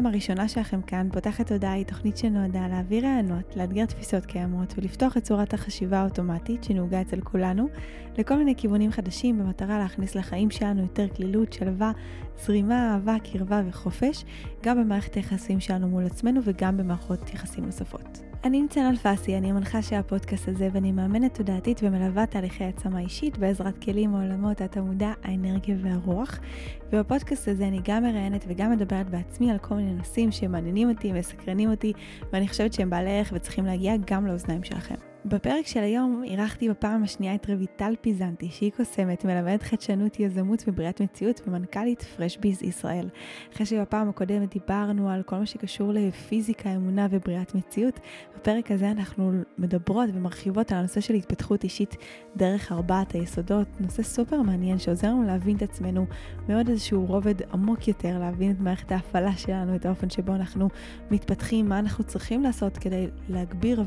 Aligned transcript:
הפעם 0.00 0.12
הראשונה 0.12 0.48
שלכם 0.48 0.82
כאן, 0.82 1.08
פותחת 1.12 1.46
תודעה 1.46 1.72
היא 1.72 1.86
תוכנית 1.86 2.16
שנועדה 2.16 2.68
להעביר 2.68 3.04
רעיונות, 3.04 3.56
לאתגר 3.56 3.84
תפיסות 3.84 4.26
קיימות 4.26 4.74
ולפתוח 4.76 5.16
את 5.16 5.22
צורת 5.22 5.54
החשיבה 5.54 5.98
האוטומטית 5.98 6.64
שנהוגה 6.64 7.00
אצל 7.00 7.20
כולנו 7.20 7.68
לכל 8.18 8.36
מיני 8.36 8.54
כיוונים 8.56 8.92
חדשים 8.92 9.38
במטרה 9.38 9.78
להכניס 9.78 10.14
לחיים 10.14 10.50
שלנו 10.50 10.82
יותר 10.82 11.08
כלילות, 11.08 11.52
שלווה, 11.52 11.92
זרימה, 12.44 12.92
אהבה, 12.94 13.16
קרבה 13.32 13.62
וחופש, 13.68 14.24
גם 14.62 14.80
במערכת 14.80 15.14
היחסים 15.14 15.60
שלנו 15.60 15.88
מול 15.88 16.06
עצמנו 16.06 16.40
וגם 16.44 16.76
במערכות 16.76 17.34
יחסים 17.34 17.64
נוספות. 17.64 18.30
אני 18.44 18.62
ניצן 18.62 18.86
אלפסי, 18.86 19.38
אני 19.38 19.50
המנחה 19.50 19.82
של 19.82 19.96
הפודקאסט 19.96 20.48
הזה 20.48 20.68
ואני 20.72 20.92
מאמנת 20.92 21.34
תודעתית 21.34 21.80
ומלווה 21.82 22.26
תהליכי 22.26 22.64
העצמה 22.64 23.00
אישית 23.00 23.38
בעזרת 23.38 23.84
כלים 23.84 24.10
מעולמות 24.10 24.60
התמודע, 24.60 25.12
האנרגיה 25.22 25.76
והרוח. 25.82 26.38
ובפודקאסט 26.92 27.48
הזה 27.48 27.68
אני 27.68 27.80
גם 27.84 28.02
מראיינת 28.02 28.44
וגם 28.48 28.72
מדברת 28.72 29.10
בעצמי 29.10 29.50
על 29.50 29.58
כל 29.58 29.74
מיני 29.74 29.92
נושאים 29.92 30.32
שמעניינים 30.32 30.90
אותי, 30.90 31.12
מסקרנים 31.12 31.70
אותי, 31.70 31.92
ואני 32.32 32.48
חושבת 32.48 32.72
שהם 32.72 32.90
בעלי 32.90 33.10
ערך 33.18 33.30
וצריכים 33.32 33.66
להגיע 33.66 33.94
גם 34.06 34.26
לאוזניים 34.26 34.64
שלכם. 34.64 35.09
בפרק 35.24 35.66
של 35.66 35.80
היום 35.80 36.22
אירחתי 36.24 36.68
בפעם 36.68 37.02
השנייה 37.02 37.34
את 37.34 37.50
רויטל 37.50 37.94
פיזנטי, 38.00 38.48
שהיא 38.50 38.70
קוסמת, 38.76 39.24
מלמדת 39.24 39.62
חדשנות, 39.62 40.20
יזמות 40.20 40.64
ובריאת 40.66 41.02
מציאות 41.02 41.40
ומנכ"לית 41.46 42.02
פרשביז 42.02 42.62
ישראל. 42.62 43.08
אחרי 43.54 43.66
שבפעם 43.66 44.08
הקודמת 44.08 44.54
דיברנו 44.54 45.10
על 45.10 45.22
כל 45.22 45.36
מה 45.36 45.46
שקשור 45.46 45.92
לפיזיקה, 45.92 46.70
אמונה 46.70 47.06
ובריאת 47.10 47.54
מציאות, 47.54 48.00
בפרק 48.36 48.70
הזה 48.70 48.90
אנחנו 48.90 49.32
מדברות 49.58 50.10
ומרחיבות 50.14 50.72
על 50.72 50.78
הנושא 50.78 51.00
של 51.00 51.14
התפתחות 51.14 51.64
אישית 51.64 51.96
דרך 52.36 52.72
ארבעת 52.72 53.12
היסודות, 53.12 53.68
נושא 53.80 54.02
סופר 54.02 54.42
מעניין 54.42 54.78
שעוזר 54.78 55.08
לנו 55.08 55.22
להבין 55.22 55.56
את 55.56 55.62
עצמנו 55.62 56.06
מאוד 56.48 56.68
איזשהו 56.68 57.06
רובד 57.06 57.42
עמוק 57.52 57.88
יותר, 57.88 58.18
להבין 58.18 58.50
את 58.50 58.60
מערכת 58.60 58.92
ההפעלה 58.92 59.36
שלנו, 59.36 59.74
את 59.74 59.86
האופן 59.86 60.10
שבו 60.10 60.34
אנחנו 60.34 60.68
מתפתחים, 61.10 61.68
מה 61.68 61.78
אנחנו 61.78 62.04
צריכים 62.04 62.42
לעשות 62.42 62.78
כדי 62.78 63.06
להגביר 63.28 63.84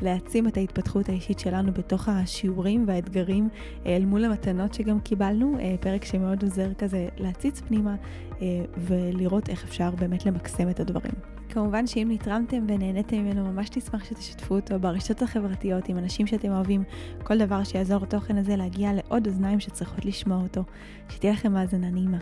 ולהעצים 0.00 0.48
את 0.48 0.56
ההתפתחות 0.64 1.08
האישית 1.08 1.38
שלנו 1.38 1.72
בתוך 1.72 2.08
השיעורים 2.08 2.84
והאתגרים 2.88 3.48
אה, 3.86 3.96
אל 3.96 4.04
מול 4.04 4.24
המתנות 4.24 4.74
שגם 4.74 5.00
קיבלנו, 5.00 5.58
אה, 5.60 5.74
פרק 5.80 6.04
שמאוד 6.04 6.42
עוזר 6.42 6.74
כזה 6.74 7.08
להציץ 7.16 7.60
פנימה 7.60 7.94
אה, 8.42 8.46
ולראות 8.76 9.48
איך 9.48 9.64
אפשר 9.64 9.90
באמת 9.90 10.26
למקסם 10.26 10.70
את 10.70 10.80
הדברים. 10.80 11.14
כמובן 11.48 11.86
שאם 11.86 12.08
נתרמתם 12.10 12.64
ונהניתם 12.68 13.16
ממנו, 13.16 13.52
ממש 13.52 13.70
נשמח 13.76 14.04
שתשתפו 14.04 14.54
אותו 14.54 14.80
ברשתות 14.80 15.22
החברתיות 15.22 15.88
עם 15.88 15.98
אנשים 15.98 16.26
שאתם 16.26 16.52
אוהבים, 16.52 16.84
כל 17.22 17.38
דבר 17.38 17.64
שיעזור 17.64 18.02
לתוכן 18.02 18.38
הזה 18.38 18.56
להגיע 18.56 18.92
לעוד 18.92 19.26
אוזניים 19.26 19.60
שצריכות 19.60 20.04
לשמוע 20.04 20.42
אותו. 20.42 20.64
שתהיה 21.08 21.32
לכם 21.32 21.56
האזנה 21.56 21.90
נעימה. 21.90 22.18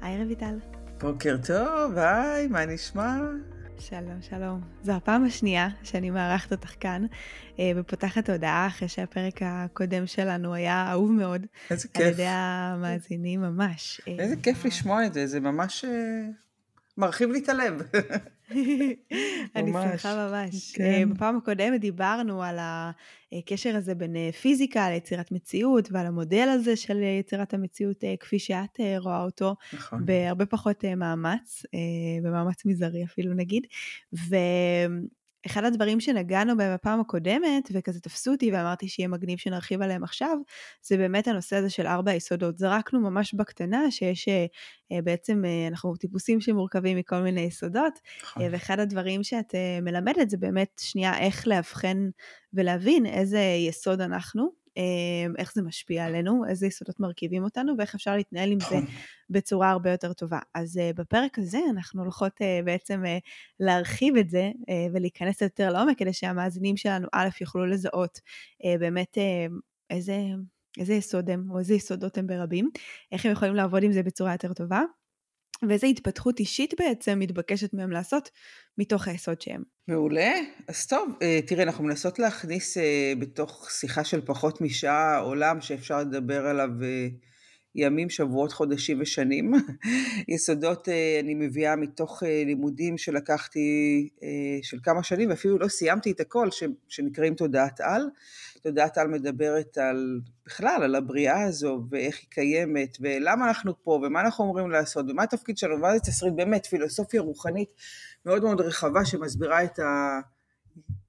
היי 0.00 0.24
רויטל. 0.24 0.58
בוקר 1.00 1.36
טוב, 1.46 1.98
היי, 1.98 2.46
מה 2.46 2.66
נשמע? 2.66 3.18
שלום, 3.80 4.22
שלום. 4.22 4.60
זו 4.82 4.92
הפעם 4.92 5.24
השנייה 5.24 5.68
שאני 5.82 6.10
מארחת 6.10 6.52
אותך 6.52 6.74
כאן, 6.80 7.06
אה, 7.58 7.72
ופותחת 7.76 8.30
הודעה 8.30 8.66
אחרי 8.66 8.88
שהפרק 8.88 9.40
הקודם 9.42 10.06
שלנו 10.06 10.54
היה 10.54 10.90
אהוב 10.90 11.10
מאוד. 11.12 11.46
איזה 11.70 11.88
כיף. 11.88 12.06
על 12.06 12.12
ידי 12.12 12.26
המאזינים 12.26 13.40
ממש. 13.40 14.00
אה, 14.08 14.16
איזה 14.18 14.36
כיף 14.42 14.64
לשמוע 14.64 15.06
את 15.06 15.14
זה, 15.14 15.26
זה 15.26 15.40
ממש 15.40 15.84
אה, 15.84 15.90
מרחיב 16.98 17.30
לי 17.30 17.38
את 17.38 17.48
הלב. 17.48 17.82
אני 19.56 19.72
שמחה 19.72 20.28
ממש. 20.28 20.72
כן. 20.72 20.84
אה, 20.84 21.06
בפעם 21.06 21.36
הקודמת 21.36 21.80
דיברנו 21.80 22.42
על 22.42 22.58
הקשר 23.32 23.76
הזה 23.76 23.94
בין 23.94 24.16
אה, 24.16 24.30
פיזיקה 24.32 24.90
ליצירת 24.90 25.32
מציאות 25.32 25.88
ועל 25.92 26.06
המודל 26.06 26.48
הזה 26.48 26.76
של 26.76 27.02
יצירת 27.02 27.54
המציאות 27.54 28.04
אה, 28.04 28.14
כפי 28.20 28.38
שאת 28.38 28.80
רואה 28.98 29.22
אותו, 29.22 29.56
נכון. 29.72 30.06
בהרבה 30.06 30.46
פחות 30.46 30.84
מאמץ, 30.84 31.62
במאמץ 32.22 32.64
מזערי 32.64 33.04
אפילו 33.04 33.34
נגיד. 33.34 33.66
ו... 34.14 34.36
אחד 35.46 35.64
הדברים 35.64 36.00
שנגענו 36.00 36.56
בהם 36.56 36.74
בפעם 36.74 37.00
הקודמת, 37.00 37.68
וכזה 37.72 38.00
תפסו 38.00 38.30
אותי 38.30 38.52
ואמרתי 38.52 38.88
שיהיה 38.88 39.08
מגניב 39.08 39.38
שנרחיב 39.38 39.82
עליהם 39.82 40.04
עכשיו, 40.04 40.36
זה 40.82 40.96
באמת 40.96 41.28
הנושא 41.28 41.56
הזה 41.56 41.70
של 41.70 41.86
ארבע 41.86 42.14
יסודות. 42.14 42.58
זרקנו 42.58 43.00
ממש 43.00 43.34
בקטנה 43.34 43.90
שיש 43.90 44.28
אה, 44.28 44.46
אה, 44.92 45.02
בעצם, 45.02 45.44
אה, 45.44 45.68
אנחנו 45.68 45.96
טיפוסים 45.96 46.40
שמורכבים 46.40 46.96
מכל 46.96 47.20
מיני 47.20 47.40
יסודות, 47.40 47.98
נכון. 48.22 48.42
ואחד 48.52 48.80
הדברים 48.80 49.22
שאת 49.22 49.54
מלמדת 49.82 50.30
זה 50.30 50.36
באמת 50.36 50.80
שנייה 50.80 51.18
איך 51.18 51.48
לאבחן 51.48 52.08
ולהבין 52.54 53.06
איזה 53.06 53.40
יסוד 53.68 54.00
אנחנו, 54.00 54.50
איך 55.38 55.54
זה 55.54 55.62
משפיע 55.62 56.04
עלינו, 56.04 56.44
איזה 56.48 56.66
יסודות 56.66 57.00
מרכיבים 57.00 57.44
אותנו 57.44 57.74
ואיך 57.78 57.94
אפשר 57.94 58.16
להתנהל 58.16 58.52
עם 58.52 58.60
זה 58.60 58.76
נכון. 58.76 58.94
בצורה 59.30 59.70
הרבה 59.70 59.90
יותר 59.90 60.12
טובה. 60.12 60.38
אז 60.54 60.76
uh, 60.76 60.96
בפרק 60.96 61.38
הזה 61.38 61.58
אנחנו 61.70 62.02
הולכות 62.02 62.32
uh, 62.32 62.64
בעצם 62.64 63.02
uh, 63.04 63.08
להרחיב 63.60 64.16
את 64.16 64.30
זה 64.30 64.50
ולהיכנס 64.92 65.42
יותר 65.42 65.70
לעומק 65.72 65.98
כדי 65.98 66.12
שהמאזינים 66.12 66.76
שלנו 66.76 67.08
א' 67.12 67.28
יוכלו 67.40 67.66
לזהות 67.66 68.20
באמת 68.80 69.18
איזה, 69.90 70.16
איזה 70.78 70.94
יסוד 70.94 71.30
הם 71.30 71.50
או 71.50 71.58
איזה 71.58 71.74
יסודות 71.74 72.18
הם 72.18 72.26
ברבים, 72.26 72.70
איך 73.12 73.26
הם 73.26 73.32
יכולים 73.32 73.54
לעבוד 73.54 73.82
עם 73.82 73.92
זה 73.92 74.02
בצורה 74.02 74.32
יותר 74.32 74.52
טובה. 74.52 74.82
ואיזה 75.68 75.86
התפתחות 75.86 76.40
אישית 76.40 76.74
בעצם 76.78 77.18
מתבקשת 77.18 77.74
מהם 77.74 77.90
לעשות 77.90 78.30
מתוך 78.78 79.08
היסוד 79.08 79.40
שהם. 79.40 79.62
מעולה. 79.88 80.32
אז 80.68 80.86
טוב, 80.86 81.08
אה, 81.22 81.40
תראה, 81.46 81.62
אנחנו 81.62 81.84
מנסות 81.84 82.18
להכניס 82.18 82.78
אה, 82.78 83.12
בתוך 83.18 83.70
שיחה 83.70 84.04
של 84.04 84.20
פחות 84.20 84.60
משעה 84.60 85.18
עולם 85.18 85.60
שאפשר 85.60 86.00
לדבר 86.00 86.46
עליו 86.46 86.68
אה, 86.82 87.08
ימים, 87.74 88.10
שבועות, 88.10 88.52
חודשים 88.52 89.00
ושנים. 89.00 89.52
יסודות 90.34 90.88
אני 91.20 91.34
מביאה 91.34 91.76
מתוך 91.76 92.22
לימודים 92.26 92.98
שלקחתי 92.98 94.08
של 94.62 94.78
כמה 94.82 95.02
שנים, 95.02 95.30
ואפילו 95.30 95.58
לא 95.58 95.68
סיימתי 95.68 96.10
את 96.10 96.20
הכל, 96.20 96.48
שנקראים 96.88 97.34
תודעת 97.34 97.80
על. 97.80 98.02
תודעת 98.58 98.98
על 98.98 99.08
מדברת 99.08 99.78
על, 99.78 100.20
בכלל, 100.46 100.80
על 100.82 100.94
הבריאה 100.94 101.42
הזו, 101.42 101.84
ואיך 101.90 102.16
היא 102.16 102.26
קיימת, 102.30 102.96
ולמה 103.00 103.48
אנחנו 103.48 103.82
פה, 103.82 103.90
ומה 103.90 104.20
אנחנו 104.20 104.44
אמורים 104.44 104.70
לעשות, 104.70 105.06
ומה 105.08 105.22
התפקיד 105.22 105.58
שלנו, 105.58 105.76
ומה 105.76 105.94
זה 105.94 106.00
תסריט, 106.00 106.34
באמת, 106.34 106.66
פילוסופיה 106.66 107.20
רוחנית 107.20 107.68
מאוד 108.26 108.42
מאוד 108.42 108.60
רחבה 108.60 109.04
שמסבירה 109.04 109.64
את 109.64 109.78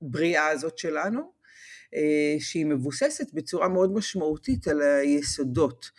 הבריאה 0.02 0.48
הזאת 0.48 0.78
שלנו, 0.78 1.32
אה, 1.96 2.36
שהיא 2.40 2.66
מבוססת 2.66 3.34
בצורה 3.34 3.68
מאוד 3.68 3.94
משמעותית 3.94 4.68
על 4.68 4.82
היסודות. 4.82 5.92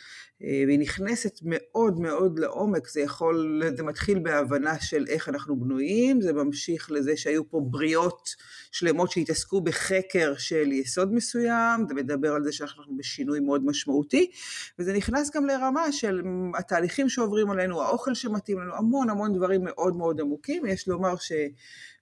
אה, 0.44 0.62
והיא 0.66 0.78
נכנסת 0.78 1.38
מאוד 1.42 2.00
מאוד 2.00 2.38
לעומק, 2.38 2.88
זה 2.88 3.00
יכול, 3.00 3.62
זה 3.76 3.82
מתחיל 3.82 4.18
בהבנה 4.18 4.80
של 4.80 5.04
איך 5.08 5.28
אנחנו 5.28 5.60
בנויים, 5.60 6.20
זה 6.20 6.32
ממשיך 6.32 6.90
לזה 6.90 7.16
שהיו 7.16 7.50
פה 7.50 7.60
בריאות 7.64 8.28
שלמות 8.72 9.10
שהתעסקו 9.10 9.60
בחקר 9.60 10.34
של 10.38 10.72
יסוד 10.72 11.14
מסוים, 11.14 11.84
זה 11.88 11.94
מדבר 11.94 12.32
על 12.32 12.44
זה 12.44 12.52
שאנחנו 12.52 12.96
בשינוי 12.96 13.40
מאוד 13.40 13.64
משמעותי, 13.64 14.30
וזה 14.78 14.92
נכנס 14.92 15.30
גם 15.36 15.46
לרמה 15.46 15.92
של 15.92 16.22
התהליכים 16.58 17.08
שעוברים 17.08 17.50
עלינו, 17.50 17.82
האוכל 17.82 18.14
שמתאים 18.14 18.60
לנו, 18.60 18.74
המון 18.74 19.10
המון 19.10 19.32
דברים 19.32 19.64
מאוד 19.64 19.96
מאוד 19.96 20.20
עמוקים, 20.20 20.66
יש 20.66 20.88
לומר 20.88 21.16
ש... 21.16 21.32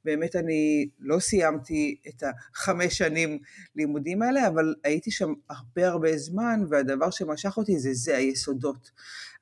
באמת 0.08 0.36
אני 0.36 0.88
לא 1.00 1.20
סיימתי 1.20 1.96
את 2.08 2.22
החמש 2.22 2.98
שנים 2.98 3.38
לימודים 3.76 4.22
האלה, 4.22 4.48
אבל 4.48 4.74
הייתי 4.84 5.10
שם 5.10 5.32
הרבה 5.50 5.88
הרבה 5.88 6.19
זמן, 6.19 6.60
והדבר 6.69 7.10
שמשך 7.10 7.56
אותי 7.56 7.78
זה 7.78 7.90
זה, 7.93 8.16
היסודות. 8.16 8.90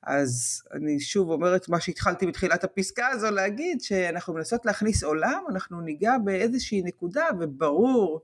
אז 0.03 0.63
אני 0.73 0.99
שוב 0.99 1.29
אומרת 1.29 1.69
מה 1.69 1.79
שהתחלתי 1.79 2.27
בתחילת 2.27 2.63
הפסקה 2.63 3.07
הזו 3.07 3.31
להגיד, 3.31 3.81
שאנחנו 3.81 4.33
מנסות 4.33 4.65
להכניס 4.65 5.03
עולם, 5.03 5.43
אנחנו 5.49 5.81
ניגע 5.81 6.17
באיזושהי 6.23 6.81
נקודה, 6.81 7.25
וברור 7.39 8.21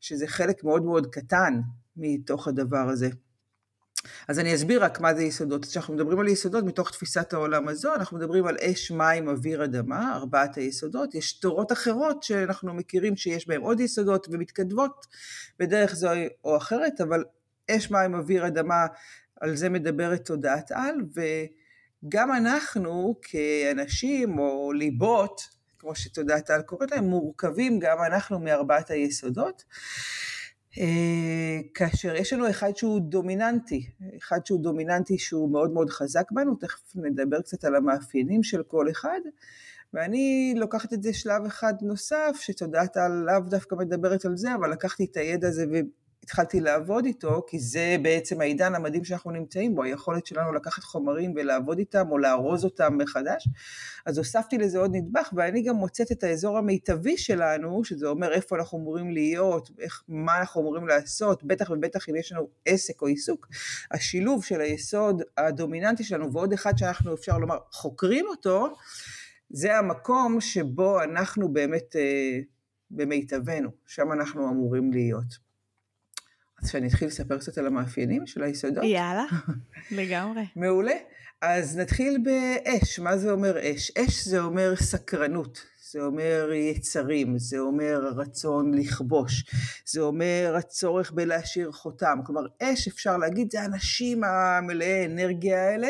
שזה 0.00 0.26
חלק 0.26 0.64
מאוד 0.64 0.84
מאוד 0.84 1.06
קטן 1.06 1.60
מתוך 1.96 2.48
הדבר 2.48 2.88
הזה. 2.88 3.08
אז 4.28 4.38
אני 4.38 4.54
אסביר 4.54 4.84
רק 4.84 5.00
מה 5.00 5.14
זה 5.14 5.22
יסודות. 5.22 5.64
כשאנחנו 5.64 5.94
מדברים 5.94 6.20
על 6.20 6.28
יסודות 6.28 6.64
מתוך 6.64 6.90
תפיסת 6.90 7.32
העולם 7.32 7.68
הזו, 7.68 7.94
אנחנו 7.94 8.18
מדברים 8.18 8.46
על 8.46 8.56
אש, 8.60 8.90
מים, 8.90 9.28
אוויר, 9.28 9.64
אדמה, 9.64 10.14
ארבעת 10.14 10.56
היסודות. 10.56 11.14
יש 11.14 11.32
תורות 11.32 11.72
אחרות 11.72 12.22
שאנחנו 12.22 12.74
מכירים 12.74 13.16
שיש 13.16 13.48
בהן 13.48 13.60
עוד 13.60 13.80
יסודות 13.80 14.26
ומתכתבות 14.30 15.06
בדרך 15.58 15.94
זו 15.94 16.10
או 16.44 16.56
אחרת, 16.56 17.00
אבל 17.00 17.24
אש, 17.70 17.90
מים, 17.90 18.14
אוויר, 18.14 18.46
אדמה, 18.46 18.86
על 19.40 19.56
זה 19.56 19.68
מדברת 19.68 20.24
תודעת 20.24 20.72
על, 20.72 20.94
וגם 22.04 22.32
אנחנו 22.32 23.14
כאנשים 23.22 24.38
או 24.38 24.72
ליבות, 24.72 25.40
כמו 25.78 25.94
שתודעת 25.94 26.50
על 26.50 26.62
קוראת 26.62 26.90
להם, 26.90 27.04
מורכבים 27.04 27.78
גם 27.78 27.98
אנחנו 28.06 28.38
מארבעת 28.40 28.90
היסודות. 28.90 29.64
אה, 30.78 31.60
כאשר 31.74 32.14
יש 32.16 32.32
לנו 32.32 32.50
אחד 32.50 32.76
שהוא 32.76 33.00
דומיננטי, 33.00 33.90
אחד 34.18 34.46
שהוא 34.46 34.60
דומיננטי 34.60 35.18
שהוא 35.18 35.52
מאוד 35.52 35.70
מאוד 35.70 35.90
חזק 35.90 36.32
בנו, 36.32 36.54
תכף 36.54 36.80
נדבר 36.94 37.40
קצת 37.40 37.64
על 37.64 37.76
המאפיינים 37.76 38.42
של 38.42 38.62
כל 38.62 38.90
אחד, 38.90 39.20
ואני 39.94 40.54
לוקחת 40.56 40.92
את 40.92 41.02
זה 41.02 41.12
שלב 41.12 41.44
אחד 41.46 41.74
נוסף, 41.82 42.36
שתודעת 42.40 42.96
לאו 43.26 43.40
דווקא 43.40 43.74
מדברת 43.74 44.24
על 44.24 44.36
זה, 44.36 44.54
אבל 44.54 44.72
לקחתי 44.72 45.04
את 45.04 45.16
הידע 45.16 45.48
הזה 45.48 45.66
התחלתי 46.24 46.60
לעבוד 46.60 47.04
איתו, 47.04 47.42
כי 47.46 47.58
זה 47.58 47.96
בעצם 48.02 48.40
העידן 48.40 48.74
המדהים 48.74 49.04
שאנחנו 49.04 49.30
נמצאים 49.30 49.74
בו, 49.74 49.82
היכולת 49.82 50.26
שלנו 50.26 50.52
לקחת 50.52 50.82
חומרים 50.82 51.32
ולעבוד 51.36 51.78
איתם 51.78 52.06
או 52.10 52.18
לארוז 52.18 52.64
אותם 52.64 52.98
מחדש. 52.98 53.48
אז 54.06 54.18
הוספתי 54.18 54.58
לזה 54.58 54.78
עוד 54.78 54.90
נדבך, 54.94 55.32
ואני 55.36 55.62
גם 55.62 55.76
מוצאת 55.76 56.12
את 56.12 56.24
האזור 56.24 56.58
המיטבי 56.58 57.16
שלנו, 57.16 57.84
שזה 57.84 58.06
אומר 58.06 58.32
איפה 58.32 58.56
אנחנו 58.56 58.78
אמורים 58.78 59.10
להיות, 59.10 59.70
איך, 59.78 60.02
מה 60.08 60.38
אנחנו 60.40 60.60
אמורים 60.60 60.88
לעשות, 60.88 61.44
בטח 61.44 61.70
ובטח 61.70 62.08
אם 62.08 62.16
יש 62.16 62.32
לנו 62.32 62.48
עסק 62.66 63.02
או 63.02 63.06
עיסוק. 63.06 63.48
השילוב 63.90 64.44
של 64.44 64.60
היסוד 64.60 65.22
הדומיננטי 65.36 66.04
שלנו 66.04 66.32
ועוד 66.32 66.52
אחד 66.52 66.78
שאנחנו 66.78 67.14
אפשר 67.14 67.38
לומר 67.38 67.58
חוקרים 67.70 68.26
אותו, 68.28 68.74
זה 69.50 69.78
המקום 69.78 70.40
שבו 70.40 71.02
אנחנו 71.02 71.52
באמת 71.52 71.96
אה, 71.96 72.40
במיטבנו, 72.90 73.70
שם 73.86 74.12
אנחנו 74.12 74.48
אמורים 74.48 74.92
להיות. 74.92 75.43
אז 76.64 76.70
שאני 76.70 76.88
אתחיל 76.88 77.08
לספר 77.08 77.38
קצת 77.38 77.58
על 77.58 77.66
המאפיינים 77.66 78.26
של 78.26 78.42
היסודות? 78.42 78.84
יאללה, 78.84 79.24
לגמרי. 79.90 80.42
מעולה. 80.56 80.92
אז 81.42 81.76
נתחיל 81.76 82.18
באש, 82.22 82.98
מה 82.98 83.16
זה 83.16 83.30
אומר 83.32 83.58
אש? 83.62 83.92
אש 83.98 84.24
זה 84.24 84.40
אומר 84.40 84.76
סקרנות, 84.76 85.62
זה 85.90 86.02
אומר 86.02 86.52
יצרים, 86.52 87.38
זה 87.38 87.58
אומר 87.58 88.00
רצון 88.16 88.74
לכבוש, 88.74 89.44
זה 89.86 90.00
אומר 90.00 90.54
הצורך 90.58 91.12
בלהשאיר 91.12 91.72
חותם. 91.72 92.18
כלומר, 92.26 92.42
אש 92.62 92.88
אפשר 92.88 93.16
להגיד, 93.16 93.50
זה 93.52 93.62
האנשים 93.62 94.24
המלאי 94.24 95.06
אנרגיה 95.06 95.68
האלה, 95.68 95.88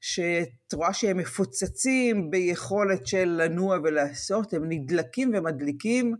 שאת 0.00 0.72
רואה 0.74 0.92
שהם 0.92 1.16
מפוצצים 1.16 2.30
ביכולת 2.30 3.06
של 3.06 3.42
לנוע 3.42 3.78
ולעשות, 3.84 4.52
הם 4.54 4.62
נדלקים 4.68 5.30
ומדליקים, 5.34 6.14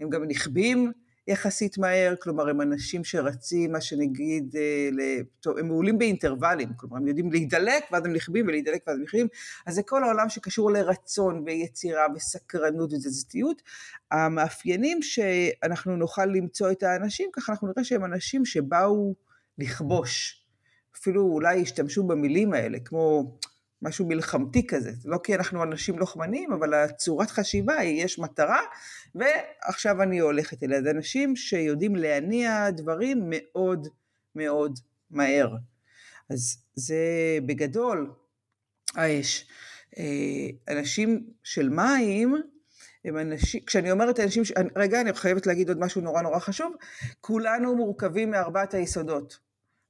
הם 0.00 0.10
גם 0.10 0.24
נכבים. 0.24 0.92
יחסית 1.28 1.78
מהר, 1.78 2.14
כלומר 2.22 2.48
הם 2.48 2.60
אנשים 2.60 3.04
שרצים, 3.04 3.72
מה 3.72 3.80
שנגיד, 3.80 4.56
אה, 4.56 5.52
הם 5.58 5.68
מעולים 5.68 5.98
באינטרוולים, 5.98 6.68
כלומר 6.76 6.96
הם 6.96 7.08
יודעים 7.08 7.32
להידלק 7.32 7.84
ואז 7.92 8.04
הם 8.06 8.12
נכבים 8.12 8.46
ולהידלק 8.46 8.82
ואז 8.86 8.96
הם 8.96 9.02
נכבים, 9.02 9.26
אז 9.66 9.74
זה 9.74 9.82
כל 9.82 10.04
העולם 10.04 10.28
שקשור 10.28 10.70
לרצון 10.70 11.42
ויצירה 11.46 12.06
וסקרנות 12.14 12.92
ותזזיתיות. 12.92 13.62
המאפיינים 14.10 15.02
שאנחנו 15.02 15.96
נוכל 15.96 16.24
למצוא 16.24 16.70
את 16.70 16.82
האנשים, 16.82 17.30
ככה 17.32 17.52
אנחנו 17.52 17.68
נראה 17.68 17.84
שהם 17.84 18.04
אנשים 18.04 18.44
שבאו 18.44 19.14
לכבוש, 19.58 20.44
אפילו 20.96 21.22
אולי 21.22 21.62
השתמשו 21.62 22.02
במילים 22.02 22.52
האלה, 22.52 22.78
כמו 22.84 23.36
משהו 23.84 24.06
מלחמתי 24.06 24.66
כזה, 24.66 24.92
לא 25.04 25.18
כי 25.24 25.34
אנחנו 25.34 25.62
אנשים 25.62 25.98
לוחמנים, 25.98 26.52
אבל 26.52 26.74
הצורת 26.74 27.30
חשיבה 27.30 27.76
היא, 27.76 28.04
יש 28.04 28.18
מטרה, 28.18 28.60
ועכשיו 29.14 30.02
אני 30.02 30.18
הולכת 30.18 30.62
אליה. 30.62 30.82
זה 30.82 30.90
אנשים 30.90 31.36
שיודעים 31.36 31.96
להניע 31.96 32.70
דברים 32.70 33.24
מאוד 33.28 33.88
מאוד 34.34 34.78
מהר. 35.10 35.56
אז 36.30 36.58
זה 36.74 36.96
בגדול 37.46 38.12
האש. 38.94 39.46
אה, 39.98 40.74
אנשים 40.74 41.26
של 41.42 41.68
מים, 41.68 42.34
הם 43.04 43.18
אנשים, 43.18 43.60
כשאני 43.66 43.90
אומרת 43.90 44.20
אנשים. 44.20 44.42
רגע, 44.76 45.00
אני 45.00 45.12
חייבת 45.12 45.46
להגיד 45.46 45.68
עוד 45.68 45.78
משהו 45.78 46.00
נורא 46.00 46.22
נורא 46.22 46.38
חשוב, 46.38 46.74
כולנו 47.20 47.76
מורכבים 47.76 48.30
מארבעת 48.30 48.74
היסודות. 48.74 49.43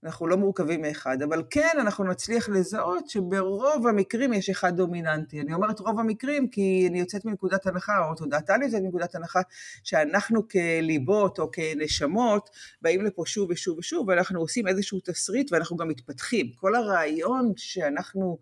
אנחנו 0.05 0.27
לא 0.27 0.37
מורכבים 0.37 0.83
מאחד, 0.83 1.23
אבל 1.23 1.43
כן 1.51 1.77
אנחנו 1.81 2.05
נצליח 2.05 2.49
לזהות 2.49 3.09
שברוב 3.09 3.87
המקרים 3.87 4.33
יש 4.33 4.51
אחד 4.51 4.77
דומיננטי. 4.77 5.41
אני 5.41 5.55
אומרת 5.55 5.81
רוב 5.81 6.01
המקרים 6.01 6.49
כי 6.49 6.87
אני 6.91 7.01
יוצאת 7.01 7.25
מנקודת 7.25 7.67
הנחה, 7.67 8.09
או 8.09 8.15
תודעתה 8.15 8.57
לי 8.57 8.65
יוצאת 8.65 8.83
מנקודת 8.83 9.15
הנחה, 9.15 9.41
שאנחנו 9.85 10.49
כליבות 10.49 11.39
או 11.39 11.51
כנשמות 11.51 12.51
באים 12.83 13.05
לפה 13.05 13.23
שוב 13.27 13.51
ושוב 13.51 13.79
ושוב, 13.79 14.09
ואנחנו 14.09 14.41
עושים 14.41 14.69
איזשהו 14.69 15.01
תסריט 15.05 15.53
ואנחנו 15.53 15.77
גם 15.77 15.89
מתפתחים. 15.89 16.53
כל 16.57 16.75
הרעיון 16.75 17.53
שאנחנו 17.57 18.39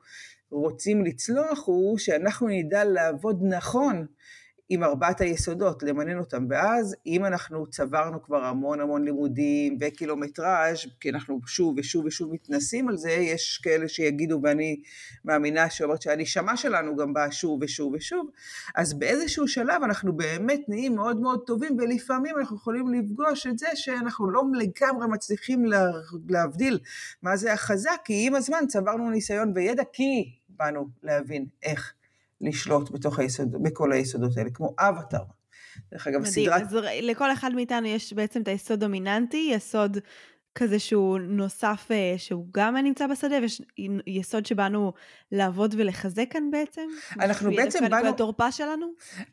רוצים 0.50 1.04
לצלוח 1.04 1.66
הוא 1.66 1.98
שאנחנו 1.98 2.48
נדע 2.48 2.84
לעבוד 2.84 3.40
נכון 3.42 4.06
עם 4.74 4.82
ארבעת 4.82 5.20
היסודות, 5.20 5.82
למנן 5.82 6.18
אותם. 6.18 6.46
ואז 6.50 6.96
אם 7.06 7.24
אנחנו 7.24 7.66
צברנו 7.66 8.22
כבר 8.22 8.44
המון 8.44 8.80
המון 8.80 9.04
לימודים 9.04 9.78
וקילומטראז', 9.80 10.78
כי 11.00 11.10
אנחנו 11.10 11.40
שוב 11.46 11.74
ושוב 11.78 12.04
ושוב 12.04 12.32
מתנסים 12.32 12.88
על 12.88 12.96
זה, 12.96 13.10
יש 13.10 13.60
כאלה 13.64 13.88
שיגידו, 13.88 14.40
ואני 14.42 14.80
מאמינה 15.24 15.70
שאומרת 15.70 16.02
שהנשמה 16.02 16.56
שלנו 16.56 16.96
גם 16.96 17.12
באה 17.12 17.32
שוב 17.32 17.62
ושוב 17.62 17.92
ושוב, 17.94 18.30
אז 18.74 18.94
באיזשהו 18.94 19.48
שלב 19.48 19.82
אנחנו 19.82 20.12
באמת 20.12 20.60
נהיים 20.68 20.94
מאוד 20.94 21.20
מאוד 21.20 21.40
טובים, 21.46 21.76
ולפעמים 21.78 22.38
אנחנו 22.38 22.56
יכולים 22.56 22.94
לפגוש 22.94 23.46
את 23.46 23.58
זה 23.58 23.68
שאנחנו 23.74 24.30
לא 24.30 24.42
לגמרי 24.54 25.06
מצליחים 25.06 25.64
להבדיל 26.28 26.78
מה 27.22 27.36
זה 27.36 27.52
החזק, 27.52 28.00
כי 28.04 28.26
עם 28.26 28.34
הזמן 28.34 28.64
צברנו 28.68 29.10
ניסיון 29.10 29.52
וידע, 29.54 29.82
כי 29.92 30.32
באנו 30.48 30.88
להבין 31.02 31.46
איך. 31.62 31.92
לשלוט 32.42 32.90
בתוך 32.90 33.18
היסוד, 33.18 33.62
בכל 33.62 33.92
היסודות 33.92 34.36
האלה, 34.36 34.50
כמו 34.50 34.74
אבטאר. 34.78 35.24
דרך 35.92 36.06
אגב, 36.06 36.20
מדהים. 36.20 36.32
סדרת... 36.32 36.62
אז 36.62 36.78
לכל 37.02 37.32
אחד 37.32 37.52
מאיתנו 37.54 37.86
יש 37.86 38.12
בעצם 38.12 38.42
את 38.42 38.48
היסוד 38.48 38.80
דומיננטי, 38.80 39.50
יסוד 39.52 39.98
כזה 40.54 40.78
שהוא 40.78 41.18
נוסף, 41.18 41.86
אה, 41.90 42.14
שהוא 42.16 42.46
גם 42.50 42.76
נמצא 42.76 43.06
בשדה, 43.06 43.36
ויש 43.42 43.62
יסוד 44.06 44.46
שבאנו 44.46 44.92
לעבוד 45.32 45.74
ולחזק 45.78 46.24
כאן 46.30 46.50
בעצם? 46.50 46.82
אנחנו 47.20 47.50
בעצם 47.50 47.80
באנו... 47.80 47.96
נקודת 47.96 48.16
תורפה 48.16 48.52
שלנו? 48.52 48.86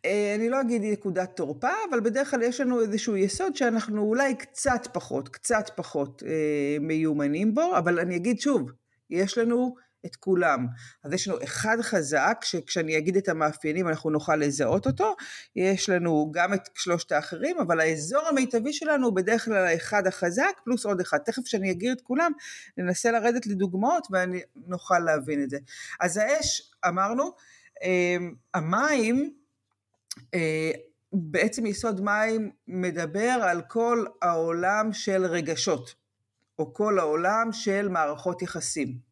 אה, 0.06 0.36
אני 0.36 0.50
לא 0.50 0.62
אגיד 0.62 0.82
נקודת 0.82 1.36
תורפה, 1.36 1.70
אבל 1.90 2.00
בדרך 2.00 2.32
כלל 2.32 2.42
יש 2.42 2.62
לנו 2.62 2.82
איזשהו 2.82 3.18
יסוד 3.18 3.56
שאנחנו 3.56 4.02
אולי 4.02 4.36
קצת 4.36 4.88
פחות, 4.94 5.30
קצת 5.30 5.70
פחות 5.76 6.24
אה, 6.26 6.78
מיומנים 6.82 7.56
בו, 7.56 7.78
אבל 7.78 8.00
אני 8.00 8.16
אגיד 8.16 8.40
שוב, 8.40 8.72
יש 9.10 9.38
לנו 9.38 9.76
את 10.06 10.16
כולם. 10.16 10.68
אז 11.04 11.14
יש 11.14 11.28
לנו 11.28 11.38
אחד 11.44 11.78
חזק, 11.82 12.38
שכשאני 12.44 12.98
אגיד 12.98 13.18
את 13.18 13.30
המאפיינים 13.30 13.88
אנחנו 13.88 14.10
נוכל 14.10 14.36
לזהות 14.36 14.88
אותו, 14.88 15.16
יש 15.56 15.90
לנו 15.90 16.32
גם 16.34 16.54
את 16.54 16.70
שלושת 16.76 17.12
האחרים, 17.12 17.60
אבל 17.60 17.80
האזור 17.80 18.28
המיטבי 18.28 18.74
שלנו 18.74 19.08
הוא 19.08 19.16
בדרך 19.16 19.46
כלל 19.46 19.66
האחד 19.66 20.08
החזק 20.08 20.60
פלוס 20.64 20.86
עוד 20.86 21.02
אחד. 21.02 21.18
תכף 21.18 21.42
כשאני 21.46 21.72
אגיד 21.72 21.92
את 21.92 22.02
כולם, 22.02 22.32
ננסה 22.78 23.12
לרדת 23.12 23.48
לדוגמאות 23.48 24.08
ונוכל 24.12 25.00
להבין 25.00 25.44
את 25.44 25.50
זה. 25.50 25.58
אז 26.00 26.18
האש, 26.18 26.72
אמרנו, 26.88 27.32
אמ, 27.84 28.34
המים, 28.54 29.34
אה, 30.34 30.72
בעצם 31.14 31.66
יסוד 31.66 32.02
מים 32.02 32.52
מדבר 32.68 33.38
על 33.42 33.62
כל 33.68 34.06
העולם 34.22 34.94
של 34.94 35.26
רגשות, 35.26 35.96
או 36.60 36.74
כל 36.74 37.00
העולם 37.00 37.50
של 37.52 37.90
מערכות 37.90 38.42
יחסים. 38.42 39.09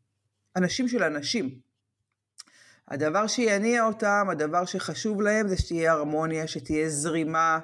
אנשים 0.58 0.88
של 0.88 1.04
אנשים. 1.04 1.60
הדבר 2.88 3.28
שיניע 3.28 3.86
אותם, 3.86 4.28
הדבר 4.32 4.66
שחשוב 4.66 5.22
להם 5.22 5.48
זה 5.48 5.58
שתהיה 5.58 5.92
הרמוניה, 5.92 6.48
שתהיה 6.48 6.90
זרימה, 6.90 7.60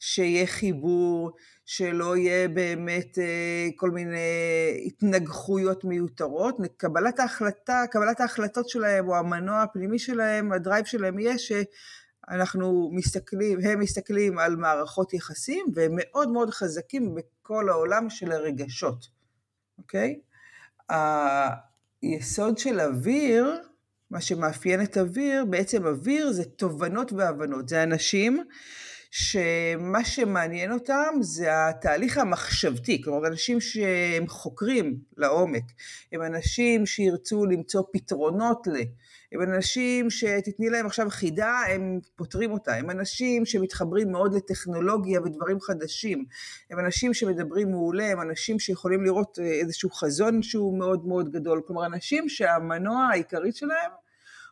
שיהיה 0.00 0.46
חיבור, 0.46 1.36
שלא 1.64 2.16
יהיה 2.16 2.48
באמת 2.48 3.18
אה, 3.18 3.68
כל 3.76 3.90
מיני 3.90 4.18
התנגחויות 4.86 5.84
מיותרות. 5.84 6.56
קבלת 6.76 7.20
ההחלטה, 7.20 7.84
קבלת 7.90 8.20
ההחלטות 8.20 8.68
שלהם 8.68 9.08
או 9.08 9.16
המנוע 9.16 9.62
הפנימי 9.62 9.98
שלהם, 9.98 10.52
הדרייב 10.52 10.84
שלהם 10.84 11.18
יהיה 11.18 11.34
שאנחנו 11.38 12.90
מסתכלים, 12.92 13.58
הם 13.64 13.80
מסתכלים 13.80 14.38
על 14.38 14.56
מערכות 14.56 15.14
יחסים 15.14 15.66
והם 15.74 15.92
מאוד 15.96 16.28
מאוד 16.28 16.50
חזקים 16.50 17.14
בכל 17.14 17.68
העולם 17.68 18.10
של 18.10 18.32
הרגשות, 18.32 19.06
אוקיי? 19.78 20.20
יסוד 22.02 22.58
של 22.58 22.80
אוויר, 22.80 23.60
מה 24.10 24.20
שמאפיין 24.20 24.82
את 24.82 24.98
אוויר, 24.98 25.44
בעצם 25.44 25.86
אוויר 25.86 26.32
זה 26.32 26.44
תובנות 26.44 27.12
והבנות, 27.12 27.68
זה 27.68 27.82
אנשים 27.82 28.42
שמה 29.10 30.04
שמעניין 30.04 30.72
אותם 30.72 31.14
זה 31.20 31.68
התהליך 31.68 32.18
המחשבתי, 32.18 33.02
כלומר 33.02 33.26
אנשים 33.26 33.60
שהם 33.60 34.26
חוקרים 34.28 34.98
לעומק, 35.16 35.64
הם 36.12 36.22
אנשים 36.22 36.86
שירצו 36.86 37.46
למצוא 37.46 37.82
פתרונות 37.92 38.66
ל... 38.66 38.76
הם 39.32 39.42
אנשים 39.42 40.10
שתתני 40.10 40.70
להם 40.70 40.86
עכשיו 40.86 41.10
חידה, 41.10 41.60
הם 41.68 42.00
פותרים 42.16 42.52
אותה, 42.52 42.74
הם 42.74 42.90
אנשים 42.90 43.46
שמתחברים 43.46 44.12
מאוד 44.12 44.34
לטכנולוגיה 44.34 45.20
ודברים 45.20 45.60
חדשים, 45.60 46.24
הם 46.70 46.78
אנשים 46.78 47.14
שמדברים 47.14 47.70
מעולה, 47.70 48.06
הם 48.06 48.20
אנשים 48.20 48.58
שיכולים 48.58 49.04
לראות 49.04 49.38
אה, 49.38 49.44
איזשהו 49.44 49.90
חזון 49.90 50.42
שהוא 50.42 50.78
מאוד 50.78 51.06
מאוד 51.06 51.32
גדול, 51.32 51.62
כלומר 51.66 51.86
אנשים 51.86 52.28
שהמנוע 52.28 53.08
העיקרי 53.12 53.52
שלהם 53.52 53.90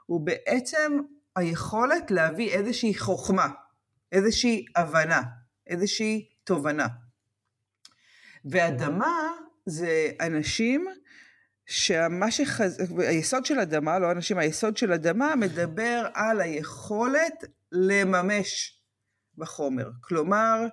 הוא 0.07 0.21
בעצם 0.21 0.99
היכולת 1.37 2.11
להביא 2.11 2.50
איזושהי 2.50 2.95
חוכמה, 2.95 3.49
איזושהי 4.12 4.64
הבנה, 4.76 5.23
איזושהי 5.66 6.28
תובנה. 6.45 6.87
ואדמה 8.45 9.31
זה 9.66 10.11
אנשים 10.21 10.87
שמה 11.66 12.30
שחז... 12.30 12.78
היסוד 12.99 13.47
של 13.47 13.59
אדמה, 13.59 13.99
לא 13.99 14.11
אנשים, 14.11 14.38
היסוד 14.38 14.76
של 14.76 14.92
אדמה 14.92 15.37
מדבר 15.37 16.06
על 16.14 16.40
היכולת 16.40 17.44
לממש 17.73 18.80
בחומר. 19.38 19.90
כלומר, 20.00 20.66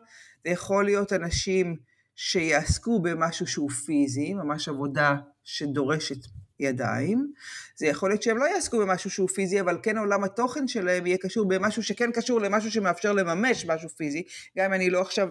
זה 0.45 0.51
יכול 0.51 0.86
להיות 0.86 1.13
אנשים 1.13 1.75
שיעסקו 2.15 3.01
במשהו 3.01 3.48
שהוא 3.48 3.69
פיזי, 3.69 4.33
ממש 4.33 4.67
עבודה 4.67 5.15
שדורשת 5.43 6.25
ידיים. 6.60 7.31
זה 7.75 7.88
יכול 7.88 8.10
להיות 8.10 8.24
שהם 8.24 8.38
לא 8.38 8.45
יעסקו 8.45 8.79
במשהו 8.79 9.10
שהוא 9.10 9.29
פיזי, 9.29 9.62
אבל 9.62 9.77
כן 9.83 9.98
עולם 9.98 10.24
התוכן 10.24 10.67
שלהם 10.67 11.07
יהיה 11.07 11.17
קשור 11.17 11.48
במשהו 11.48 11.83
שכן 11.83 12.12
קשור 12.12 12.41
למשהו 12.41 12.71
שמאפשר 12.71 13.13
לממש 13.13 13.65
משהו 13.65 13.89
פיזי. 13.89 14.24
גם 14.57 14.65
אם 14.65 14.74
אני 14.74 14.89
לא 14.89 15.01
עכשיו 15.01 15.29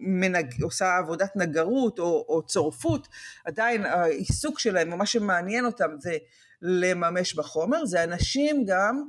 מנג, 0.00 0.62
עושה 0.62 0.96
עבודת 0.96 1.36
נגרות 1.36 1.98
או, 1.98 2.24
או 2.28 2.42
צורפות, 2.46 3.08
עדיין 3.44 3.84
העיסוק 3.84 4.58
שלהם, 4.58 4.92
או 4.92 4.96
מה 4.96 5.06
שמעניין 5.06 5.66
אותם 5.66 5.90
זה 5.98 6.16
לממש 6.62 7.34
בחומר. 7.34 7.84
זה 7.84 8.04
אנשים 8.04 8.64
גם 8.66 9.02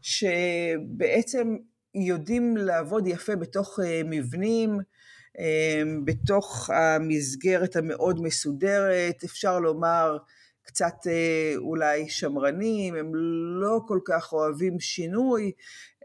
שבעצם 0.00 1.56
יודעים 1.94 2.56
לעבוד 2.56 3.06
יפה 3.06 3.36
בתוך 3.36 3.80
אה, 3.84 4.00
מבנים, 4.04 4.78
אה, 5.38 5.82
בתוך 6.04 6.70
המסגרת 6.70 7.76
המאוד 7.76 8.22
מסודרת, 8.22 9.24
אפשר 9.24 9.58
לומר 9.58 10.16
קצת 10.62 11.06
אה, 11.06 11.52
אולי 11.56 12.08
שמרנים, 12.08 12.94
הם 12.94 13.12
לא 13.60 13.80
כל 13.86 13.98
כך 14.04 14.32
אוהבים 14.32 14.80
שינוי, 14.80 15.52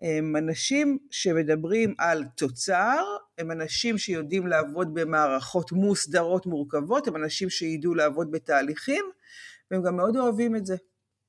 הם 0.03 0.36
אנשים 0.36 0.98
שמדברים 1.12 1.93
על 1.98 2.24
תוצר, 2.38 3.03
הם 3.38 3.51
אנשים 3.51 3.98
שיודעים 3.98 4.48
לעבוד 4.48 4.93
במערכות 4.93 5.72
מוסדרות 5.72 6.45
מורכבות, 6.45 7.07
הם 7.07 7.15
אנשים 7.15 7.50
שידעו 7.50 7.93
לעבוד 7.93 8.31
בתהליכים, 8.31 9.05
והם 9.72 9.83
גם 9.83 9.98
מאוד 9.98 10.17
אוהבים 10.17 10.55
את 10.55 10.65
זה. 10.65 10.75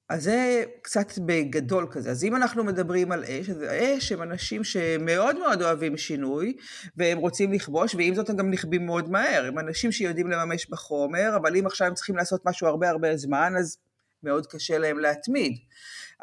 אז 0.08 0.24
זה 0.24 0.64
קצת 0.82 1.18
בגדול 1.26 1.86
כזה. 1.90 2.10
אז 2.10 2.24
אם 2.24 2.36
אנחנו 2.36 2.64
מדברים 2.64 3.12
על 3.12 3.24
אש, 3.24 3.50
אז 3.50 3.62
אש 3.62 4.12
הם 4.12 4.22
אנשים 4.22 4.64
שמאוד 4.64 5.38
מאוד 5.38 5.62
אוהבים 5.62 5.96
שינוי, 5.96 6.56
והם 6.96 7.18
רוצים 7.18 7.52
לכבוש, 7.52 7.94
ועם 7.94 8.14
זאת 8.14 8.30
הם 8.30 8.36
גם 8.36 8.50
נכבים 8.50 8.86
מאוד 8.86 9.10
מהר. 9.10 9.44
הם 9.46 9.58
אנשים 9.58 9.92
שיודעים 9.92 10.30
לממש 10.30 10.70
בחומר, 10.70 11.36
אבל 11.36 11.56
אם 11.56 11.66
עכשיו 11.66 11.88
הם 11.88 11.94
צריכים 11.94 12.16
לעשות 12.16 12.46
משהו 12.46 12.66
הרבה 12.66 12.90
הרבה 12.90 13.16
זמן, 13.16 13.52
אז 13.58 13.76
מאוד 14.22 14.46
קשה 14.46 14.78
להם 14.78 14.98
להתמיד. 14.98 15.58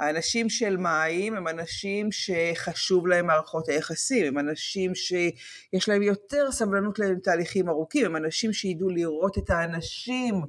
האנשים 0.01 0.49
של 0.49 0.77
מים 0.77 1.35
הם 1.35 1.47
אנשים 1.47 2.09
שחשוב 2.11 3.07
להם 3.07 3.27
מערכות 3.27 3.69
היחסים, 3.69 4.25
הם 4.25 4.39
אנשים 4.39 4.95
שיש 4.95 5.89
להם 5.89 6.01
יותר 6.01 6.51
סבלנות 6.51 6.99
לתהליכים 6.99 7.69
ארוכים, 7.69 8.05
הם 8.05 8.15
אנשים 8.15 8.53
שידעו 8.53 8.89
לראות 8.89 9.37
את 9.37 9.49
האנשים 9.49 10.41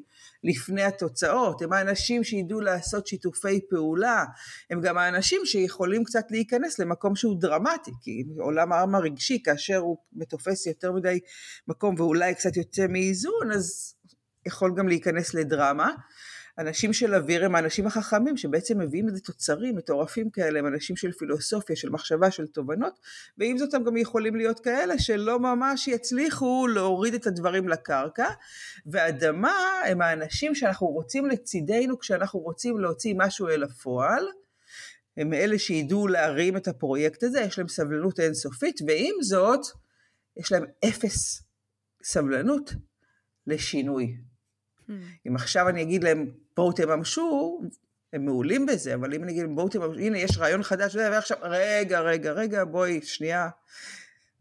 לפני 0.44 0.82
התוצאות, 0.82 1.62
הם 1.62 1.72
האנשים 1.72 2.24
שידעו 2.24 2.60
לעשות 2.60 3.06
שיתופי 3.06 3.60
פעולה, 3.70 4.24
הם 4.70 4.80
גם 4.80 4.98
האנשים 4.98 5.40
שיכולים 5.44 6.04
קצת 6.04 6.24
להיכנס 6.30 6.78
למקום 6.78 7.16
שהוא 7.16 7.40
דרמטי, 7.40 7.90
כי 8.02 8.24
עולם 8.38 8.72
העם 8.72 8.94
הרגשי, 8.94 9.42
כאשר 9.44 9.78
הוא 9.78 9.96
מתופס 10.12 10.66
יותר 10.66 10.92
מדי 10.92 11.18
מקום 11.68 11.94
ואולי 11.98 12.34
קצת 12.34 12.56
יוצא 12.56 12.86
מאיזון, 12.86 13.52
אז 13.54 13.94
יכול 14.46 14.74
גם 14.76 14.88
להיכנס 14.88 15.34
לדרמה. 15.34 15.90
אנשים 16.58 16.92
של 16.92 17.14
אוויר 17.14 17.44
הם 17.44 17.54
האנשים 17.54 17.86
החכמים 17.86 18.36
שבעצם 18.36 18.78
מביאים 18.78 19.08
איזה 19.08 19.20
תוצרים 19.20 19.76
מטורפים 19.76 20.30
כאלה, 20.30 20.58
הם 20.58 20.66
אנשים 20.66 20.96
של 20.96 21.12
פילוסופיה, 21.12 21.76
של 21.76 21.90
מחשבה, 21.90 22.30
של 22.30 22.46
תובנות, 22.46 22.98
ועם 23.38 23.58
זאת 23.58 23.74
הם 23.74 23.84
גם 23.84 23.96
יכולים 23.96 24.36
להיות 24.36 24.60
כאלה 24.60 24.98
שלא 24.98 25.38
ממש 25.40 25.88
יצליחו 25.88 26.66
להוריד 26.66 27.14
את 27.14 27.26
הדברים 27.26 27.68
לקרקע, 27.68 28.28
ואדמה 28.86 29.54
הם 29.86 30.02
האנשים 30.02 30.54
שאנחנו 30.54 30.86
רוצים 30.86 31.26
לצידנו 31.26 31.98
כשאנחנו 31.98 32.40
רוצים 32.40 32.80
להוציא 32.80 33.14
משהו 33.16 33.48
אל 33.48 33.62
הפועל, 33.62 34.24
הם 35.16 35.32
אלה 35.32 35.58
שידעו 35.58 36.08
להרים 36.08 36.56
את 36.56 36.68
הפרויקט 36.68 37.22
הזה, 37.22 37.40
יש 37.40 37.58
להם 37.58 37.68
סבלנות 37.68 38.20
אינסופית, 38.20 38.80
ועם 38.86 39.14
זאת, 39.22 39.60
יש 40.36 40.52
להם 40.52 40.64
אפס 40.84 41.42
סבלנות 42.04 42.74
לשינוי. 43.46 44.16
Hmm. 44.88 44.92
אם 45.28 45.36
עכשיו 45.36 45.68
אני 45.68 45.82
אגיד 45.82 46.04
להם, 46.04 46.30
בואו 46.56 46.72
תממשו, 46.72 47.60
הם 48.12 48.24
מעולים 48.24 48.66
בזה, 48.66 48.94
אבל 48.94 49.14
אם 49.14 49.24
אני 49.24 49.32
אגיד 49.32 49.44
בואו 49.54 49.68
תממשו, 49.68 49.98
הנה 49.98 50.18
יש 50.18 50.38
רעיון 50.38 50.62
חדש, 50.62 50.96
ועכשיו, 50.96 51.36
רגע, 51.42 52.00
רגע, 52.00 52.32
רגע, 52.32 52.64
בואי, 52.64 53.02
שנייה. 53.02 53.48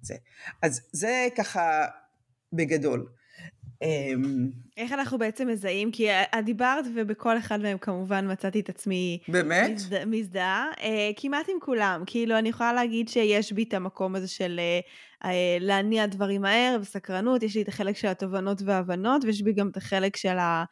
זה. 0.01 0.15
אז 0.62 0.82
זה 0.91 1.27
ככה 1.38 1.86
בגדול. 2.53 3.08
אמ, 3.82 4.50
איך 4.77 4.91
אנחנו 4.91 5.18
בעצם 5.18 5.48
מזהים? 5.48 5.91
כי 5.91 6.12
את 6.12 6.46
דיברת 6.46 6.86
ובכל 6.96 7.38
אחד 7.38 7.62
מהם 7.62 7.77
כמובן 7.77 8.32
מצאתי 8.32 8.60
את 8.60 8.70
עצמי... 8.70 9.20
באמת? 9.27 9.72
מזד... 9.72 10.06
מזדהה. 10.06 10.65
אה, 10.82 11.12
כמעט 11.15 11.50
עם 11.50 11.56
כולם. 11.62 12.03
כאילו, 12.06 12.38
אני 12.38 12.50
יכולה 12.50 12.74
להגיד 12.74 13.10
שיש 13.10 13.51
בי 13.51 13.63
את 13.63 13.74
המקום 13.74 14.15
הזה 14.15 14.27
של 14.27 14.60
אה, 14.60 14.80
אה, 15.30 15.58
להניע 15.60 16.06
דברים 16.06 16.41
מהר 16.41 16.77
וסקרנות, 16.82 17.44
יש 17.44 17.56
לי 17.56 17.62
את 17.62 17.68
החלק 17.68 17.96
של 17.96 18.08
התובנות 18.08 18.62
וההבנות, 18.65 19.25
ויש 19.25 19.41
בי 19.41 19.53
גם 19.53 19.70
את 19.70 19.77
החלק 19.77 20.18
של 20.18 20.38
ה... 20.38 20.63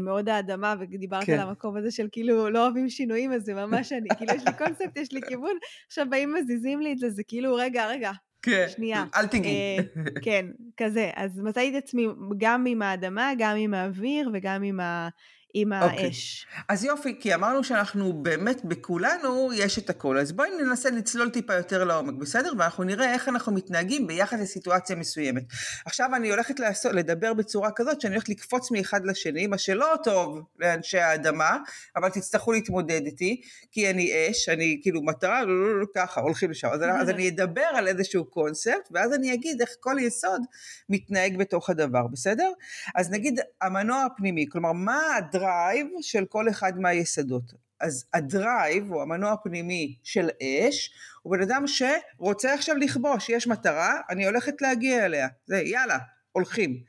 מאוד 0.00 0.28
האדמה, 0.28 0.74
ודיברת 0.80 1.24
כן. 1.24 1.32
על 1.32 1.40
המקום 1.40 1.76
הזה 1.76 1.90
של 1.90 2.08
כאילו 2.12 2.50
לא 2.50 2.62
אוהבים 2.64 2.88
שינויים, 2.88 3.32
אז 3.32 3.42
זה 3.42 3.54
ממש 3.54 3.92
אני, 3.92 4.08
כאילו 4.18 4.32
יש 4.34 4.42
לי 4.46 4.52
קונספט, 4.58 4.96
יש 4.96 5.12
לי 5.12 5.20
כיוון, 5.28 5.56
עכשיו 5.86 6.06
באים 6.10 6.34
מזיזים 6.34 6.80
לי 6.80 6.92
את 6.92 6.98
זה, 6.98 7.10
זה 7.10 7.22
כאילו 7.26 7.54
רגע, 7.54 7.86
רגע, 7.86 8.12
כן, 8.42 8.66
שנייה. 8.68 9.04
אל 9.16 9.26
תיגעי. 9.26 9.76
כן, 10.22 10.46
כזה. 10.76 11.10
אז 11.14 11.40
מצאתי 11.40 11.78
את 11.78 11.84
עצמי 11.84 12.06
גם 12.38 12.66
עם 12.66 12.82
האדמה, 12.82 13.32
גם 13.38 13.56
עם 13.56 13.74
האוויר 13.74 14.30
וגם 14.34 14.62
עם 14.62 14.80
ה... 14.80 15.08
עם 15.56 15.72
אוקיי. 15.72 16.06
האש. 16.06 16.46
Okay. 16.50 16.62
אז 16.68 16.84
יופי, 16.84 17.16
כי 17.20 17.34
אמרנו 17.34 17.64
שאנחנו 17.64 18.12
באמת 18.12 18.64
בכולנו 18.64 19.50
יש 19.54 19.78
את 19.78 19.90
הכל. 19.90 20.18
אז 20.18 20.32
בואי 20.32 20.50
ננסה 20.60 20.90
לצלול 20.90 21.30
טיפה 21.30 21.54
יותר 21.54 21.84
לעומק, 21.84 22.14
בסדר? 22.14 22.52
ואנחנו 22.58 22.84
נראה 22.84 23.12
איך 23.12 23.28
אנחנו 23.28 23.52
מתנהגים 23.52 24.06
ביחס 24.06 24.40
לסיטואציה 24.40 24.96
מסוימת. 24.96 25.42
עכשיו 25.86 26.14
אני 26.14 26.30
הולכת 26.30 26.60
לעשות, 26.60 26.92
לדבר 26.92 27.34
בצורה 27.34 27.70
כזאת 27.76 28.00
שאני 28.00 28.14
הולכת 28.14 28.28
לקפוץ 28.28 28.70
מאחד 28.70 29.06
לשני, 29.06 29.46
מה 29.46 29.58
שלא 29.58 29.94
טוב 30.04 30.40
לאנשי 30.58 30.98
האדמה, 30.98 31.56
אבל 31.96 32.08
תצטרכו 32.08 32.52
להתמודד 32.52 33.06
איתי, 33.06 33.40
כי 33.72 33.90
אני 33.90 34.12
אש, 34.30 34.48
אני 34.48 34.80
כאילו 34.82 35.02
מטרה, 35.02 35.44
לא, 35.44 35.62
לא, 35.62 35.80
לא, 35.80 35.86
ככה, 35.94 36.20
הולכים 36.20 36.50
לשם. 36.50 36.68
אז, 36.68 36.80
אז 37.00 37.08
אני 37.08 37.28
אדבר 37.28 37.70
על 37.74 37.88
איזשהו 37.88 38.24
קונספט, 38.24 38.88
ואז 38.90 39.12
אני 39.12 39.34
אגיד 39.34 39.60
איך 39.60 39.70
כל 39.80 39.96
יסוד 40.00 40.40
מתנהג 40.88 41.36
בתוך 41.38 41.70
הדבר, 41.70 42.06
בסדר? 42.06 42.50
אז 42.94 43.10
נגיד 43.10 43.40
המנוע 43.62 44.04
הפנימי, 44.04 44.46
כלומר 44.50 44.72
מה 44.72 45.16
הדרמה 45.16 45.43
ה 45.44 45.51
drive 45.51 45.86
של 46.00 46.24
כל 46.24 46.48
אחד 46.48 46.78
מהיסודות. 46.78 47.52
אז 47.80 48.04
ה 48.14 48.25
drive, 48.25 48.92
הוא 48.92 49.02
המנוע 49.02 49.32
הפנימי 49.32 49.98
של 50.02 50.28
אש, 50.42 50.94
הוא 51.22 51.36
בן 51.36 51.42
אדם 51.42 51.64
שרוצה 51.66 52.54
עכשיו 52.54 52.76
לכבוש, 52.76 53.28
יש 53.28 53.46
מטרה, 53.46 54.00
אני 54.10 54.26
הולכת 54.26 54.62
להגיע 54.62 55.06
אליה. 55.06 55.28
זה, 55.46 55.56
יאללה, 55.56 55.98
הולכים. 56.32 56.82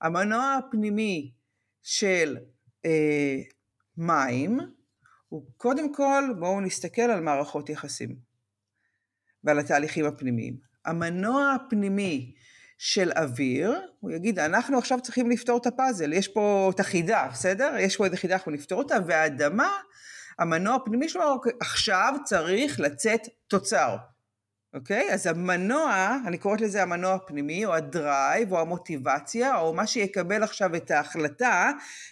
המנוע 0.00 0.58
הפנימי 0.58 1.32
של 1.82 2.36
אה, 2.84 3.36
מים, 3.96 4.58
הוא 5.28 5.46
קודם 5.56 5.94
כל, 5.94 6.24
בואו 6.38 6.60
נסתכל 6.60 7.02
על 7.02 7.20
מערכות 7.20 7.68
יחסים 7.68 8.16
ועל 9.44 9.58
התהליכים 9.58 10.04
הפנימיים. 10.04 10.56
המנוע 10.84 11.52
הפנימי 11.52 12.34
של 12.84 13.10
אוויר, 13.16 13.80
הוא 14.00 14.10
יגיד, 14.10 14.38
אנחנו 14.38 14.78
עכשיו 14.78 15.00
צריכים 15.00 15.30
לפתור 15.30 15.58
את 15.58 15.66
הפאזל, 15.66 16.12
יש 16.12 16.28
פה 16.28 16.70
את 16.74 16.80
החידה, 16.80 17.28
בסדר? 17.32 17.74
יש 17.78 17.96
פה 17.96 18.04
איזה 18.04 18.16
חידה, 18.16 18.34
אנחנו 18.34 18.52
נפתור 18.52 18.78
אותה, 18.78 18.96
והאדמה, 19.06 19.68
המנוע 20.38 20.74
הפנימי 20.74 21.08
שלו, 21.08 21.40
עכשיו 21.60 22.14
צריך 22.24 22.80
לצאת 22.80 23.20
תוצר, 23.48 23.96
אוקיי? 24.74 25.12
אז 25.12 25.26
המנוע, 25.26 26.16
אני 26.26 26.38
קוראת 26.38 26.60
לזה 26.60 26.82
המנוע 26.82 27.14
הפנימי, 27.14 27.64
או 27.64 27.74
הדרייב, 27.74 28.52
או 28.52 28.60
המוטיבציה, 28.60 29.58
או 29.58 29.74
מה 29.74 29.86
שיקבל 29.86 30.42
עכשיו 30.42 30.76
את 30.76 30.90
ההחלטה, 30.90 31.70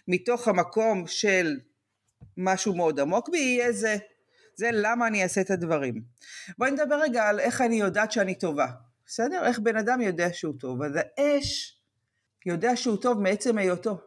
מתוך 0.09 0.49
המקום 0.49 1.07
של 1.07 1.57
משהו 2.37 2.77
מאוד 2.77 3.01
עמוק 3.01 3.29
בי, 3.29 3.39
יהיה 3.39 3.73
זה. 3.73 3.97
זה 4.55 4.71
למה 4.73 5.07
אני 5.07 5.23
אעשה 5.23 5.41
את 5.41 5.51
הדברים. 5.51 6.03
בואי 6.59 6.71
נדבר 6.71 7.01
רגע 7.01 7.29
על 7.29 7.41
איך 7.41 7.61
אני 7.61 7.77
יודעת 7.77 8.13
שאני 8.13 8.35
טובה. 8.35 8.67
בסדר? 9.13 9.47
איך 9.47 9.59
בן 9.59 9.77
אדם 9.77 10.01
יודע 10.01 10.29
שהוא 10.33 10.55
טוב? 10.59 10.83
אז 10.83 10.93
האש 10.97 11.81
יודע 12.47 12.77
שהוא 12.77 12.97
טוב 12.97 13.21
מעצם 13.21 13.59
היותו. 13.59 13.99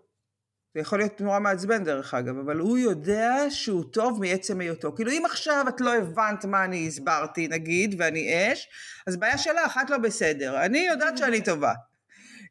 זה 0.74 0.82
יכול 0.82 1.00
להיות 1.00 1.22
נורא 1.22 1.40
מעצבן 1.40 1.84
דרך 1.84 2.14
אגב, 2.14 2.38
אבל 2.38 2.60
הוא 2.60 2.78
יודע 2.78 3.36
שהוא 3.50 3.84
טוב 3.94 4.20
מעצם 4.22 4.60
היותו. 4.60 4.96
כאילו 4.96 5.12
אם 5.12 5.24
עכשיו 5.26 5.66
את 5.70 5.82
לא 5.82 5.94
הבנת 5.94 6.46
מה 6.46 6.66
אני 6.66 6.88
הסברתי 6.88 7.48
נגיד, 7.48 7.96
ואני 8.00 8.54
אש, 8.54 8.68
אז 9.08 9.18
בעיה 9.18 9.38
שלך, 9.38 9.80
את 9.86 9.90
לא 9.90 9.98
בסדר. 9.98 10.66
אני 10.66 10.80
יודעת 10.80 11.18
שאני 11.18 11.44
טובה. 11.44 11.74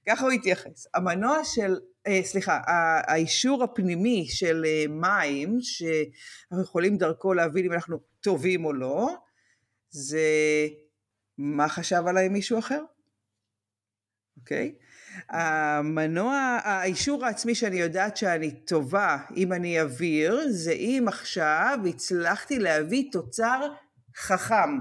ככה 0.09 0.25
הוא 0.25 0.33
התייחס. 0.33 0.87
המנוע 0.95 1.45
של, 1.45 1.77
אה, 2.07 2.21
סליחה, 2.25 2.61
האישור 3.07 3.65
הפנימי 3.65 4.27
של 4.29 4.65
אה, 4.67 4.85
מים, 4.89 5.59
שאנחנו 5.61 6.65
יכולים 6.65 6.97
דרכו 6.97 7.35
להבין 7.35 7.65
אם 7.65 7.73
אנחנו 7.73 7.99
טובים 8.21 8.65
או 8.65 8.73
לא, 8.73 9.09
זה 9.91 10.21
מה 11.39 11.69
חשב 11.69 12.03
עליי 12.07 12.29
מישהו 12.29 12.59
אחר? 12.59 12.83
אוקיי? 14.37 14.75
Okay? 14.79 14.83
המנוע, 15.29 16.59
האישור 16.65 17.27
העצמי 17.27 17.55
שאני 17.55 17.77
יודעת 17.77 18.17
שאני 18.17 18.51
טובה 18.51 19.19
אם 19.37 19.53
אני 19.53 19.81
אוויר, 19.81 20.41
זה 20.51 20.73
אם 20.73 21.05
עכשיו 21.09 21.79
הצלחתי 21.89 22.59
להביא 22.59 23.09
תוצר 23.13 23.73
חכם. 24.17 24.79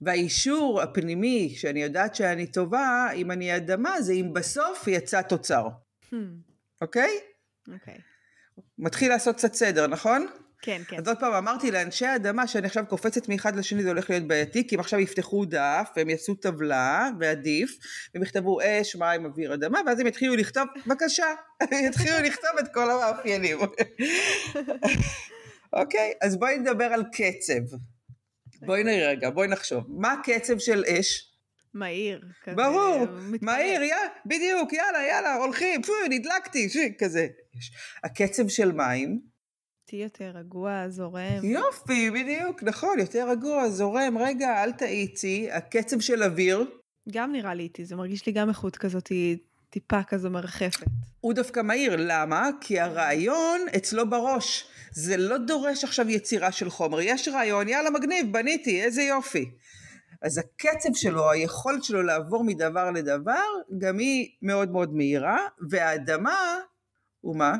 והאישור 0.00 0.82
הפנימי 0.82 1.54
שאני 1.56 1.82
יודעת 1.82 2.14
שאני 2.14 2.46
טובה, 2.46 3.08
אם 3.14 3.30
אני 3.30 3.56
אדמה, 3.56 4.02
זה 4.02 4.12
אם 4.12 4.32
בסוף 4.32 4.88
יצא 4.88 5.22
תוצר. 5.22 5.64
אוקיי? 5.64 5.72
Hmm. 6.10 6.82
אוקיי. 6.82 7.18
Okay? 7.18 7.70
Okay. 7.70 8.00
מתחיל 8.78 9.08
לעשות 9.08 9.36
קצת 9.36 9.54
סדר, 9.54 9.86
נכון? 9.86 10.26
כן, 10.62 10.82
כן. 10.88 10.96
אז 10.98 11.08
עוד 11.08 11.18
פעם 11.20 11.32
אמרתי 11.32 11.70
לאנשי 11.70 12.06
האדמה 12.06 12.46
שאני 12.46 12.66
עכשיו 12.66 12.84
קופצת 12.88 13.28
מאחד 13.28 13.56
לשני 13.56 13.82
זה 13.82 13.88
הולך 13.88 14.10
להיות 14.10 14.26
בעייתי, 14.26 14.66
כי 14.66 14.74
הם 14.74 14.80
עכשיו 14.80 15.00
יפתחו 15.00 15.44
דף 15.44 15.90
והם 15.96 16.10
יעשו 16.10 16.34
טבלה 16.34 17.08
ועדיף, 17.20 17.78
והם 18.14 18.22
יכתבו 18.22 18.58
אש, 18.62 18.96
מים, 18.96 19.24
אוויר, 19.24 19.54
אדמה, 19.54 19.80
ואז 19.86 20.00
הם 20.00 20.06
יתחילו 20.06 20.36
לכתוב, 20.36 20.64
בבקשה, 20.86 21.26
יתחילו 21.88 22.16
לכתוב 22.24 22.50
את 22.60 22.74
כל 22.74 22.90
המאפיינים. 22.90 23.58
אוקיי, 25.72 26.12
אז 26.22 26.36
בואי 26.36 26.58
נדבר 26.58 26.84
על 26.84 27.04
קצב. 27.12 27.76
בואי 28.66 28.84
נראה 28.84 29.08
רגע, 29.08 29.30
בואי 29.30 29.48
נחשוב. 29.48 29.84
מה 29.88 30.12
הקצב 30.12 30.58
של 30.58 30.84
אש? 30.84 31.28
מהיר. 31.74 32.22
כזה, 32.44 32.56
ברור, 32.56 33.06
מהיר, 33.42 33.82
יאללה, 33.82 34.08
בדיוק, 34.26 34.72
יאללה, 34.72 35.06
יאללה, 35.08 35.34
הולכים, 35.34 35.82
פו, 35.82 35.92
נדלקתי, 36.10 36.68
כזה. 37.00 37.26
הקצב 38.04 38.48
של 38.48 38.72
מים? 38.72 39.31
תהיה 39.92 40.02
יותר 40.02 40.32
רגוע, 40.34 40.88
זורם. 40.88 41.44
יופי, 41.44 42.10
בדיוק, 42.10 42.62
נכון, 42.62 42.98
יותר 42.98 43.28
רגוע, 43.30 43.68
זורם, 43.68 44.18
רגע, 44.18 44.62
אל 44.62 44.72
תאיצי, 44.72 45.48
הקצב 45.50 46.00
של 46.00 46.22
אוויר. 46.22 46.64
גם 47.10 47.32
נראה 47.32 47.54
לי 47.54 47.62
איטי, 47.62 47.84
זה 47.84 47.96
מרגיש 47.96 48.26
לי 48.26 48.32
גם 48.32 48.48
איכות 48.48 48.76
כזאת, 48.76 49.12
טיפה 49.70 50.02
כזו 50.02 50.30
מרחפת. 50.30 50.86
הוא 51.20 51.34
דווקא 51.34 51.60
מהיר, 51.60 51.96
למה? 51.98 52.50
כי 52.60 52.80
הרעיון 52.80 53.60
אצלו 53.76 54.10
בראש. 54.10 54.64
זה 54.92 55.16
לא 55.16 55.38
דורש 55.38 55.84
עכשיו 55.84 56.10
יצירה 56.10 56.52
של 56.52 56.70
חומר, 56.70 57.00
יש 57.00 57.28
רעיון, 57.28 57.68
יאללה 57.68 57.90
מגניב, 57.90 58.32
בניתי, 58.32 58.82
איזה 58.82 59.02
יופי. 59.02 59.50
אז 60.22 60.38
הקצב 60.38 60.94
שלו, 60.94 61.30
היכולת 61.30 61.84
שלו 61.84 62.02
לעבור 62.02 62.44
מדבר 62.44 62.90
לדבר, 62.90 63.44
גם 63.78 63.98
היא 63.98 64.28
מאוד 64.42 64.70
מאוד 64.70 64.94
מהירה, 64.94 65.38
והאדמה, 65.70 66.58
הוא 67.20 67.36
מה? 67.36 67.56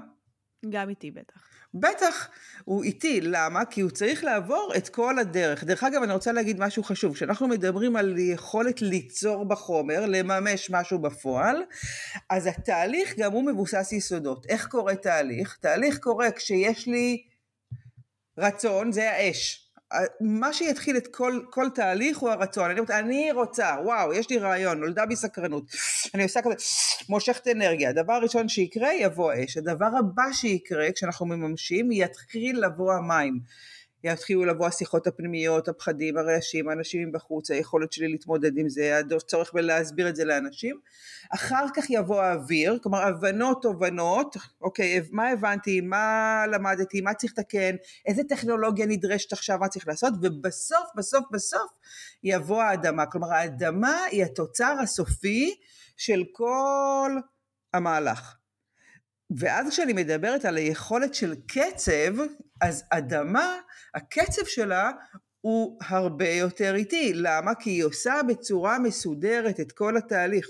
גם 0.70 0.88
איתי 0.88 1.10
בטח. 1.10 1.51
בטח, 1.74 2.28
הוא 2.64 2.84
איטי, 2.84 3.20
למה? 3.20 3.64
כי 3.64 3.80
הוא 3.80 3.90
צריך 3.90 4.24
לעבור 4.24 4.72
את 4.76 4.88
כל 4.88 5.18
הדרך. 5.18 5.64
דרך 5.64 5.84
אגב, 5.84 6.02
אני 6.02 6.12
רוצה 6.12 6.32
להגיד 6.32 6.60
משהו 6.60 6.84
חשוב, 6.84 7.14
כשאנחנו 7.14 7.48
מדברים 7.48 7.96
על 7.96 8.18
יכולת 8.18 8.82
ליצור 8.82 9.44
בחומר, 9.44 10.06
לממש 10.06 10.70
משהו 10.70 10.98
בפועל, 10.98 11.62
אז 12.30 12.46
התהליך 12.46 13.14
גם 13.18 13.32
הוא 13.32 13.44
מבוסס 13.44 13.92
יסודות. 13.92 14.46
איך 14.48 14.66
קורה 14.66 14.96
תהליך? 14.96 15.58
תהליך 15.60 15.98
קורה 15.98 16.30
כשיש 16.30 16.86
לי 16.86 17.22
רצון, 18.38 18.92
זה 18.92 19.10
האש. 19.10 19.71
מה 20.20 20.52
שיתחיל 20.52 20.96
את 20.96 21.06
כל, 21.06 21.40
כל 21.50 21.66
תהליך 21.74 22.18
הוא 22.18 22.30
הרצון. 22.30 22.70
אני, 22.70 22.80
אני 22.90 23.32
רוצה, 23.32 23.76
וואו, 23.84 24.12
יש 24.12 24.30
לי 24.30 24.38
רעיון, 24.38 24.80
נולדה 24.80 25.06
בי 25.06 25.16
סקרנות. 25.16 25.64
אני 26.14 26.22
עושה 26.22 26.42
כזה, 26.42 26.54
מושכת 27.08 27.48
אנרגיה. 27.48 27.90
הדבר 27.90 28.12
הראשון 28.12 28.48
שיקרה, 28.48 28.94
יבוא 28.94 29.32
אש. 29.44 29.56
הדבר 29.56 29.90
הבא 29.98 30.32
שיקרה, 30.32 30.92
כשאנחנו 30.94 31.26
מממשים, 31.26 31.92
יתחיל 31.92 32.64
לבוא 32.64 32.94
המים. 32.94 33.40
יתחילו 34.04 34.44
לבוא 34.44 34.66
השיחות 34.66 35.06
הפנימיות, 35.06 35.68
הפחדים, 35.68 36.16
הרעשים, 36.16 36.68
האנשים 36.68 37.08
מבחוץ, 37.08 37.50
היכולת 37.50 37.92
שלי 37.92 38.08
להתמודד 38.08 38.58
עם 38.58 38.68
זה, 38.68 39.00
הצורך 39.16 39.52
בלהסביר 39.54 40.08
את 40.08 40.16
זה 40.16 40.24
לאנשים. 40.24 40.78
אחר 41.34 41.66
כך 41.74 41.90
יבוא 41.90 42.22
האוויר, 42.22 42.78
כלומר 42.82 43.02
הבנות 43.06 43.62
תובנות, 43.62 44.36
אוקיי, 44.60 45.00
מה 45.10 45.28
הבנתי, 45.28 45.80
מה 45.80 46.44
למדתי, 46.52 47.00
מה 47.00 47.14
צריך 47.14 47.32
לתקן, 47.38 47.76
איזה 48.06 48.22
טכנולוגיה 48.28 48.86
נדרשת 48.86 49.32
עכשיו, 49.32 49.58
מה 49.58 49.68
צריך 49.68 49.88
לעשות, 49.88 50.14
ובסוף, 50.22 50.84
בסוף, 50.96 51.24
בסוף 51.32 51.70
יבוא 52.24 52.62
האדמה. 52.62 53.06
כלומר 53.06 53.32
האדמה 53.32 54.04
היא 54.10 54.24
התוצר 54.24 54.76
הסופי 54.82 55.54
של 55.96 56.24
כל 56.32 57.12
המהלך. 57.74 58.41
ואז 59.36 59.68
כשאני 59.68 59.92
מדברת 59.92 60.44
על 60.44 60.56
היכולת 60.56 61.14
של 61.14 61.34
קצב, 61.46 62.14
אז 62.60 62.84
אדמה, 62.90 63.56
הקצב 63.94 64.44
שלה 64.44 64.90
הוא 65.40 65.78
הרבה 65.82 66.28
יותר 66.28 66.74
איטי. 66.74 67.12
למה? 67.14 67.54
כי 67.54 67.70
היא 67.70 67.84
עושה 67.84 68.20
בצורה 68.28 68.78
מסודרת 68.78 69.60
את 69.60 69.72
כל 69.72 69.96
התהליך. 69.96 70.46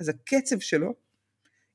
אז 0.00 0.08
הקצב 0.08 0.60
שלו 0.60 0.94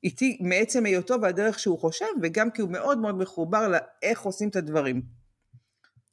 איטי 0.04 0.38
מעצם 0.40 0.86
היותו 0.86 1.14
והדרך 1.22 1.58
שהוא 1.58 1.78
חושב, 1.78 2.06
וגם 2.22 2.50
כי 2.50 2.62
הוא 2.62 2.70
מאוד 2.70 2.98
מאוד 2.98 3.18
מחובר 3.18 3.68
לאיך 3.68 4.22
עושים 4.22 4.48
את 4.48 4.56
הדברים. 4.56 5.02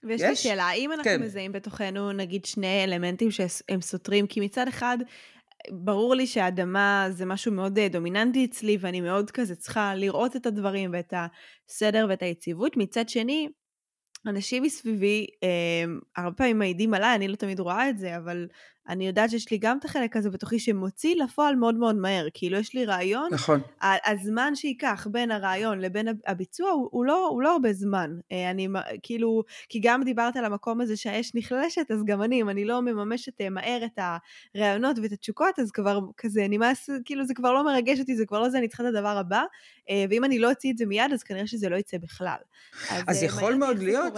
ויש 0.04 0.22
יש? 0.22 0.30
לי 0.30 0.36
שאלה, 0.36 0.64
האם 0.64 0.92
אנחנו 0.92 1.04
כן. 1.04 1.22
מזהים 1.22 1.52
בתוכנו 1.52 2.12
נגיד 2.12 2.46
שני 2.46 2.84
אלמנטים 2.84 3.32
שהם 3.32 3.82
סותרים? 3.82 4.28
כי 4.28 4.40
מצד 4.40 4.68
אחד 4.68 4.98
ברור 5.72 6.16
לי 6.16 6.28
שהאדמה 6.28 7.08
זה 7.10 7.26
משהו 7.26 7.52
מאוד 7.52 7.80
אה, 7.80 7.88
דומיננטי 7.88 8.46
אצלי, 8.46 8.78
ואני 8.80 9.02
מאוד 9.02 9.32
כזה 9.32 9.56
צריכה 9.56 9.96
לראות 9.96 10.36
את 10.36 10.46
הדברים 10.46 10.90
ואת 10.94 11.14
הסדר 11.70 12.06
ואת 12.10 12.22
היציבות. 12.22 12.78
מצד 12.78 13.10
שני, 13.10 13.50
אנשים 14.28 14.64
מסביבי 14.64 15.28
אה, 15.44 15.94
הרבה 16.18 16.36
פעמים 16.36 16.60
מעידים 16.60 16.94
עליי, 16.94 17.16
אני 17.16 17.28
לא 17.28 17.36
תמיד 17.36 17.60
רואה 17.60 17.90
את 17.90 17.98
זה, 17.98 18.18
אבל 18.18 18.48
אני 18.90 19.08
יודעת 19.08 19.30
שיש 19.30 19.52
לי 19.52 19.58
גם 19.58 19.78
את 19.78 19.86
החלק 19.86 20.18
הזה 20.18 20.30
בתוכי 20.30 20.60
שמוציא 20.60 21.16
לפועל 21.16 21.56
מאוד 21.56 21.76
מאוד 21.76 21.96
מהר. 21.96 22.28
כאילו 22.34 22.58
יש 22.58 22.74
לי 22.74 22.86
רעיון, 22.86 23.30
נכון. 23.32 23.62
הזמן 23.82 24.56
שייקח 24.56 25.08
בין 25.12 25.32
הרעיון 25.32 25.80
לבין 25.80 26.08
הביצוע 26.28 26.70
הוא, 26.70 26.90
הוא, 26.92 27.06
לא, 27.06 27.28
הוא 27.28 27.42
לא 27.42 27.54
הרבה 27.54 27.74
זמן. 27.74 28.12
אה, 28.32 28.52
אני 28.52 28.68
כאילו, 29.04 29.44
כי 29.70 29.80
גם 29.84 30.04
דיברת 30.04 30.38
על 30.38 30.46
המקום 30.46 30.82
הזה 30.82 30.98
שהאש 30.98 31.32
נחלשת, 31.36 31.92
אז 31.92 32.04
גם 32.06 32.22
אני, 32.22 32.42
אם 32.42 32.50
אני 32.50 32.66
לא 32.66 32.82
מממשת 32.82 33.42
אה, 33.42 33.50
מהר 33.50 33.86
את 33.86 34.00
הרעיונות 34.56 35.00
ואת 35.04 35.12
התשוקות, 35.12 35.60
אז 35.60 35.72
כבר 35.72 36.00
כזה 36.18 36.46
נמאס, 36.50 36.90
כאילו 37.06 37.26
זה 37.26 37.34
כבר 37.34 37.54
לא 37.54 37.66
מרגש 37.66 38.00
אותי, 38.00 38.16
זה 38.16 38.26
כבר 38.26 38.40
לא 38.40 38.50
זה, 38.50 38.58
אני 38.58 38.68
צריכה 38.68 38.84
את 38.84 38.88
הדבר 38.88 39.18
הבא. 39.18 39.44
אה, 39.90 40.06
ואם 40.10 40.24
אני 40.24 40.40
לא 40.40 40.50
אוציא 40.50 40.72
את 40.72 40.78
זה 40.78 40.86
מיד, 40.86 41.14
אז 41.14 41.24
כנראה 41.24 41.48
שזה 41.48 41.70
לא 41.70 41.76
יצא 41.76 41.98
בכלל. 41.98 42.38
אז, 42.90 43.04
אז 43.08 43.24
יכול 43.24 43.56
מאוד 43.56 43.80
להיות, 43.80 44.14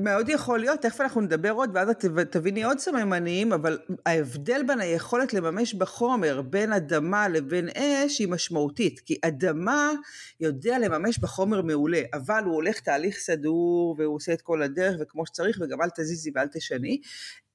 מאוד 0.00 0.28
יכול 0.28 0.58
להיות, 0.58 0.80
תכף 0.80 1.00
אנחנו 1.00 1.20
נדבר 1.20 1.50
עוד, 1.50 1.70
ואז 1.74 1.88
את 1.90 2.04
תביני 2.30 2.64
עוד 2.64 2.78
סממנים, 2.78 3.52
אבל 3.52 3.78
ההבדל 4.06 4.62
בין 4.66 4.80
היכולת 4.80 5.34
לממש 5.34 5.74
בחומר 5.74 6.42
בין 6.42 6.72
אדמה 6.72 7.28
לבין 7.28 7.68
אש 7.68 8.18
היא 8.18 8.28
משמעותית, 8.28 9.00
כי 9.00 9.18
אדמה 9.22 9.92
יודע 10.40 10.78
לממש 10.78 11.18
בחומר 11.18 11.62
מעולה, 11.62 12.00
אבל 12.14 12.44
הוא 12.44 12.54
הולך 12.54 12.80
תהליך 12.80 13.18
סדור 13.18 13.94
והוא 13.98 14.16
עושה 14.16 14.32
את 14.32 14.42
כל 14.42 14.62
הדרך 14.62 14.96
וכמו 15.00 15.26
שצריך 15.26 15.58
וגם 15.60 15.82
אל 15.82 15.88
תזיזי 15.96 16.30
ואל 16.34 16.46
תשני. 16.46 17.00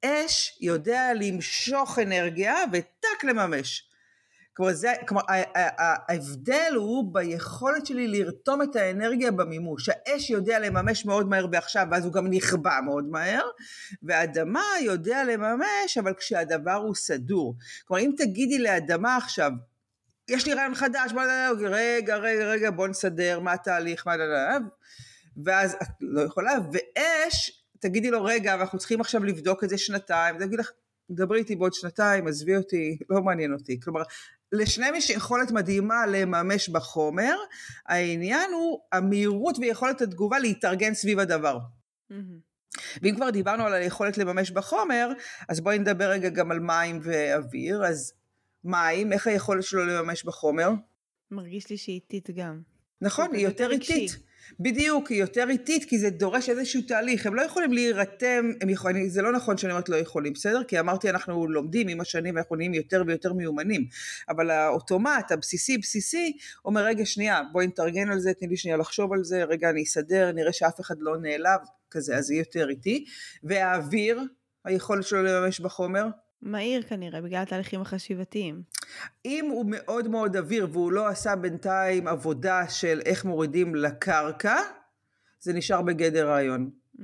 אש 0.06 0.58
יודע 0.62 1.12
למשוך 1.19 1.99
אנרגיה 1.99 2.56
וטק 2.73 3.23
לממש. 3.23 3.90
כלומר, 4.54 4.74
זה, 4.74 4.94
כלומר 5.08 5.24
ההבדל 6.10 6.74
הוא 6.76 7.14
ביכולת 7.14 7.86
שלי 7.86 8.08
לרתום 8.08 8.62
את 8.62 8.76
האנרגיה 8.76 9.32
במימוש. 9.32 9.90
האש 9.90 10.30
יודע 10.30 10.60
לממש 10.60 11.06
מאוד 11.06 11.30
מהר 11.30 11.48
בעכשיו, 11.48 11.88
ואז 11.92 12.06
הוא 12.06 12.14
גם 12.14 12.28
נכבה 12.28 12.80
מאוד 12.86 13.06
מהר, 13.06 13.44
והאדמה 14.04 14.64
יודע 14.82 15.24
לממש, 15.24 15.98
אבל 16.00 16.14
כשהדבר 16.14 16.74
הוא 16.74 16.96
סדור. 16.96 17.56
כלומר, 17.86 18.04
אם 18.04 18.12
תגידי 18.18 18.60
לאדמה 18.60 19.18
עכשיו, 19.18 19.52
יש 20.30 20.46
לי 20.46 20.54
רעיון 20.54 20.76
חדש, 20.76 21.12
בוא, 21.12 21.22
רגע, 21.60 22.18
רגע, 22.18 22.46
רגע, 22.46 22.72
בוא 22.72 22.88
נסדר, 22.88 23.40
מה 23.40 23.54
התהליך, 23.54 24.08
מה, 24.08 24.14
ואז 25.46 25.74
את 25.74 25.88
לא 26.02 26.22
יכולה, 26.22 26.52
ואש, 26.74 27.64
תגידי 27.80 28.12
לו, 28.12 28.24
רגע, 28.24 28.54
אנחנו 28.54 28.80
צריכים 28.80 29.02
עכשיו 29.02 29.24
לבדוק 29.24 29.64
את 29.64 29.70
זה 29.70 29.78
שנתיים, 29.78 30.38
תגידי 30.38 30.58
לך, 30.58 30.72
דברי 31.12 31.40
איתי 31.40 31.56
בעוד 31.56 31.74
שנתיים, 31.74 32.28
עזבי 32.28 32.56
אותי, 32.58 32.98
לא 33.10 33.22
מעניין 33.22 33.54
אותי. 33.54 33.80
כלומר, 33.80 34.02
לשניהם 34.52 34.96
יש 34.96 35.10
יכולת 35.10 35.52
מדהימה 35.52 36.06
לממש 36.08 36.70
בחומר, 36.70 37.36
העניין 37.86 38.52
הוא 38.54 38.80
המהירות 38.92 39.58
ויכולת 39.60 40.02
התגובה 40.02 40.40
להתארגן 40.40 40.94
סביב 40.94 41.20
הדבר. 41.20 41.60
ואם 43.02 43.16
כבר 43.16 43.30
דיברנו 43.30 43.66
על 43.66 43.74
היכולת 43.74 44.18
לממש 44.18 44.52
בחומר, 44.52 45.12
אז 45.50 45.62
בואי 45.62 45.80
נדבר 45.80 46.10
רגע 46.10 46.30
גם 46.30 46.52
על 46.52 46.60
מים 46.60 47.00
ואוויר. 47.04 47.86
אז 47.86 48.14
מים, 48.64 49.14
איך 49.14 49.28
היכולת 49.28 49.64
שלו 49.64 49.86
לממש 49.86 50.24
בחומר? 50.24 50.70
מרגיש 51.32 51.70
לי 51.70 51.78
שהיא 51.78 51.96
איטית 51.96 52.30
גם. 52.36 52.62
נכון, 53.02 53.34
היא 53.34 53.48
יותר 53.48 53.72
איטית. 53.72 54.31
בדיוק, 54.60 55.10
היא 55.10 55.20
יותר 55.20 55.50
איטית, 55.50 55.86
כי 55.86 56.00
זה 56.00 56.10
דורש 56.10 56.50
איזשהו 56.50 56.82
תהליך, 56.82 57.26
הם 57.26 57.36
לא 57.36 57.42
יכולים 57.42 57.74
להירתם, 57.74 58.52
הם 58.62 58.70
יכולים, 58.70 59.10
זה 59.10 59.22
לא 59.22 59.32
נכון 59.32 59.58
שאני 59.58 59.72
אומרת 59.72 59.90
לא 59.90 59.96
יכולים, 59.96 60.34
בסדר? 60.34 60.64
כי 60.64 60.80
אמרתי 60.80 61.10
אנחנו 61.10 61.48
לומדים 61.48 61.88
עם 61.88 62.02
השנים 62.02 62.36
ואנחנו 62.36 62.56
נהיים 62.56 62.74
יותר 62.74 63.04
ויותר 63.08 63.34
מיומנים, 63.34 63.86
אבל 64.30 64.50
האוטומט, 64.50 65.32
הבסיסי 65.32 65.78
בסיסי, 65.78 66.38
אומר 66.66 66.82
רגע 66.82 67.06
שנייה, 67.06 67.42
בואי 67.52 67.68
נתארגן 67.68 68.12
על 68.12 68.20
זה, 68.20 68.34
תני 68.34 68.48
לי 68.48 68.58
שנייה 68.58 68.78
לחשוב 68.78 69.14
על 69.14 69.24
זה, 69.24 69.44
רגע 69.44 69.70
אני 69.70 69.84
אסדר, 69.84 70.32
נראה 70.32 70.54
שאף 70.54 70.80
אחד 70.80 70.96
לא 71.00 71.18
נעלב, 71.18 71.60
כזה, 71.92 72.18
אז 72.18 72.26
זה 72.26 72.36
יותר 72.36 72.70
איטי, 72.70 73.06
והאוויר, 73.44 74.22
היכולת 74.66 75.04
שלו 75.04 75.24
לממש 75.24 75.60
בחומר, 75.60 76.08
מהיר 76.41 76.82
כנראה, 76.84 77.21
בגלל 77.21 77.41
התהליכים 77.41 77.82
החשיבתיים. 77.82 78.62
אם 79.25 79.47
הוא 79.51 79.65
מאוד 79.67 80.08
מאוד 80.08 80.38
אוויר 80.38 80.67
והוא 80.71 80.91
לא 80.91 81.08
עשה 81.08 81.36
בינתיים 81.36 82.08
עבודה 82.08 82.69
של 82.69 83.01
איך 83.06 83.25
מורידים 83.25 83.75
לקרקע, 83.75 84.56
זה 85.39 85.54
נשאר 85.54 85.82
בגדר 85.82 86.30
רעיון. 86.30 86.69
Mm. 86.95 87.01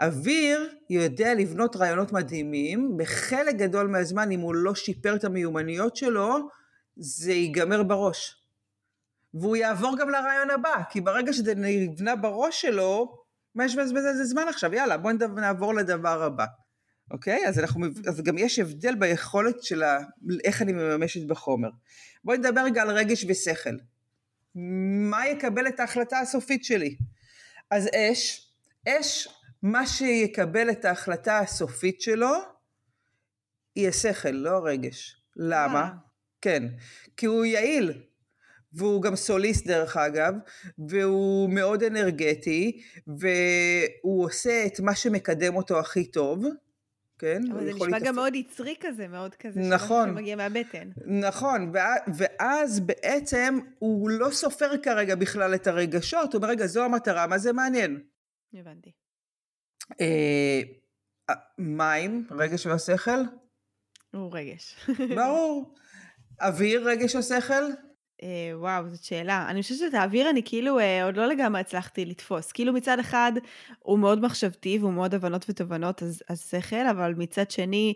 אוויר 0.00 0.68
יודע 0.90 1.34
לבנות 1.34 1.76
רעיונות 1.76 2.12
מדהימים, 2.12 2.96
בחלק 2.96 3.54
גדול 3.54 3.86
מהזמן 3.86 4.30
אם 4.30 4.40
הוא 4.40 4.54
לא 4.54 4.74
שיפר 4.74 5.16
את 5.16 5.24
המיומנויות 5.24 5.96
שלו, 5.96 6.48
זה 6.96 7.32
ייגמר 7.32 7.82
בראש. 7.82 8.36
והוא 9.34 9.56
יעבור 9.56 9.96
גם 9.98 10.08
לרעיון 10.08 10.50
הבא, 10.50 10.82
כי 10.90 11.00
ברגע 11.00 11.32
שזה 11.32 11.54
נבנה 11.56 12.16
בראש 12.16 12.60
שלו, 12.60 13.16
מה 13.54 13.64
יש 13.64 13.76
בזה 13.76 14.24
זמן 14.24 14.48
עכשיו? 14.48 14.74
יאללה, 14.74 14.96
בואו 14.96 15.14
נעבור 15.36 15.74
לדבר 15.74 16.22
הבא. 16.22 16.44
אוקיי? 17.10 17.46
אז, 17.48 17.58
אנחנו, 17.58 17.86
אז 18.06 18.20
גם 18.20 18.38
יש 18.38 18.58
הבדל 18.58 18.94
ביכולת 18.94 19.62
של 19.62 19.82
ה, 19.82 19.98
איך 20.44 20.62
אני 20.62 20.72
מממשת 20.72 21.26
בחומר. 21.26 21.70
בואי 22.24 22.38
נדבר 22.38 22.60
רגע 22.60 22.82
על 22.82 22.90
רגש 22.90 23.24
ושכל. 23.28 23.76
מה 24.54 25.28
יקבל 25.28 25.66
את 25.66 25.80
ההחלטה 25.80 26.18
הסופית 26.18 26.64
שלי? 26.64 26.96
אז 27.70 27.88
אש, 27.94 28.50
אש, 28.88 29.28
מה 29.62 29.86
שיקבל 29.86 30.70
את 30.70 30.84
ההחלטה 30.84 31.38
הסופית 31.38 32.00
שלו, 32.00 32.32
היא 33.74 33.88
השכל, 33.88 34.30
לא 34.30 34.50
הרגש. 34.50 35.16
למה? 35.36 35.80
אה. 35.80 35.88
כן, 36.40 36.62
כי 37.16 37.26
הוא 37.26 37.44
יעיל, 37.44 37.92
והוא 38.72 39.02
גם 39.02 39.16
סוליסט 39.16 39.66
דרך 39.66 39.96
אגב, 39.96 40.34
והוא 40.88 41.50
מאוד 41.50 41.82
אנרגטי, 41.82 42.82
והוא 43.06 44.24
עושה 44.24 44.66
את 44.66 44.80
מה 44.80 44.94
שמקדם 44.94 45.56
אותו 45.56 45.78
הכי 45.78 46.04
טוב, 46.04 46.44
כן? 47.20 47.42
אבל 47.52 47.64
זה 47.64 47.72
נשמע 47.72 47.86
להתעסק... 47.86 48.06
גם 48.06 48.14
מאוד 48.14 48.34
יצרי 48.34 48.74
כזה, 48.80 49.08
מאוד 49.08 49.34
כזה, 49.34 49.60
נכון, 49.60 50.08
שמגיע 50.08 50.36
מהבטן. 50.36 50.90
נכון, 51.06 51.72
ואז 52.14 52.80
בעצם 52.80 53.58
הוא 53.78 54.10
לא 54.10 54.30
סופר 54.30 54.76
כרגע 54.82 55.14
בכלל 55.14 55.54
את 55.54 55.66
הרגשות, 55.66 56.32
הוא 56.32 56.42
אומר, 56.42 56.48
רגע, 56.48 56.66
זו 56.66 56.84
המטרה, 56.84 57.26
מה 57.26 57.38
זה 57.38 57.52
מעניין? 57.52 58.02
הבנתי. 58.54 58.90
אה, 60.00 60.60
מים, 61.58 62.26
רגש 62.30 62.66
והשכל? 62.66 63.20
הוא 64.14 64.30
רגש. 64.32 64.88
ברור. 65.16 65.74
אוויר, 66.40 66.88
רגש 66.88 67.16
או 67.16 67.22
שכל? 67.22 67.64
אה, 68.22 68.28
וואו, 68.54 68.88
זאת 68.88 69.04
שאלה. 69.04 69.46
אני 69.48 69.62
חושבת 69.62 69.78
שאת 69.78 69.94
האוויר 69.94 70.30
אני 70.30 70.42
כאילו 70.44 70.78
אה, 70.78 71.04
עוד 71.04 71.16
לא 71.16 71.26
לגמרי 71.26 71.60
הצלחתי 71.60 72.04
לתפוס. 72.04 72.52
כאילו 72.52 72.72
מצד 72.72 72.98
אחד 72.98 73.32
הוא 73.78 73.98
מאוד 73.98 74.20
מחשבתי 74.24 74.78
והוא 74.80 74.92
מאוד 74.92 75.14
הבנות 75.14 75.46
ותובנות, 75.48 76.02
אז, 76.02 76.22
אז 76.28 76.50
שכל, 76.50 76.86
אבל 76.90 77.14
מצד 77.16 77.50
שני 77.50 77.94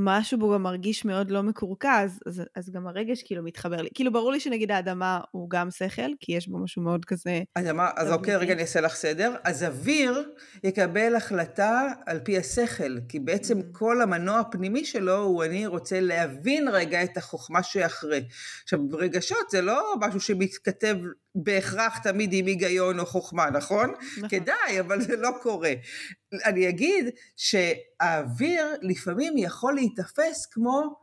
משהו 0.00 0.38
בו 0.38 0.54
גם 0.54 0.62
מרגיש 0.62 1.04
מאוד 1.04 1.30
לא 1.30 1.42
מקורקע, 1.42 2.02
אז, 2.02 2.42
אז 2.56 2.70
גם 2.70 2.86
הרגש 2.86 3.22
כאילו 3.22 3.42
מתחבר 3.42 3.82
לי. 3.82 3.88
כאילו 3.94 4.12
ברור 4.12 4.32
לי 4.32 4.40
שנגיד 4.40 4.70
האדמה 4.70 5.20
הוא 5.30 5.50
גם 5.50 5.70
שכל, 5.70 6.10
כי 6.20 6.32
יש 6.32 6.48
בו 6.48 6.58
משהו 6.58 6.82
מאוד 6.82 7.04
כזה... 7.04 7.42
אדמה, 7.54 7.90
אז 7.96 8.12
אוקיי, 8.12 8.36
רגע 8.36 8.52
אני 8.52 8.62
אעשה 8.62 8.80
לך 8.80 8.94
סדר. 8.94 9.34
אז 9.44 9.62
אוויר 9.62 10.30
יקבל 10.64 11.16
החלטה 11.16 11.88
על 12.06 12.20
פי 12.20 12.38
השכל, 12.38 12.96
כי 13.08 13.20
בעצם 13.20 13.60
mm. 13.60 13.62
כל 13.72 14.02
המנוע 14.02 14.38
הפנימי 14.38 14.84
שלו 14.84 15.16
הוא 15.16 15.44
אני 15.44 15.66
רוצה 15.66 16.00
להבין 16.00 16.68
רגע 16.68 17.04
את 17.04 17.16
החוכמה 17.16 17.62
שאחרי. 17.62 18.24
עכשיו, 18.62 18.78
רגשות 18.92 19.50
זה 19.50 19.62
לא 19.62 19.94
משהו 20.00 20.20
שמתכתב 20.20 20.96
בהכרח 21.34 21.98
תמיד 21.98 22.30
עם 22.32 22.46
היגיון 22.46 22.98
או 22.98 23.06
חוכמה, 23.06 23.50
נכון? 23.50 23.90
נכון. 24.16 24.28
כדאי, 24.28 24.80
אבל 24.80 25.00
זה 25.00 25.16
לא 25.16 25.30
קורה. 25.42 25.72
אני 26.44 26.68
אגיד 26.68 27.08
שהאוויר 27.36 28.66
לפעמים 28.82 29.38
יכול 29.38 29.74
להיתפס 29.74 30.46
כמו 30.46 30.96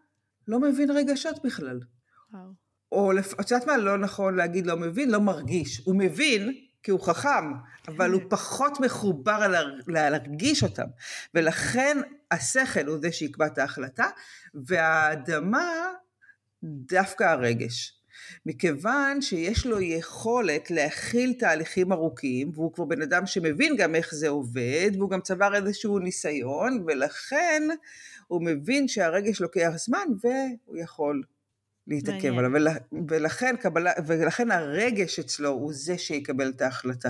לא 0.48 0.60
מבין 0.60 0.92
רגשות 0.92 1.46
בכלל. 1.46 1.80
וואו. 2.34 2.44
או 2.92 3.12
את 3.42 3.52
יודעת 3.52 3.68
מה 3.68 3.78
לא 3.78 3.98
נכון 3.98 4.36
להגיד 4.36 4.68
לא 4.68 4.78
מבין? 4.78 5.12
לא 5.12 5.20
מרגיש. 5.20 5.82
הוא 5.86 5.96
מבין 5.96 6.54
כי 6.84 6.92
הוא 6.92 7.00
חכם, 7.00 7.54
אבל 7.88 8.12
הוא 8.12 8.22
פחות 8.30 8.80
מחובר 8.80 9.54
להרגיש 9.88 10.64
אותם. 10.64 10.88
ולכן 11.34 11.98
השכל 12.32 12.86
הוא 12.86 12.98
זה 13.02 13.12
שיקבע 13.12 13.46
את 13.46 13.58
ההחלטה, 13.58 14.06
והאדמה 14.54 15.70
דווקא 16.64 17.24
הרגש. 17.24 18.02
מכיוון 18.46 19.22
שיש 19.22 19.66
לו 19.66 19.82
יכולת 19.82 20.72
להכיל 20.72 21.34
תהליכים 21.40 21.92
ארוכים, 21.92 22.52
והוא 22.54 22.74
כבר 22.74 22.86
בן 22.86 23.02
אדם 23.02 23.26
שמבין 23.26 23.76
גם 23.78 23.96
איך 23.96 24.16
זה 24.16 24.30
עובד, 24.30 24.92
והוא 24.98 25.10
גם 25.10 25.22
צבר 25.22 25.56
איזשהו 25.56 26.00
ניסיון, 26.00 26.84
ולכן 26.88 27.64
הוא 28.28 28.46
מבין 28.46 28.88
שהרגש 28.88 29.42
לוקח 29.42 29.72
זמן, 29.76 30.06
והוא 30.22 30.78
יכול 30.78 31.24
להתעכב 31.88 32.38
עליו, 32.38 32.72
ולכן, 33.08 33.56
קבלה, 33.58 33.92
ולכן 34.08 34.52
הרגש 34.52 35.20
אצלו 35.20 35.50
הוא 35.50 35.74
זה 35.74 35.98
שיקבל 35.98 36.50
את 36.50 36.62
ההחלטה. 36.62 37.10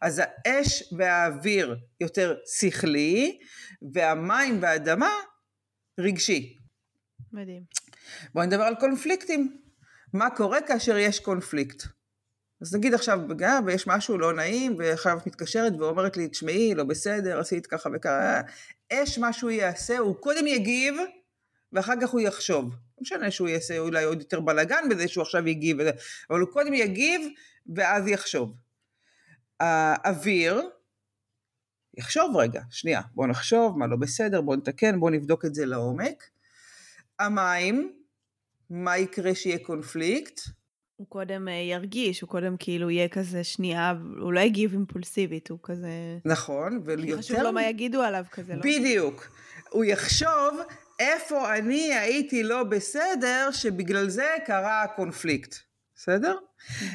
אז 0.00 0.22
האש 0.24 0.94
והאוויר 0.96 1.76
יותר 2.00 2.36
שכלי, 2.46 3.38
והמים 3.92 4.62
והאדמה 4.62 5.10
רגשי. 6.00 6.58
מדהים. 7.32 7.62
בואי 8.34 8.46
נדבר 8.46 8.62
על 8.62 8.74
קונפליקטים. 8.74 9.65
מה 10.12 10.30
קורה 10.30 10.60
כאשר 10.60 10.96
יש 10.96 11.20
קונפליקט. 11.20 11.82
אז 12.60 12.74
נגיד 12.74 12.94
עכשיו 12.94 13.20
בגאה 13.28 13.58
ויש 13.66 13.86
משהו 13.86 14.18
לא 14.18 14.32
נעים, 14.32 14.76
את 15.18 15.26
מתקשרת 15.26 15.72
ואומרת 15.78 16.16
לי, 16.16 16.28
תשמעי, 16.28 16.74
לא 16.74 16.84
בסדר, 16.84 17.40
עשית 17.40 17.66
ככה 17.66 17.90
וככה, 17.94 18.40
אש 18.92 19.18
מה 19.18 19.32
שהוא 19.32 19.50
יעשה, 19.50 19.98
הוא 19.98 20.16
קודם 20.16 20.46
יגיב, 20.46 20.94
ואחר 21.72 21.94
כך 22.02 22.10
הוא 22.10 22.20
יחשוב. 22.20 22.64
לא 22.70 23.00
משנה 23.00 23.30
שהוא 23.30 23.48
יעשה 23.48 23.78
אולי 23.78 24.04
עוד 24.04 24.18
יותר 24.20 24.40
בלאגן 24.40 24.88
בזה 24.90 25.08
שהוא 25.08 25.22
עכשיו 25.22 25.48
יגיב, 25.48 25.80
אבל 26.30 26.40
הוא 26.40 26.48
קודם 26.52 26.74
יגיב, 26.74 27.20
ואז 27.76 28.08
יחשוב. 28.08 28.54
האוויר, 29.60 30.62
יחשוב 31.98 32.36
רגע, 32.36 32.62
שנייה, 32.70 33.00
בוא 33.14 33.26
נחשוב 33.26 33.78
מה 33.78 33.86
לא 33.86 33.96
בסדר, 33.96 34.40
בוא 34.40 34.56
נתקן, 34.56 35.00
בוא 35.00 35.10
נבדוק 35.10 35.44
את 35.44 35.54
זה 35.54 35.66
לעומק. 35.66 36.24
המים, 37.18 37.92
מה 38.70 38.98
יקרה 38.98 39.34
שיהיה 39.34 39.58
קונפליקט? 39.58 40.40
הוא 40.96 41.06
קודם 41.08 41.48
אה, 41.48 41.54
ירגיש, 41.54 42.20
הוא 42.20 42.28
קודם 42.28 42.56
כאילו 42.58 42.90
יהיה 42.90 43.08
כזה 43.08 43.44
שנייה, 43.44 43.94
הוא 44.20 44.32
לא 44.32 44.40
יגיב 44.40 44.72
אימפולסיבית, 44.72 45.50
הוא 45.50 45.58
כזה... 45.62 46.18
נכון, 46.24 46.82
ויותר... 46.84 47.18
חשוב 47.18 47.36
לו 47.38 47.52
מה 47.52 47.68
יגידו 47.68 48.02
עליו 48.02 48.24
כזה, 48.30 48.54
לא? 48.54 48.60
בדיוק. 48.60 49.28
הוא 49.70 49.84
יחשוב 49.84 50.60
איפה 51.00 51.54
אני 51.56 51.94
הייתי 51.94 52.42
לא 52.42 52.62
בסדר, 52.62 53.48
שבגלל 53.52 54.08
זה 54.08 54.28
קרה 54.46 54.82
הקונפליקט. 54.82 55.54
בסדר? 55.96 56.34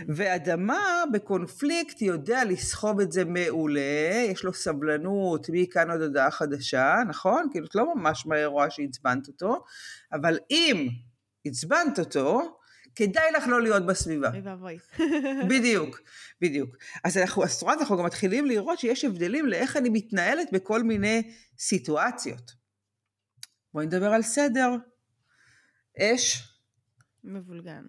ואדמה 0.07 1.03
בקונפליקט 1.13 2.01
יודע 2.01 2.43
לסחוב 2.43 2.99
את 2.99 3.11
זה 3.11 3.25
מעולה, 3.25 4.25
יש 4.27 4.43
לו 4.43 4.53
סבלנות 4.53 5.47
מכאן 5.49 5.91
עוד 5.91 6.01
הודעה 6.01 6.31
חדשה, 6.31 6.95
נכון? 7.09 7.47
כאילו 7.51 7.65
את 7.65 7.75
לא 7.75 7.95
ממש 7.95 8.25
מהר 8.25 8.45
רואה 8.45 8.69
שעצבנת 8.69 9.27
אותו, 9.27 9.63
אבל 10.13 10.37
אם 10.51 10.87
עצבנת 11.45 11.99
אותו, 11.99 12.57
כדאי 12.95 13.31
לך 13.37 13.47
לא 13.47 13.61
להיות 13.61 13.85
בסביבה. 13.85 14.29
אוי 14.29 14.41
ואבוי. 14.41 14.77
בדיוק, 15.49 15.99
בדיוק. 16.41 16.77
אז 17.03 17.17
אנחנו, 17.17 17.43
אז 17.43 17.63
אנחנו 17.63 17.97
גם 17.97 18.05
מתחילים 18.05 18.45
לראות 18.45 18.79
שיש 18.79 19.05
הבדלים 19.05 19.45
לאיך 19.45 19.77
אני 19.77 19.89
מתנהלת 19.89 20.47
בכל 20.51 20.83
מיני 20.83 21.31
סיטואציות. 21.59 22.51
בואי 23.73 23.85
נדבר 23.85 24.13
על 24.13 24.21
סדר. 24.21 24.69
אש. 25.99 26.43
מבולגן. 27.23 27.83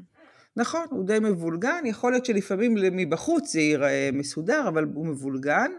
נכון, 0.56 0.86
הוא 0.90 1.06
די 1.06 1.18
מבולגן, 1.18 1.86
יכול 1.86 2.12
להיות 2.12 2.24
שלפעמים 2.24 2.74
מבחוץ 2.92 3.52
זה 3.52 3.60
ייראה 3.60 4.10
מסודר, 4.12 4.68
אבל 4.68 4.84
הוא 4.94 5.06
מבולגן. 5.06 5.70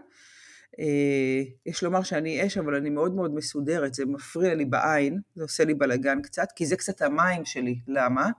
אה, 0.80 1.42
יש 1.66 1.82
לומר 1.82 2.02
שאני 2.02 2.46
אש, 2.46 2.58
אבל 2.58 2.74
אני 2.74 2.90
מאוד 2.90 3.14
מאוד 3.14 3.34
מסודרת, 3.34 3.94
זה 3.94 4.06
מפריע 4.06 4.54
לי 4.54 4.64
בעין, 4.64 5.20
זה 5.34 5.42
עושה 5.42 5.64
לי 5.64 5.74
בלאגן 5.74 6.22
קצת, 6.22 6.48
כי 6.56 6.66
זה 6.66 6.76
קצת 6.76 7.02
המים 7.02 7.44
שלי. 7.44 7.78
למה? 7.88 8.30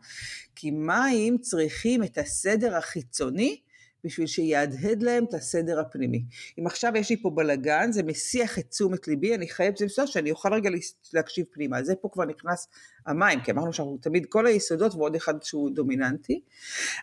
כי 0.55 0.71
מים 0.71 1.37
צריכים 1.37 2.03
את 2.03 2.17
הסדר 2.17 2.75
החיצוני 2.75 3.59
בשביל 4.03 4.27
שיהדהד 4.27 5.03
להם 5.03 5.23
את 5.23 5.33
הסדר 5.33 5.79
הפנימי. 5.79 6.23
אם 6.59 6.67
עכשיו 6.67 6.91
יש 6.95 7.09
לי 7.09 7.21
פה 7.21 7.29
בלאגן, 7.29 7.91
זה 7.91 8.03
מסיח 8.03 8.59
את 8.59 8.69
תשומת 8.69 9.07
ליבי, 9.07 9.35
אני 9.35 9.49
חייבת 9.49 9.81
מסודר 9.81 10.05
שאני 10.05 10.31
אוכל 10.31 10.53
רגע 10.53 10.69
להקשיב 11.13 11.45
פנימה. 11.51 11.83
זה 11.83 11.95
פה 11.95 12.09
כבר 12.11 12.25
נכנס 12.25 12.67
המים, 13.05 13.41
כי 13.41 13.51
אמרנו 13.51 13.73
שאנחנו 13.73 13.97
תמיד 14.01 14.25
כל 14.25 14.47
היסודות 14.47 14.95
ועוד 14.95 15.15
אחד 15.15 15.43
שהוא 15.43 15.71
דומיננטי. 15.71 16.41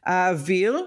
האוויר. 0.04 0.86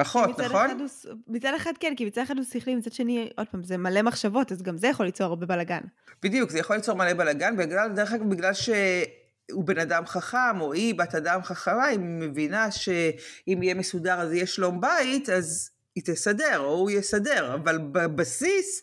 פחות, 0.00 0.40
נכון? 0.40 0.70
הוא, 0.70 1.14
מצד 1.28 1.52
אחד 1.56 1.72
כן, 1.80 1.94
כי 1.96 2.04
מצד 2.04 2.22
אחד 2.22 2.36
הוא 2.36 2.44
שכלי, 2.44 2.74
מצד 2.74 2.92
שני, 2.92 3.30
עוד 3.36 3.46
פעם, 3.48 3.62
זה 3.62 3.76
מלא 3.76 4.02
מחשבות, 4.02 4.52
אז 4.52 4.62
גם 4.62 4.76
זה 4.76 4.86
יכול 4.86 5.06
ליצור 5.06 5.26
הרבה 5.26 5.46
בלאגן. 5.46 5.80
בדיוק, 6.22 6.50
זה 6.50 6.58
יכול 6.58 6.76
ליצור 6.76 6.96
מלא 6.96 7.14
בלאגן, 7.14 7.56
בגלל, 7.56 7.92
דרך 7.92 8.12
אגב, 8.12 8.30
בגלל 8.30 8.54
שהוא 8.54 9.64
בן 9.64 9.78
אדם 9.78 10.06
חכם, 10.06 10.60
או 10.60 10.72
היא 10.72 10.94
בת 10.94 11.14
אדם 11.14 11.42
חכמה, 11.42 11.84
היא 11.84 11.98
מבינה 12.00 12.70
שאם 12.70 13.62
יהיה 13.62 13.74
מסודר 13.74 14.20
אז 14.20 14.32
יהיה 14.32 14.46
שלום 14.46 14.80
בית, 14.80 15.28
אז 15.28 15.70
היא 15.94 16.04
תסדר, 16.06 16.58
או 16.58 16.74
הוא 16.74 16.90
יסדר, 16.90 17.54
אבל 17.54 17.78
בבסיס, 17.78 18.82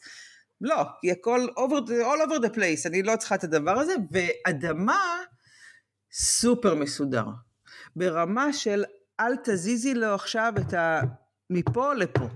לא, 0.61 0.83
כי 1.01 1.11
הכל 1.11 1.47
over, 1.57 1.89
all 1.89 2.27
over 2.27 2.45
the 2.45 2.55
place, 2.55 2.87
אני 2.87 3.03
לא 3.03 3.15
צריכה 3.15 3.35
את 3.35 3.43
הדבר 3.43 3.79
הזה, 3.79 3.93
ואדמה 4.11 5.17
סופר 6.11 6.75
מסודר. 6.75 7.25
ברמה 7.95 8.53
של 8.53 8.83
אל 9.19 9.35
תזיזי 9.43 9.93
לו 9.93 10.07
עכשיו 10.15 10.53
את 10.59 10.73
ה... 10.73 11.01
מפה 11.49 11.93
לפה. 11.93 12.27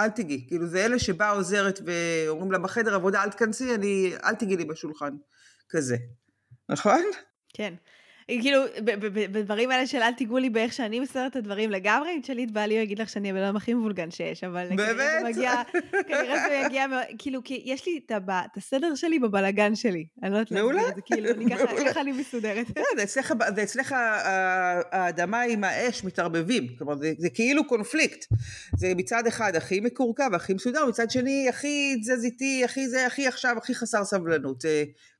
אל 0.00 0.08
תיגעי. 0.08 0.44
כאילו 0.48 0.66
זה 0.66 0.84
אלה 0.84 0.98
שבאה 0.98 1.30
עוזרת 1.30 1.80
ואומרים 1.84 2.52
לה 2.52 2.58
בחדר 2.58 2.94
עבודה 2.94 3.22
אל 3.22 3.30
תכנסי, 3.30 3.74
אני, 3.74 4.12
אל 4.24 4.34
תיגעי 4.34 4.56
לי 4.56 4.64
בשולחן. 4.64 5.16
כזה. 5.68 5.96
נכון? 6.68 7.02
כן. 7.54 7.74
כאילו, 8.28 8.60
בדברים 9.32 9.70
האלה 9.70 9.86
של 9.86 9.98
אל 9.98 10.12
תיגעו 10.12 10.38
לי 10.38 10.50
באיך 10.50 10.72
שאני 10.72 11.00
מסתדרת 11.00 11.30
את 11.30 11.36
הדברים 11.36 11.70
לגמרי, 11.70 12.10
אם 12.10 12.20
תשאלי 12.22 12.44
את 12.44 12.50
בעלי, 12.50 12.74
הוא 12.74 12.82
יגיד 12.82 12.98
לך 12.98 13.08
שאני 13.08 13.30
הבן 13.30 13.42
אדם 13.42 13.56
הכי 13.56 13.74
מבולגן 13.74 14.10
שיש, 14.10 14.44
אבל 14.44 14.68
באמת? 14.76 15.36
כנראה 16.08 16.48
זה 16.48 16.62
יגיע, 16.66 16.86
כאילו, 17.18 17.44
כי 17.44 17.62
יש 17.64 17.86
לי 17.86 18.00
את 18.06 18.56
הסדר 18.56 18.94
שלי 18.94 19.18
בבלגן 19.18 19.74
שלי. 19.74 20.06
אני 20.22 20.32
לא 20.32 20.36
יודעת 20.36 20.52
להגיד 20.52 20.86
את 20.90 20.94
זה, 20.94 21.02
כאילו, 21.02 21.28
ככה 21.90 22.00
אני 22.00 22.12
מסודרת. 22.12 22.66
זה 23.54 23.62
אצלך 23.62 23.94
האדמה 24.92 25.42
עם 25.42 25.64
האש 25.64 26.04
מתערבבים, 26.04 26.68
כלומר, 26.78 26.94
זה 27.18 27.30
כאילו 27.34 27.66
קונפליקט. 27.66 28.24
זה 28.76 28.92
מצד 28.96 29.26
אחד 29.26 29.56
הכי 29.56 29.80
מקורקע 29.80 30.28
והכי 30.32 30.54
מסודר, 30.54 30.86
מצד 30.86 31.10
שני 31.10 31.46
הכי 31.48 31.96
תזזיתי, 32.00 32.64
הכי 32.64 32.88
זה, 32.88 33.06
הכי 33.06 33.26
עכשיו, 33.26 33.54
הכי 33.58 33.74
חסר 33.74 34.04
סבלנות. 34.04 34.64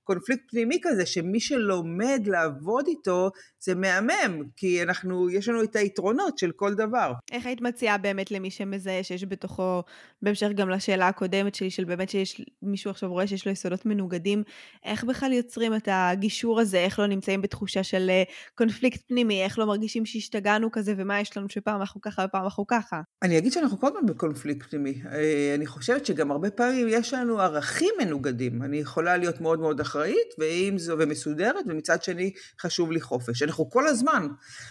קונפליקט 0.04 0.42
פנימי 0.50 0.78
כזה, 0.82 1.06
שמי 1.06 1.40
שלומד 1.40 2.22
לעבוד 2.26 2.84
איתו, 2.88 3.30
זה 3.60 3.74
מהמם, 3.74 4.42
כי 4.56 4.82
אנחנו, 4.82 5.30
יש 5.30 5.48
לנו 5.48 5.62
את 5.62 5.76
היתרונות 5.76 6.38
של 6.38 6.52
כל 6.52 6.74
דבר. 6.74 7.12
איך 7.32 7.46
היית 7.46 7.60
מציעה 7.60 7.98
באמת 7.98 8.30
למי 8.30 8.50
שמזהה 8.50 9.02
שיש 9.02 9.24
בתוכו, 9.24 9.82
בהמשך 10.22 10.48
גם 10.54 10.70
לשאלה 10.70 11.08
הקודמת 11.08 11.54
שלי, 11.54 11.70
של 11.70 11.84
באמת 11.84 12.08
שיש 12.08 12.40
מישהו 12.62 12.90
עכשיו 12.90 13.10
רואה 13.10 13.26
שיש 13.26 13.46
לו 13.46 13.52
יסודות 13.52 13.86
מנוגדים, 13.86 14.42
איך 14.84 15.04
בכלל 15.04 15.32
יוצרים 15.32 15.74
את 15.74 15.88
הגישור 15.92 16.60
הזה, 16.60 16.78
איך 16.78 16.98
לא 16.98 17.06
נמצאים 17.06 17.42
בתחושה 17.42 17.82
של 17.82 18.10
אה, 18.10 18.22
קונפליקט 18.54 19.00
פנימי, 19.08 19.42
איך 19.42 19.58
לא 19.58 19.66
מרגישים 19.66 20.06
שהשתגענו 20.06 20.72
כזה, 20.72 20.94
ומה 20.96 21.20
יש 21.20 21.36
לנו 21.36 21.48
שפעם 21.48 21.80
אנחנו 21.80 22.00
ככה 22.00 22.24
ופעם 22.28 22.44
אנחנו 22.44 22.66
ככה? 22.66 23.00
אני 23.22 23.38
אגיד 23.38 23.52
שאנחנו 23.52 23.80
כל 23.80 23.86
הזמן 23.86 24.06
בקונפליקט 24.06 24.70
פנימי. 24.70 25.02
אה, 25.12 25.54
אני 25.54 25.66
חושבת 25.66 26.06
שגם 26.06 26.30
הרבה 26.30 26.50
פעמים 26.50 26.86
יש 26.90 27.14
לנו 27.14 27.40
ערכים 27.40 27.94
מנוגדים. 28.00 28.62
אני 28.62 28.76
יכולה 28.76 29.16
להיות 29.16 29.40
מאוד 29.40 29.60
מאוד 29.60 29.80
אחראית, 29.94 30.34
ועם 30.38 30.78
זו 30.78 30.96
ומסודרת, 30.98 31.64
ומצד 31.68 32.02
שני 32.02 32.32
חשוב 32.60 32.92
לי 32.92 33.00
חופש. 33.00 33.42
אנחנו 33.42 33.70
כל 33.70 33.88
הזמן 33.88 34.26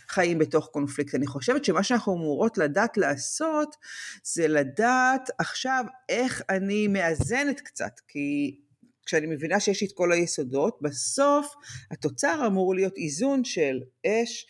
חיים 0.09 0.39
בתוך 0.39 0.69
קונפליקט. 0.71 1.15
אני 1.15 1.27
חושבת 1.27 1.65
שמה 1.65 1.83
שאנחנו 1.83 2.13
אמורות 2.13 2.57
לדעת 2.57 2.97
לעשות, 2.97 3.75
זה 4.23 4.47
לדעת 4.47 5.29
עכשיו 5.39 5.85
איך 6.09 6.41
אני 6.49 6.87
מאזנת 6.87 7.59
קצת, 7.59 7.99
כי 8.07 8.59
כשאני 9.05 9.27
מבינה 9.27 9.59
שיש 9.59 9.81
לי 9.81 9.87
את 9.87 9.93
כל 9.93 10.11
היסודות, 10.11 10.77
בסוף 10.81 11.53
התוצר 11.91 12.43
אמור 12.47 12.75
להיות 12.75 12.97
איזון 12.97 13.43
של 13.43 13.79
אש, 14.07 14.45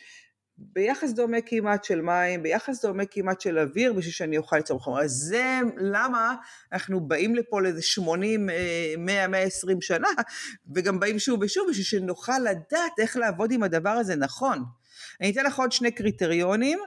ביחס 0.58 1.12
דומה 1.12 1.42
כמעט 1.42 1.84
של 1.84 2.02
מים, 2.02 2.44
ביחס 2.44 2.86
דומה 2.86 3.06
כמעט 3.06 3.42
של 3.42 3.60
אוויר, 3.60 3.94
בשביל 3.94 4.14
שאני 4.14 4.38
אוכל 4.38 4.56
ליצור 4.56 4.80
חומר. 4.80 5.02
אז 5.02 5.12
זה 5.12 5.60
למה 5.78 6.36
אנחנו 6.72 7.00
באים 7.00 7.36
לפה 7.36 7.62
לאיזה 7.62 7.82
80, 7.82 8.50
100, 8.98 9.28
120 9.28 9.82
שנה, 9.82 10.08
וגם 10.76 11.00
באים 11.00 11.20
שוב 11.20 11.42
ושוב, 11.42 11.70
בשביל 11.70 11.86
שנוכל 11.86 12.40
לדעת 12.40 13.00
איך 13.00 13.18
לעבוד 13.18 13.52
עם 13.52 13.64
הדבר 13.64 13.90
הזה 13.90 14.16
נכון. 14.16 14.64
אני 15.22 15.32
אתן 15.32 15.46
לך 15.46 15.60
עוד 15.60 15.72
שני 15.72 15.92
קריטריונים 15.92 16.80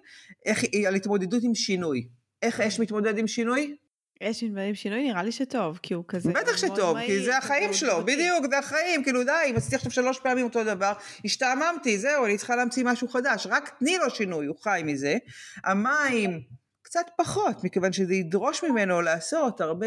איך, 0.45 0.65
על 0.87 0.95
התמודדות 0.95 1.43
עם 1.43 1.55
שינוי. 1.55 2.09
איך 2.43 2.61
אש 2.61 2.81
מתמודד 2.81 3.19
עם 3.19 3.27
שינוי? 3.27 3.77
יש 4.21 4.45
דברים 4.45 4.75
שינוי 4.75 5.09
נראה 5.09 5.23
לי 5.23 5.33
שטוב, 5.33 5.79
כי 5.83 5.95
הוא 5.95 6.05
כזה... 6.09 6.33
בטח 6.33 6.57
שטוב, 6.57 6.99
כי 7.07 7.25
זה 7.25 7.39
החיים 7.39 7.73
שלו, 7.73 8.05
בדיוק, 8.05 8.47
זה 8.51 8.59
החיים, 8.59 9.03
כאילו 9.05 9.25
די, 9.25 9.31
אם 9.51 9.57
עשיתי 9.57 9.77
עכשיו 9.77 9.93
שלוש 9.93 10.19
פעמים 10.19 10.45
אותו 10.45 10.65
דבר, 10.65 10.93
השתעממתי, 11.25 11.99
זהו, 11.99 12.25
אני 12.25 12.39
צריכה 12.39 12.57
להמציא 12.57 12.85
משהו 12.85 13.09
חדש, 13.09 13.47
רק 13.51 13.73
תני 13.79 13.99
לו 13.99 14.11
שינוי, 14.11 14.47
הוא 14.47 14.57
חי 14.63 14.83
מזה. 14.85 15.17
המים, 15.65 16.41
קצת 16.83 17.07
פחות, 17.17 17.65
מכיוון 17.65 17.93
שזה 17.93 18.15
ידרוש 18.15 18.65
ממנו 18.65 19.03
לעשות 19.03 19.61
הרבה 19.61 19.87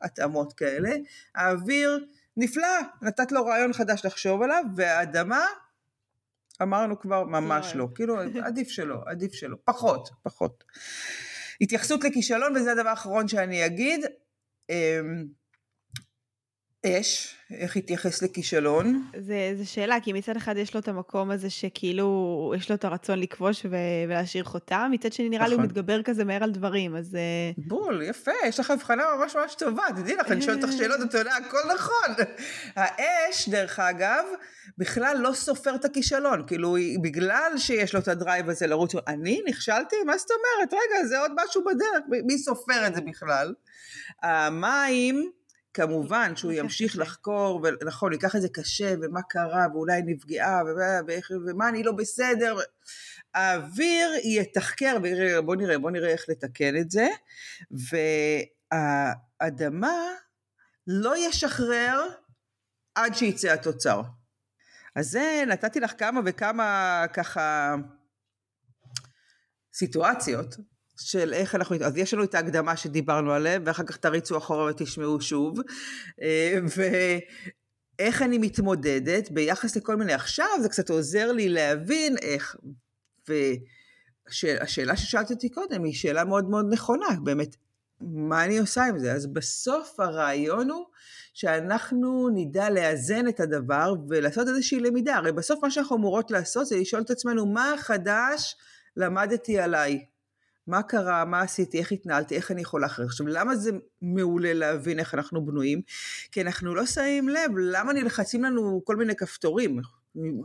התאמות 0.00 0.52
כאלה. 0.52 0.90
האוויר, 1.34 2.06
נפלא, 2.36 2.78
נתת 3.02 3.32
לו 3.32 3.46
רעיון 3.46 3.72
חדש 3.72 4.04
לחשוב 4.04 4.42
עליו, 4.42 4.64
והאדמה, 4.76 5.46
אמרנו 6.62 6.98
כבר, 7.00 7.24
ממש 7.24 7.72
לא. 7.74 7.88
כאילו, 7.94 8.16
עדיף 8.42 8.68
שלא, 8.68 8.96
עדיף 9.06 9.32
שלא, 9.32 9.56
פחות, 9.64 10.08
פחות. 10.22 10.64
התייחסות 11.60 12.04
לכישלון, 12.04 12.56
וזה 12.56 12.72
הדבר 12.72 12.88
האחרון 12.88 13.28
שאני 13.28 13.66
אגיד. 13.66 14.00
אש, 16.86 17.34
איך 17.50 17.76
התייחס 17.76 18.22
לכישלון? 18.22 19.10
זה, 19.18 19.52
זה 19.58 19.66
שאלה, 19.66 20.00
כי 20.02 20.12
מצד 20.12 20.36
אחד 20.36 20.56
יש 20.56 20.74
לו 20.74 20.80
את 20.80 20.88
המקום 20.88 21.30
הזה 21.30 21.50
שכאילו, 21.50 22.52
יש 22.56 22.70
לו 22.70 22.74
את 22.74 22.84
הרצון 22.84 23.18
לכבוש 23.20 23.64
ו- 23.64 23.76
ולהשאיר 24.08 24.44
חותם, 24.44 24.88
מצד 24.92 25.12
שני 25.12 25.28
נראה 25.28 25.40
נכון. 25.40 25.50
לי 25.50 25.54
הוא 25.54 25.64
נכון. 25.64 25.78
מתגבר 25.78 26.02
כזה 26.02 26.24
מהר 26.24 26.44
על 26.44 26.50
דברים, 26.50 26.96
אז... 26.96 27.14
אה, 27.14 27.20
בול, 27.66 28.02
יפה, 28.02 28.30
יש 28.46 28.60
לך 28.60 28.70
הבחנה 28.70 29.02
ממש 29.18 29.36
ממש 29.36 29.54
טובה, 29.54 29.82
תדעי 29.96 30.16
לך, 30.16 30.30
אני 30.30 30.42
שואלת 30.42 30.64
אותך 30.64 30.72
שאלות, 30.78 31.00
אתה 31.08 31.18
יודע, 31.18 31.34
הכל 31.36 31.74
נכון. 31.74 32.24
האש, 32.76 33.48
דרך 33.48 33.78
אגב, 33.78 34.24
בכלל 34.78 35.16
לא 35.20 35.32
סופר 35.32 35.74
את 35.74 35.84
הכישלון, 35.84 36.46
כאילו, 36.46 36.76
בגלל 37.02 37.52
שיש 37.56 37.94
לו 37.94 38.00
את 38.00 38.08
ה 38.08 38.15
drive 38.15 38.48
הזה 38.48 38.66
לרוץ, 38.66 38.92
אני 39.06 39.40
נכשלתי? 39.48 39.96
מה 40.06 40.18
זאת 40.18 40.30
אומרת? 40.30 40.72
רגע, 40.72 41.06
זה 41.06 41.20
עוד 41.20 41.32
משהו 41.44 41.64
בדרך, 41.64 42.22
מי 42.26 42.38
סופר 42.38 42.86
את 42.86 42.94
זה 42.94 43.00
בכלל? 43.00 43.54
המים... 44.22 45.37
כמובן 45.74 46.36
שהוא 46.36 46.52
ימשיך 46.52 46.98
לחקור, 46.98 47.60
ונכון, 47.80 48.12
ייקח 48.12 48.36
את 48.36 48.42
זה 48.42 48.48
קשה, 48.48 48.94
ומה 49.02 49.22
קרה, 49.22 49.66
ואולי 49.72 50.02
נפגעה, 50.04 50.62
ומה 51.46 51.68
אני 51.68 51.82
לא 51.82 51.92
בסדר. 51.92 52.56
האוויר 53.34 54.10
יתחקר, 54.24 54.96
בוא 55.44 55.56
נראה, 55.56 55.78
בוא 55.78 55.90
נראה 55.90 56.08
איך 56.08 56.24
לתקן 56.28 56.76
את 56.76 56.90
זה, 56.90 57.08
והאדמה 59.40 59.96
לא 60.86 61.28
ישחרר 61.28 62.08
עד 62.94 63.14
שיצא 63.14 63.52
התוצר. 63.52 64.02
אז 64.96 65.10
זה, 65.10 65.44
נתתי 65.46 65.80
לך 65.80 65.92
כמה 65.98 66.20
וכמה 66.24 67.04
ככה 67.12 67.74
סיטואציות 69.74 70.56
של 71.00 71.32
איך 71.32 71.54
אנחנו, 71.54 71.76
אז 71.84 71.96
יש 71.96 72.14
לנו 72.14 72.24
את 72.24 72.34
ההקדמה 72.34 72.76
שדיברנו 72.76 73.32
עליה, 73.32 73.58
ואחר 73.64 73.82
כך 73.82 73.96
תריצו 73.96 74.38
אחורה 74.38 74.64
ותשמעו 74.70 75.20
שוב, 75.20 75.58
אה, 76.22 76.58
ואיך 77.98 78.22
אני 78.22 78.38
מתמודדת 78.38 79.30
ביחס 79.30 79.76
לכל 79.76 79.96
מיני, 79.96 80.12
עכשיו 80.12 80.48
זה 80.62 80.68
קצת 80.68 80.90
עוזר 80.90 81.32
לי 81.32 81.48
להבין 81.48 82.16
איך, 82.22 82.56
והשאלה 83.28 84.96
ששאלת 84.96 85.30
אותי 85.30 85.48
קודם 85.48 85.84
היא 85.84 85.94
שאלה 85.94 86.24
מאוד 86.24 86.50
מאוד 86.50 86.66
נכונה, 86.70 87.06
באמת, 87.24 87.56
מה 88.00 88.44
אני 88.44 88.58
עושה 88.58 88.84
עם 88.84 88.98
זה? 88.98 89.12
אז 89.12 89.26
בסוף 89.26 90.00
הרעיון 90.00 90.70
הוא 90.70 90.84
שאנחנו 91.34 92.28
נדע 92.34 92.70
לאזן 92.70 93.28
את 93.28 93.40
הדבר 93.40 93.94
ולעשות 94.08 94.48
איזושהי 94.48 94.80
למידה. 94.80 95.16
הרי 95.16 95.32
בסוף 95.32 95.62
מה 95.62 95.70
שאנחנו 95.70 95.96
אמורות 95.96 96.30
לעשות 96.30 96.66
זה 96.66 96.76
לשאול 96.76 97.02
את 97.02 97.10
עצמנו 97.10 97.46
מה 97.46 97.74
חדש 97.78 98.56
למדתי 98.96 99.58
עליי. 99.58 100.04
מה 100.68 100.82
קרה, 100.82 101.24
מה 101.24 101.40
עשיתי, 101.40 101.78
איך 101.78 101.92
התנהלתי, 101.92 102.36
איך 102.36 102.50
אני 102.50 102.60
יכולה 102.60 102.86
אחרת. 102.86 103.06
עכשיו, 103.06 103.26
למה 103.26 103.56
זה 103.56 103.70
מעולה 104.02 104.54
להבין 104.54 104.98
איך 104.98 105.14
אנחנו 105.14 105.46
בנויים? 105.46 105.80
כי 106.32 106.42
אנחנו 106.42 106.74
לא 106.74 106.86
שמים 106.86 107.28
לב 107.28 107.50
למה 107.56 107.92
נלחצים 107.92 108.44
לנו 108.44 108.82
כל 108.84 108.96
מיני 108.96 109.16
כפתורים. 109.16 109.80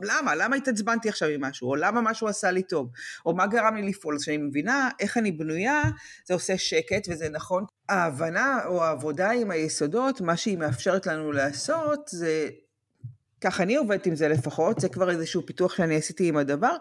למה? 0.01 0.35
למה 0.35 0.55
התעצבנתי 0.55 1.09
עכשיו 1.09 1.29
עם 1.29 1.41
משהו? 1.41 1.69
או 1.69 1.75
למה 1.75 2.01
משהו 2.01 2.27
עשה 2.27 2.51
לי 2.51 2.63
טוב? 2.63 2.89
או 3.25 3.35
מה 3.35 3.47
גרם 3.47 3.75
לי 3.75 3.89
לפעול? 3.89 4.15
אז 4.15 4.21
כשאני 4.21 4.37
מבינה 4.37 4.89
איך 4.99 5.17
אני 5.17 5.31
בנויה, 5.31 5.81
זה 6.25 6.33
עושה 6.33 6.57
שקט 6.57 7.09
וזה 7.09 7.29
נכון. 7.29 7.65
ההבנה 7.89 8.65
או 8.65 8.83
העבודה 8.83 9.31
עם 9.31 9.51
היסודות, 9.51 10.21
מה 10.21 10.37
שהיא 10.37 10.57
מאפשרת 10.57 11.07
לנו 11.07 11.31
לעשות 11.31 12.07
זה 12.11 12.49
ככה 13.41 13.63
אני 13.63 13.75
עובדת 13.75 14.05
עם 14.05 14.15
זה 14.15 14.27
לפחות, 14.27 14.79
זה 14.79 14.89
כבר 14.89 15.09
איזשהו 15.09 15.45
פיתוח 15.45 15.75
שאני 15.75 15.95
עשיתי 15.95 16.27
עם 16.27 16.37
הדבר, 16.37 16.75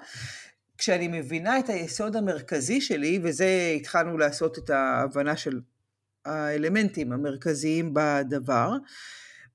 כשאני 0.82 1.08
מבינה 1.08 1.58
את 1.58 1.68
היסוד 1.68 2.16
המרכזי 2.16 2.80
שלי, 2.80 3.20
וזה 3.22 3.74
התחלנו 3.76 4.18
לעשות 4.18 4.58
את 4.58 4.70
ההבנה 4.70 5.36
של 5.36 5.60
האלמנטים 6.24 7.12
המרכזיים 7.12 7.94
בדבר, 7.94 8.72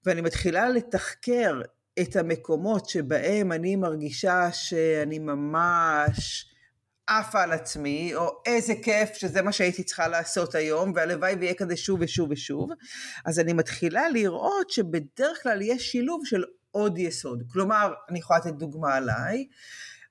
ואני 0.05 0.21
מתחילה 0.21 0.69
לתחקר 0.69 1.61
את 1.99 2.15
המקומות 2.15 2.89
שבהם 2.89 3.51
אני 3.51 3.75
מרגישה 3.75 4.51
שאני 4.51 5.19
ממש 5.19 6.49
עפה 7.07 7.43
על 7.43 7.51
עצמי, 7.51 8.15
או 8.15 8.41
איזה 8.45 8.73
כיף 8.83 9.13
שזה 9.13 9.41
מה 9.41 9.51
שהייתי 9.51 9.83
צריכה 9.83 10.07
לעשות 10.07 10.55
היום, 10.55 10.91
והלוואי 10.95 11.35
ויהיה 11.35 11.53
כזה 11.53 11.77
שוב 11.77 11.99
ושוב 12.01 12.31
ושוב, 12.31 12.69
אז 13.25 13.39
אני 13.39 13.53
מתחילה 13.53 14.09
לראות 14.09 14.69
שבדרך 14.69 15.43
כלל 15.43 15.61
יש 15.61 15.91
שילוב 15.91 16.21
של 16.25 16.43
עוד 16.71 16.97
יסוד. 16.97 17.43
כלומר, 17.51 17.93
אני 18.09 18.19
יכולה 18.19 18.39
לתת 18.39 18.53
דוגמה 18.53 18.95
עליי, 18.95 19.47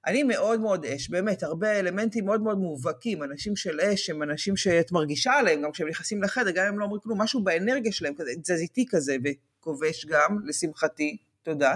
אני 0.07 0.23
מאוד 0.23 0.61
מאוד 0.61 0.85
אש, 0.85 1.11
באמת, 1.11 1.42
הרבה 1.42 1.81
אלמנטים 1.81 2.25
מאוד 2.25 2.42
מאוד 2.42 2.59
מובהקים, 2.59 3.23
אנשים 3.23 3.57
של 3.57 3.81
אש 3.81 4.11
הם 4.11 4.23
אנשים 4.23 4.57
שאת 4.57 4.92
מרגישה 4.92 5.33
עליהם, 5.33 5.62
גם 5.62 5.73
כשהם 5.73 5.88
נכנסים 5.88 6.23
לחדר, 6.23 6.51
גם 6.51 6.66
אם 6.66 6.73
הם 6.73 6.79
לא 6.79 6.85
אומרים 6.85 7.01
כלום, 7.01 7.23
משהו 7.23 7.45
באנרגיה 7.45 7.92
שלהם, 7.92 8.14
כזה 8.16 8.31
תזזיתי 8.42 8.85
כזה, 8.88 9.16
וכובש 9.25 10.07
גם, 10.07 10.38
לשמחתי, 10.45 11.16
תודה. 11.47 11.75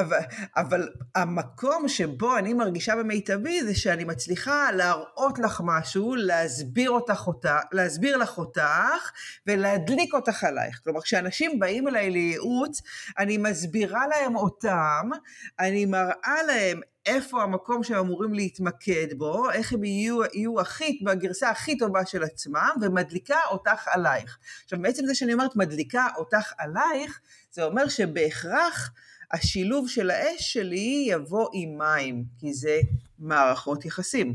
אבל, 0.00 0.18
אבל 0.56 0.88
המקום 1.14 1.88
שבו 1.88 2.38
אני 2.38 2.54
מרגישה 2.54 2.96
במיטבי 2.96 3.62
זה 3.62 3.74
שאני 3.74 4.04
מצליחה 4.04 4.72
להראות 4.72 5.38
לך 5.38 5.60
משהו, 5.64 6.14
להסביר, 6.14 6.90
אותך 6.90 7.26
אותה, 7.26 7.58
להסביר 7.72 8.16
לך 8.16 8.38
אותך 8.38 9.10
ולהדליק 9.46 10.14
אותך 10.14 10.44
עלייך. 10.44 10.80
כלומר, 10.84 11.00
כשאנשים 11.00 11.58
באים 11.58 11.88
אליי 11.88 12.10
לייעוץ, 12.10 12.82
אני 13.18 13.36
מסבירה 13.36 14.06
להם 14.06 14.36
אותם, 14.36 15.10
אני 15.58 15.86
מראה 15.86 16.42
להם 16.46 16.80
איפה 17.08 17.42
המקום 17.42 17.84
שהם 17.84 17.98
אמורים 17.98 18.34
להתמקד 18.34 19.06
בו, 19.18 19.50
איך 19.50 19.72
הם 19.72 19.84
יהיו, 19.84 20.20
יהיו 20.34 20.60
הכי, 20.60 21.00
בגרסה 21.04 21.50
הכי 21.50 21.78
טובה 21.78 22.06
של 22.06 22.22
עצמם, 22.22 22.70
ומדליקה 22.82 23.38
אותך 23.50 23.88
עלייך. 23.88 24.38
עכשיו, 24.64 24.82
בעצם 24.82 25.06
זה 25.06 25.14
שאני 25.14 25.32
אומרת 25.32 25.56
מדליקה 25.56 26.06
אותך 26.16 26.52
עלייך, 26.58 27.20
זה 27.52 27.64
אומר 27.64 27.88
שבהכרח 27.88 28.90
השילוב 29.32 29.88
של 29.88 30.10
האש 30.10 30.52
שלי 30.52 31.06
יבוא 31.08 31.48
עם 31.52 31.78
מים, 31.78 32.24
כי 32.40 32.54
זה 32.54 32.80
מערכות 33.18 33.84
יחסים. 33.84 34.34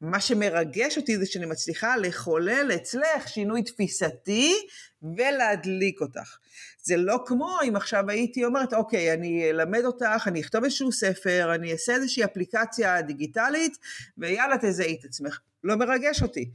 מה 0.00 0.20
שמרגש 0.20 0.96
אותי 0.96 1.18
זה 1.18 1.26
שאני 1.26 1.46
מצליחה 1.46 1.96
לחולל 1.96 2.70
אצלך 2.74 3.28
שינוי 3.28 3.62
תפיסתי 3.62 4.54
ולהדליק 5.02 6.00
אותך. 6.00 6.38
זה 6.86 6.96
לא 6.96 7.18
כמו 7.26 7.58
אם 7.68 7.76
עכשיו 7.76 8.10
הייתי 8.10 8.44
אומרת, 8.44 8.74
אוקיי, 8.74 9.12
אני 9.12 9.50
אלמד 9.50 9.84
אותך, 9.84 10.24
אני 10.26 10.40
אכתוב 10.40 10.64
איזשהו 10.64 10.92
ספר, 10.92 11.54
אני 11.54 11.72
אעשה 11.72 11.94
איזושהי 11.94 12.24
אפליקציה 12.24 13.02
דיגיטלית, 13.02 13.78
ויאללה 14.18 14.56
תזהי 14.60 14.96
את 15.00 15.04
עצמך. 15.04 15.40
לא 15.64 15.76
מרגש 15.76 16.22
אותי. 16.22 16.50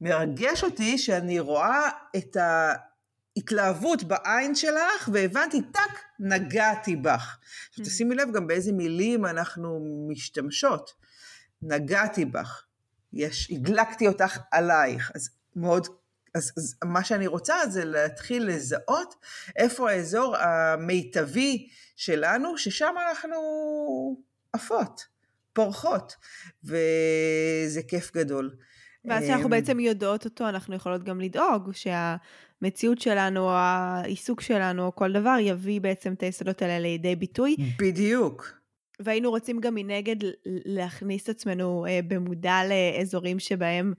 מרגש 0.00 0.64
אותי 0.64 0.98
שאני 0.98 1.40
רואה 1.40 1.90
את 2.16 2.36
ההתלהבות 3.36 4.02
בעין 4.02 4.54
שלך, 4.54 5.08
והבנתי, 5.12 5.62
טאק, 5.72 6.00
נגעתי 6.20 6.96
בך. 6.96 7.38
עכשיו 7.70 7.84
mm. 7.84 7.88
תשימי 7.88 8.14
לב 8.14 8.28
גם 8.34 8.46
באיזה 8.46 8.72
מילים 8.72 9.26
אנחנו 9.26 9.80
משתמשות. 10.08 10.90
נגעתי 11.62 12.24
בך, 12.24 12.64
יש, 13.12 13.50
הדלקתי 13.50 14.08
אותך 14.08 14.38
עלייך, 14.50 15.12
אז 15.14 15.30
מאוד 15.56 15.86
אז, 16.34 16.52
אז 16.56 16.76
מה 16.84 17.04
שאני 17.04 17.26
רוצה 17.26 17.54
זה 17.68 17.84
להתחיל 17.84 18.46
לזהות 18.46 19.14
איפה 19.56 19.90
האזור 19.90 20.36
המיטבי 20.36 21.68
שלנו, 21.96 22.58
ששם 22.58 22.94
אנחנו 23.08 23.36
עפות, 24.52 25.04
פורחות, 25.52 26.14
וזה 26.64 27.82
כיף 27.88 28.12
גדול. 28.12 28.56
ואז 29.04 29.24
כשאנחנו 29.24 29.44
אמ, 29.44 29.50
בעצם 29.50 29.80
יודעות 29.80 30.24
אותו, 30.24 30.48
אנחנו 30.48 30.74
יכולות 30.74 31.04
גם 31.04 31.20
לדאוג 31.20 31.70
שהמציאות 31.72 33.00
שלנו, 33.00 33.50
העיסוק 33.50 34.40
שלנו, 34.40 34.86
או 34.86 34.94
כל 34.94 35.12
דבר, 35.12 35.36
יביא 35.40 35.80
בעצם 35.80 36.12
את 36.12 36.22
היסודות 36.22 36.62
האלה 36.62 36.78
לידי 36.78 37.16
ביטוי. 37.16 37.56
בדיוק. 37.78 38.52
והיינו 39.00 39.30
רוצים 39.30 39.60
גם 39.60 39.74
מנגד 39.74 40.16
להכניס 40.46 41.24
את 41.24 41.28
עצמנו 41.28 41.86
אה, 41.88 42.00
במודע 42.08 42.60
לאזורים 42.68 43.38
שבהם 43.38 43.94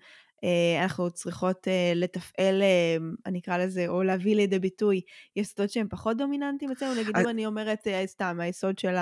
אנחנו 0.83 1.11
צריכות 1.11 1.67
אה, 1.67 1.91
לתפעל, 1.95 2.61
אה, 2.61 2.97
אני 3.25 3.39
אקרא 3.39 3.57
לזה, 3.57 3.87
או 3.87 4.03
להביא 4.03 4.35
לידי 4.35 4.59
ביטוי 4.59 5.01
יסודות 5.35 5.69
שהם 5.69 5.87
פחות 5.89 6.17
דומיננטיים 6.17 6.71
אצלנו, 6.71 7.01
נגיד 7.01 7.17
אם 7.17 7.29
אני 7.29 7.45
אומרת 7.45 7.87
סתם, 8.05 8.39
היסוד 8.39 8.79
של 8.79 8.95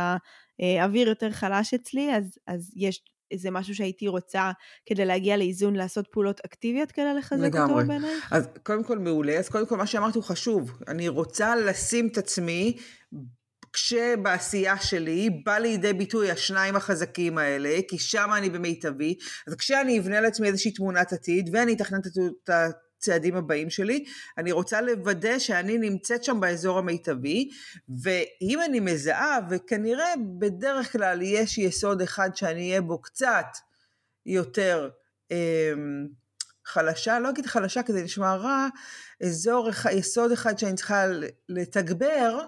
האוויר 0.60 1.08
יותר 1.08 1.32
חלש 1.32 1.74
אצלי, 1.74 2.16
אז, 2.16 2.38
אז 2.48 2.72
יש 2.76 3.04
איזה 3.32 3.52
משהו 3.52 3.76
שהייתי 3.76 4.08
רוצה 4.08 4.52
כדי 4.86 5.06
להגיע 5.06 5.38
לאיזון, 5.38 5.76
לעשות 5.76 6.08
פעולות 6.08 6.42
אקטיביות 6.46 6.92
כדי 6.92 7.14
לחזק 7.18 7.44
לגמרי. 7.44 7.74
אותו 7.74 7.88
בעינייך? 7.88 8.34
אז 8.34 8.48
קודם 8.64 8.84
כל 8.84 9.00
מעולה, 9.00 9.34
אז 9.34 9.50
קודם 9.50 9.68
כל 9.68 9.78
מה 9.78 9.88
שאמרת 9.88 10.16
הוא 10.16 10.24
חשוב. 10.24 10.72
אני 10.88 11.08
רוצה 11.08 11.56
לשים 11.56 12.08
את 12.08 12.18
עצמי 12.18 12.78
כשבעשייה 13.74 14.82
שלי 14.82 15.30
בא 15.46 15.58
לידי 15.58 15.94
ביטוי 15.94 16.32
השניים 16.32 16.76
החזקים 16.76 17.38
האלה, 17.38 17.80
כי 17.88 18.00
שם 18.00 18.30
אני 18.38 18.50
במיטבי, 18.50 19.16
אז 19.48 19.56
כשאני 19.56 20.00
אבנה 20.00 20.22
לעצמי 20.22 20.48
איזושהי 20.48 20.72
תמונת 20.72 21.14
עתיד 21.14 21.50
ואני 21.54 21.74
אתכנן 21.74 22.00
את 22.44 22.50
הצעדים 22.50 23.36
הבאים 23.36 23.70
שלי, 23.70 24.06
אני 24.38 24.52
רוצה 24.52 24.82
לוודא 24.82 25.40
שאני 25.40 25.78
נמצאת 25.78 26.24
שם 26.24 26.40
באזור 26.40 26.80
המיטבי, 26.80 27.50
ואם 28.04 28.60
אני 28.66 28.80
מזהה, 28.80 29.40
וכנראה 29.50 30.14
בדרך 30.40 30.92
כלל 30.92 31.22
יש 31.22 31.58
יסוד 31.58 32.02
אחד 32.02 32.36
שאני 32.36 32.70
אהיה 32.70 32.82
בו 32.82 33.02
קצת 33.02 33.46
יותר 34.26 34.90
אמ, 35.32 36.08
חלשה, 36.66 37.20
לא 37.20 37.30
אגיד 37.30 37.46
חלשה 37.46 37.84
כי 37.84 37.94
זה 37.94 38.04
נשמע 38.04 38.36
רע, 38.36 38.68
אזור, 39.24 39.70
יסוד 39.92 40.32
אחד 40.32 40.58
שאני 40.58 40.76
צריכה 40.76 41.06
לתגבר, 41.50 42.40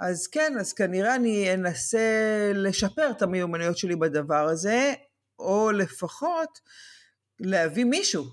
אז 0.00 0.26
כן, 0.26 0.52
אז 0.60 0.72
כנראה 0.72 1.14
אני 1.14 1.54
אנסה 1.54 1.98
לשפר 2.54 3.10
את 3.10 3.22
המיומנויות 3.22 3.78
שלי 3.78 3.96
בדבר 3.96 4.48
הזה, 4.48 4.94
או 5.38 5.72
לפחות 5.72 6.60
להביא 7.40 7.84
מישהו 7.84 8.24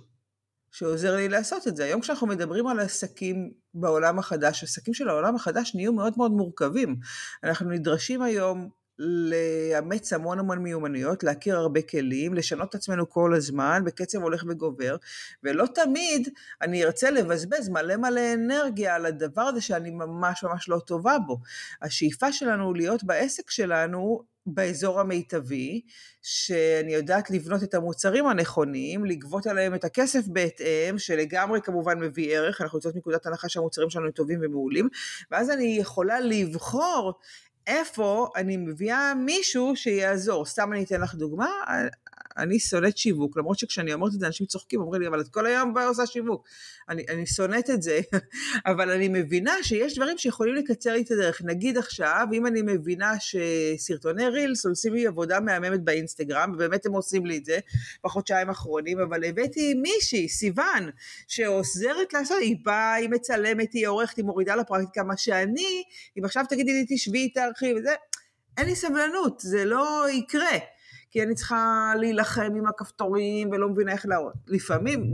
שעוזר 0.72 1.16
לי 1.16 1.30
לעשות 1.30 1.68
את 1.68 1.76
זה. 1.76 1.84
היום 1.86 2.02
כשאנחנו 2.02 2.28
מדברים 2.28 2.68
על 2.68 2.80
עסקים 2.80 3.52
בעולם 3.74 4.20
החדש, 4.20 4.64
עסקים 4.64 4.94
של 4.94 5.10
העולם 5.10 5.36
החדש 5.36 5.76
נהיו 5.76 5.94
מאוד 5.94 6.14
מאוד 6.18 6.32
מורכבים. 6.32 6.96
אנחנו 7.44 7.70
נדרשים 7.70 8.22
היום 8.22 8.70
לאמץ 9.00 10.14
המון 10.14 10.40
המון 10.40 10.60
מיומנויות, 10.60 11.24
להכיר 11.24 11.58
הרבה 11.58 11.82
כלים, 11.82 12.34
לשנות 12.34 12.70
את 12.70 12.76
עצמנו 12.76 13.10
כל 13.10 13.34
הזמן 13.34 13.82
בקצב 13.86 14.22
הולך 14.22 14.44
וגובר, 14.50 14.96
ולא 15.44 15.66
תמיד 15.76 16.30
אני 16.62 16.84
ארצה 16.84 17.12
לבזבז 17.12 17.70
מלא 17.70 17.96
מלא 17.96 18.34
אנרגיה 18.34 18.96
על 18.96 19.06
הדבר 19.06 19.42
הזה 19.42 19.62
שאני 19.62 19.92
ממש 19.92 20.44
ממש 20.44 20.70
לא 20.70 20.80
טובה 20.80 21.18
בו. 21.28 21.38
השאיפה 21.82 22.32
שלנו 22.32 22.74
להיות 22.74 23.04
בעסק 23.04 23.50
שלנו 23.50 24.24
באזור 24.46 25.00
המיטבי, 25.00 25.82
שאני 26.22 26.94
יודעת 26.94 27.32
לבנות 27.32 27.64
את 27.64 27.74
המוצרים 27.74 28.28
הנכונים, 28.28 29.06
לגבות 29.06 29.48
עליהם 29.48 29.76
את 29.76 29.84
הכסף 29.84 30.28
בהתאם, 30.28 30.98
שלגמרי 30.98 31.62
כמובן 31.62 32.00
מביא 32.00 32.38
ערך, 32.38 32.62
אנחנו 32.62 32.78
יוצאות 32.78 32.96
מנקודת 32.96 33.26
הנחה 33.26 33.50
שהמוצרים 33.50 33.90
שלנו 33.90 34.12
טובים 34.12 34.40
ומעולים, 34.42 34.90
ואז 35.32 35.50
אני 35.50 35.78
יכולה 35.80 36.20
לבחור 36.20 37.14
איפה 37.68 38.30
אני 38.36 38.58
מביאה 38.58 39.14
מישהו 39.14 39.76
שיעזור. 39.76 40.46
סתם 40.46 40.74
אני 40.74 40.84
אתן 40.84 41.02
לך 41.02 41.16
דוגמה, 41.16 41.50
אני 42.38 42.60
שונאת 42.60 42.98
שיווק, 42.98 43.38
למרות 43.38 43.60
שכשאני 43.60 43.94
אומרת 43.94 44.14
את 44.14 44.20
זה 44.20 44.28
אנשים 44.28 44.48
צוחקים, 44.48 44.82
אומרים 44.82 45.02
לי, 45.02 45.08
אבל 45.08 45.22
את 45.22 45.28
כל 45.28 45.46
היום 45.46 45.78
עושה 45.78 46.06
שיווק. 46.06 46.48
אני, 46.90 47.06
אני 47.10 47.26
שונאת 47.26 47.70
את 47.70 47.82
זה, 47.82 48.00
אבל 48.72 48.92
אני 48.92 49.08
מבינה 49.08 49.54
שיש 49.62 49.96
דברים 49.96 50.18
שיכולים 50.18 50.56
לקצר 50.56 50.94
לי 50.94 51.02
את 51.02 51.12
הדרך. 51.12 51.42
נגיד 51.46 51.78
עכשיו, 51.78 52.28
אם 52.34 52.48
אני 52.48 52.62
מבינה 52.62 53.14
שסרטוני 53.20 54.28
רילס 54.28 54.66
עושים 54.66 54.94
לי 54.94 55.08
עבודה 55.08 55.40
מהממת 55.40 55.84
באינסטגרם, 55.84 56.52
ובאמת 56.54 56.86
הם 56.86 56.94
עושים 56.94 57.26
לי 57.26 57.38
את 57.38 57.46
זה 57.46 57.60
בחודשיים 58.04 58.50
האחרונים, 58.50 59.00
אבל 59.00 59.24
הבאתי 59.24 59.74
מישהי, 59.74 60.30
סיוון, 60.30 60.90
שעוזרת 61.28 62.14
לעשות, 62.14 62.38
היא 62.42 62.56
באה, 62.64 62.94
היא 62.94 63.10
מצלמת, 63.10 63.74
היא 63.74 63.88
עורכת, 63.88 64.18
היא 64.18 64.26
מורידה 64.26 64.56
לפרקטיקה, 64.56 65.04
מה 65.04 65.18
שאני, 65.18 65.84
אם 66.20 66.26
עכשיו 66.26 66.46
תגידי 66.50 66.74
לי 66.74 66.86
תשבי, 66.90 67.30
תערכי 67.30 67.74
וזה, 67.74 67.94
אין 68.58 68.66
לי 68.66 68.76
סבלנות, 68.76 69.40
זה 69.40 69.66
לא 69.66 70.06
יקרה. 70.10 70.58
כי 71.14 71.24
אני 71.24 71.36
צריכה 71.36 71.94
להילחם 72.00 72.56
עם 72.58 72.68
הכפתורים 72.68 73.50
ולא 73.52 73.70
מבינה 73.70 73.92
איך 73.92 74.06
להראות. 74.06 74.34
לפעמים, 74.48 75.14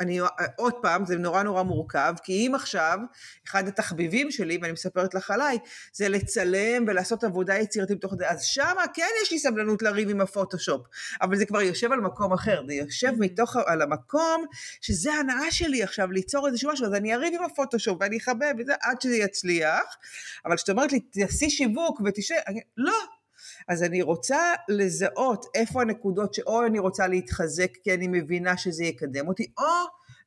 אני, 0.00 0.20
עוד 0.56 0.72
פעם, 0.82 1.06
זה 1.06 1.16
נורא 1.16 1.42
נורא 1.42 1.62
מורכב, 1.62 2.14
כי 2.22 2.32
אם 2.32 2.54
עכשיו, 2.54 2.98
אחד 3.46 3.68
התחביבים 3.68 4.30
שלי, 4.30 4.58
ואני 4.62 4.72
מספרת 4.72 5.14
לך 5.14 5.30
עליי, 5.30 5.58
זה 5.92 6.08
לצלם 6.08 6.84
ולעשות 6.86 7.24
עבודה 7.24 7.58
יצירתית 7.58 7.96
בתוך 7.96 8.14
זה, 8.18 8.30
אז 8.30 8.42
שמה 8.42 8.84
כן 8.94 9.06
יש 9.22 9.32
לי 9.32 9.38
סבלנות 9.38 9.82
לריב 9.82 10.10
עם 10.10 10.20
הפוטושופ, 10.20 10.86
אבל 11.22 11.36
זה 11.36 11.46
כבר 11.46 11.60
יושב 11.60 11.92
על 11.92 12.00
מקום 12.00 12.32
אחר, 12.32 12.62
זה 12.66 12.74
יושב 12.74 13.12
מתוך, 13.18 13.56
על 13.66 13.82
המקום, 13.82 14.44
שזה 14.80 15.12
הנאה 15.12 15.50
שלי 15.50 15.82
עכשיו, 15.82 16.10
ליצור 16.12 16.46
איזשהו 16.46 16.72
משהו, 16.72 16.86
אז 16.86 16.94
אני 16.94 17.14
אריב 17.14 17.34
עם 17.34 17.44
הפוטושופ 17.44 17.96
ואני 18.00 18.18
אחבב 18.18 18.52
וזה, 18.58 18.72
עד 18.82 19.00
שזה 19.00 19.16
יצליח, 19.16 19.96
אבל 20.44 20.56
כשאת 20.56 20.70
אומרת 20.70 20.92
לי, 20.92 21.00
תעשי 21.00 21.50
שיווק 21.50 22.00
ותשאר, 22.04 22.36
לא, 22.76 23.19
אז 23.68 23.82
אני 23.82 24.02
רוצה 24.02 24.54
לזהות 24.68 25.46
איפה 25.54 25.82
הנקודות 25.82 26.34
שאו 26.34 26.66
אני 26.66 26.78
רוצה 26.78 27.06
להתחזק 27.06 27.76
כי 27.82 27.94
אני 27.94 28.06
מבינה 28.08 28.56
שזה 28.56 28.84
יקדם 28.84 29.28
אותי, 29.28 29.52
או 29.58 29.64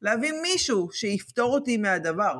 להביא 0.02 0.32
מישהו 0.42 0.90
שיפתור 0.92 1.54
אותי 1.54 1.78
מהדבר. 1.78 2.34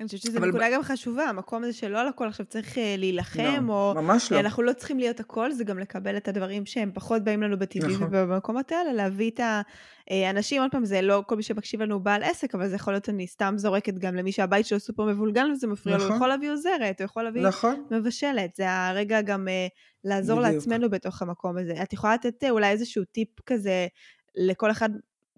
אני 0.00 0.06
חושבת 0.06 0.20
שזו 0.22 0.40
נקודה 0.40 0.66
גם 0.74 0.82
חשובה, 0.82 1.24
המקום 1.24 1.64
הזה 1.64 1.72
שלא 1.72 2.00
על 2.00 2.08
הכל 2.08 2.28
עכשיו 2.28 2.46
צריך 2.46 2.78
אה, 2.78 2.94
להילחם, 2.98 3.66
לא, 3.66 3.72
או... 3.72 4.02
ממש 4.02 4.32
לא. 4.32 4.40
אנחנו 4.40 4.62
לא 4.62 4.72
צריכים 4.72 4.98
להיות 4.98 5.20
הכל, 5.20 5.52
זה 5.52 5.64
גם 5.64 5.78
לקבל 5.78 6.16
את 6.16 6.28
הדברים 6.28 6.66
שהם 6.66 6.90
פחות 6.94 7.24
באים 7.24 7.42
לנו 7.42 7.58
בטבעי 7.58 7.94
נכון. 7.94 8.08
ובמקומות 8.10 8.72
האלה, 8.72 8.92
להביא 8.92 9.30
את 9.30 9.40
האנשים, 10.10 10.62
עוד 10.62 10.70
פעם, 10.70 10.84
זה 10.84 11.02
לא 11.02 11.22
כל 11.26 11.36
מי 11.36 11.42
שמקשיב 11.42 11.82
לנו 11.82 11.94
הוא 11.94 12.02
בעל 12.02 12.22
עסק, 12.22 12.54
אבל 12.54 12.68
זה 12.68 12.74
יכול 12.74 12.92
להיות, 12.92 13.08
אני 13.08 13.26
סתם 13.26 13.54
זורקת 13.56 13.94
גם 13.94 14.14
למי 14.14 14.32
שהבית 14.32 14.66
שלו 14.66 14.80
סופר 14.80 15.04
מבולגן 15.04 15.50
וזה 15.50 15.66
מפריע 15.66 15.96
לו, 15.96 16.02
הוא 16.02 16.06
נכון. 16.06 16.16
יכול 16.16 16.28
להביא 16.28 16.50
עוזרת, 16.50 17.00
הוא 17.00 17.04
יכול 17.04 17.22
להביא 17.22 17.42
נכון, 17.42 17.84
מבשלת, 17.90 18.54
זה 18.56 18.70
הרגע 18.70 19.20
גם 19.22 19.48
אה, 19.48 19.66
לעזור 20.04 20.40
בדיוק. 20.40 20.54
לעצמנו 20.54 20.90
בתוך 20.90 21.22
המקום 21.22 21.58
הזה. 21.58 21.82
את 21.82 21.92
יכולה 21.92 22.14
לתת 22.14 22.44
אה, 22.44 22.50
אולי 22.50 22.70
איזשהו 22.70 23.04
טיפ 23.04 23.28
כזה 23.46 23.86
לכל 24.36 24.70
אחד 24.70 24.90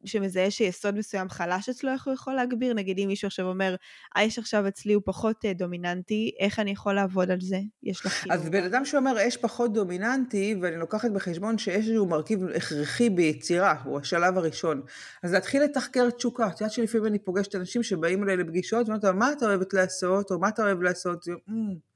שמזהה 0.04 0.50
שיסוד 0.50 0.94
מסוים 0.94 1.28
חלש 1.28 1.68
אצלו, 1.68 1.90
איך 1.92 2.06
הוא 2.06 2.14
יכול 2.14 2.34
להגביר? 2.34 2.74
נגיד 2.74 2.98
אם 2.98 3.08
מישהו 3.08 3.26
עכשיו 3.26 3.46
אומר, 3.46 3.74
האש 4.14 4.38
עכשיו 4.38 4.68
אצלי 4.68 4.92
הוא 4.92 5.02
פחות 5.06 5.44
אה, 5.44 5.52
דומיננטי, 5.52 6.30
איך 6.38 6.58
אני 6.58 6.70
יכול 6.70 6.94
לעבוד 6.94 7.30
על 7.30 7.40
זה? 7.40 7.58
יש 7.82 8.06
לך 8.06 8.12
כאילו... 8.12 8.34
אז 8.34 8.48
בן 8.48 8.64
אדם 8.64 8.84
שאומר 8.84 9.28
אש 9.28 9.36
פחות 9.36 9.72
דומיננטי, 9.72 10.56
ואני 10.60 10.76
לוקחת 10.76 11.10
בחשבון 11.10 11.58
שאש 11.58 11.88
הוא 11.88 12.08
מרכיב 12.08 12.44
הכרחי 12.44 13.10
ביצירה, 13.10 13.74
הוא 13.84 13.98
השלב 14.00 14.38
הראשון. 14.38 14.82
אז 15.22 15.32
להתחיל 15.32 15.62
לתחקר 15.62 16.10
תשוקה. 16.10 16.46
את 16.46 16.60
יודעת 16.60 16.72
שלפעמים 16.72 17.06
אני 17.06 17.18
פוגשת 17.18 17.54
אנשים 17.54 17.82
שבאים 17.82 18.24
אליי 18.24 18.36
לפגישות, 18.36 18.88
ואומרת 18.88 19.04
להם, 19.04 19.18
מה 19.18 19.32
את 19.32 19.42
אוהבת 19.42 19.74
לעשות, 19.74 20.30
או 20.30 20.38
מה 20.38 20.48
אתה 20.48 20.62
אוהב 20.62 20.82
לעשות, 20.82 21.28
"אמ", 21.28 21.90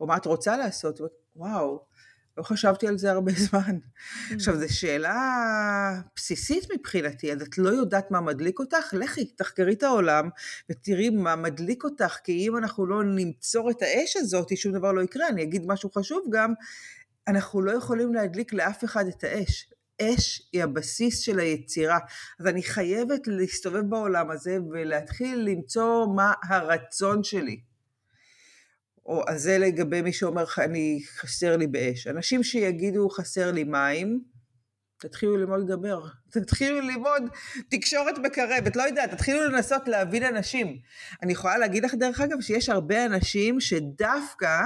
או 0.00 0.06
מה 0.06 0.16
את 0.16 0.26
רוצה 0.26 0.56
לעשות, 0.56 1.00
וואו, 1.36 1.80
לא 2.36 2.42
חשבתי 2.42 2.88
על 2.88 2.98
זה 2.98 3.10
הרבה 3.10 3.32
זמן. 3.50 3.78
עכשיו, 4.34 4.58
זו 4.60 4.74
שאלה 4.74 5.14
בסיסית 6.16 6.64
מבחינתי, 6.74 7.32
אז 7.32 7.42
את 7.42 7.58
לא 7.58 7.68
יודעת 7.68 8.10
מה 8.10 8.20
מדליק 8.20 8.58
אותך? 8.58 8.92
לכי, 8.92 9.24
תחקרי 9.24 9.72
את 9.72 9.82
העולם 9.82 10.28
ותראי 10.70 11.10
מה 11.10 11.36
מדליק 11.36 11.84
אותך, 11.84 12.18
כי 12.24 12.48
אם 12.48 12.56
אנחנו 12.56 12.86
לא 12.86 13.04
נמצור 13.04 13.70
את 13.70 13.82
האש 13.82 14.16
הזאת, 14.16 14.56
שום 14.56 14.72
דבר 14.72 14.92
לא 14.92 15.02
יקרה. 15.02 15.28
אני 15.28 15.42
אגיד 15.42 15.62
משהו 15.66 15.90
חשוב 15.90 16.24
גם, 16.32 16.52
אנחנו 17.28 17.62
לא 17.62 17.72
יכולים 17.72 18.14
להדליק 18.14 18.52
לאף 18.52 18.84
אחד 18.84 19.06
את 19.06 19.24
האש. 19.24 19.70
אש 20.02 20.48
היא 20.52 20.62
הבסיס 20.62 21.20
של 21.20 21.38
היצירה. 21.38 21.98
אז 22.40 22.46
אני 22.46 22.62
חייבת 22.62 23.20
להסתובב 23.26 23.82
בעולם 23.88 24.30
הזה 24.30 24.58
ולהתחיל 24.70 25.38
למצוא 25.38 26.06
מה 26.16 26.32
הרצון 26.48 27.24
שלי. 27.24 27.60
או 29.06 29.22
אז 29.28 29.42
זה 29.42 29.58
לגבי 29.58 30.02
מי 30.02 30.12
שאומר, 30.12 30.44
אני 30.58 31.00
חסר 31.16 31.56
לי 31.56 31.66
באש. 31.66 32.06
אנשים 32.06 32.42
שיגידו 32.42 33.08
חסר 33.08 33.52
לי 33.52 33.64
מים, 33.64 34.20
תתחילו 35.00 35.36
ללמוד 35.36 35.60
לדבר. 35.60 36.00
תתחילו 36.32 36.80
ללמוד 36.80 37.22
תקשורת 37.68 38.18
מקרבת, 38.18 38.76
לא 38.76 38.82
יודעת, 38.82 39.10
תתחילו 39.10 39.48
לנסות 39.48 39.88
להבין 39.88 40.22
אנשים. 40.22 40.78
אני 41.22 41.32
יכולה 41.32 41.58
להגיד 41.58 41.84
לך 41.84 41.94
דרך 41.94 42.20
אגב 42.20 42.40
שיש 42.40 42.68
הרבה 42.68 43.06
אנשים 43.06 43.60
שדווקא 43.60 44.62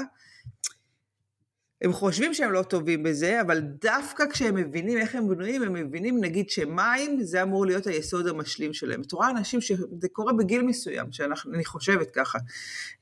הם 1.82 1.92
חושבים 1.92 2.34
שהם 2.34 2.52
לא 2.52 2.62
טובים 2.62 3.02
בזה, 3.02 3.40
אבל 3.40 3.60
דווקא 3.60 4.24
כשהם 4.30 4.54
מבינים 4.54 4.98
איך 4.98 5.14
הם 5.14 5.28
בנויים, 5.28 5.62
הם 5.62 5.72
מבינים 5.72 6.20
נגיד 6.20 6.50
שמים 6.50 7.22
זה 7.22 7.42
אמור 7.42 7.66
להיות 7.66 7.86
היסוד 7.86 8.26
המשלים 8.26 8.72
שלהם. 8.72 9.00
את 9.00 9.12
רואה 9.12 9.30
אנשים 9.30 9.60
שזה 9.60 10.08
קורה 10.12 10.32
בגיל 10.32 10.62
מסוים, 10.62 11.12
שאני 11.12 11.64
חושבת 11.64 12.10
ככה, 12.10 12.38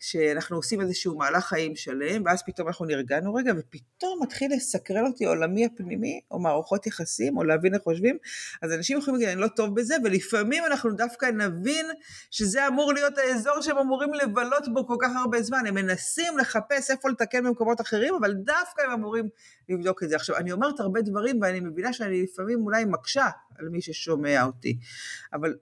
שאנחנו 0.00 0.56
עושים 0.56 0.80
איזשהו 0.80 1.18
מהלך 1.18 1.44
חיים 1.44 1.76
שלם, 1.76 2.22
ואז 2.24 2.42
פתאום 2.46 2.68
אנחנו 2.68 2.84
נרגענו 2.84 3.34
רגע, 3.34 3.52
ופתאום 3.58 4.18
מתחיל 4.22 4.52
לסקרן 4.56 5.06
אותי 5.06 5.24
עולמי 5.24 5.64
הפנימי, 5.66 6.20
או 6.30 6.38
מערכות 6.38 6.86
יחסים, 6.86 7.36
או 7.36 7.44
להבין 7.44 7.74
איך 7.74 7.82
חושבים, 7.82 8.16
אז 8.62 8.72
אנשים 8.72 8.98
יכולים 8.98 9.20
להגיד, 9.20 9.32
אני 9.32 9.40
לא 9.40 9.48
טוב 9.48 9.74
בזה, 9.74 9.94
ולפעמים 10.04 10.64
אנחנו 10.66 10.92
דווקא 10.92 11.26
נבין 11.26 11.86
שזה 12.30 12.66
אמור 12.66 12.92
להיות 12.92 13.18
האזור 13.18 13.60
שהם 13.60 13.78
אמורים 13.78 14.14
לבלות 14.14 14.68
בו 14.74 14.86
כל 14.86 14.96
כך 15.00 15.10
הרבה 15.16 15.42
זמן. 15.42 15.66
הם 15.66 15.74
מנסים 15.74 16.38
לחפש 16.38 16.90
איפה 16.90 17.08
לתקן 17.08 17.44
במקומות 17.44 17.80
אחרים, 17.80 18.14
אבל 18.14 18.34
דווקא 18.34 18.67
דווקא 18.68 18.82
הם 18.82 18.90
אמורים 18.90 19.28
לבדוק 19.68 20.02
את 20.02 20.08
זה. 20.08 20.16
עכשיו, 20.16 20.36
אני 20.36 20.52
אומרת 20.52 20.80
הרבה 20.80 21.02
דברים 21.02 21.40
ואני 21.42 21.60
מבינה 21.60 21.92
שאני 21.92 22.22
לפעמים 22.22 22.62
אולי 22.62 22.84
מקשה 22.84 23.26
על 23.58 23.68
מי 23.68 23.82
ששומע 23.82 24.44
אותי, 24.44 24.78
אבל 25.32 25.54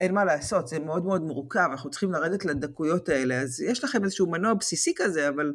אין 0.00 0.14
מה 0.14 0.24
לעשות, 0.24 0.68
זה 0.68 0.78
מאוד 0.78 1.04
מאוד 1.04 1.22
מורכב, 1.22 1.68
אנחנו 1.70 1.90
צריכים 1.90 2.12
לרדת 2.12 2.44
לדקויות 2.44 3.08
האלה, 3.08 3.40
אז 3.40 3.60
יש 3.60 3.84
לכם 3.84 4.04
איזשהו 4.04 4.30
מנוע 4.30 4.54
בסיסי 4.54 4.92
כזה, 4.96 5.28
אבל 5.28 5.52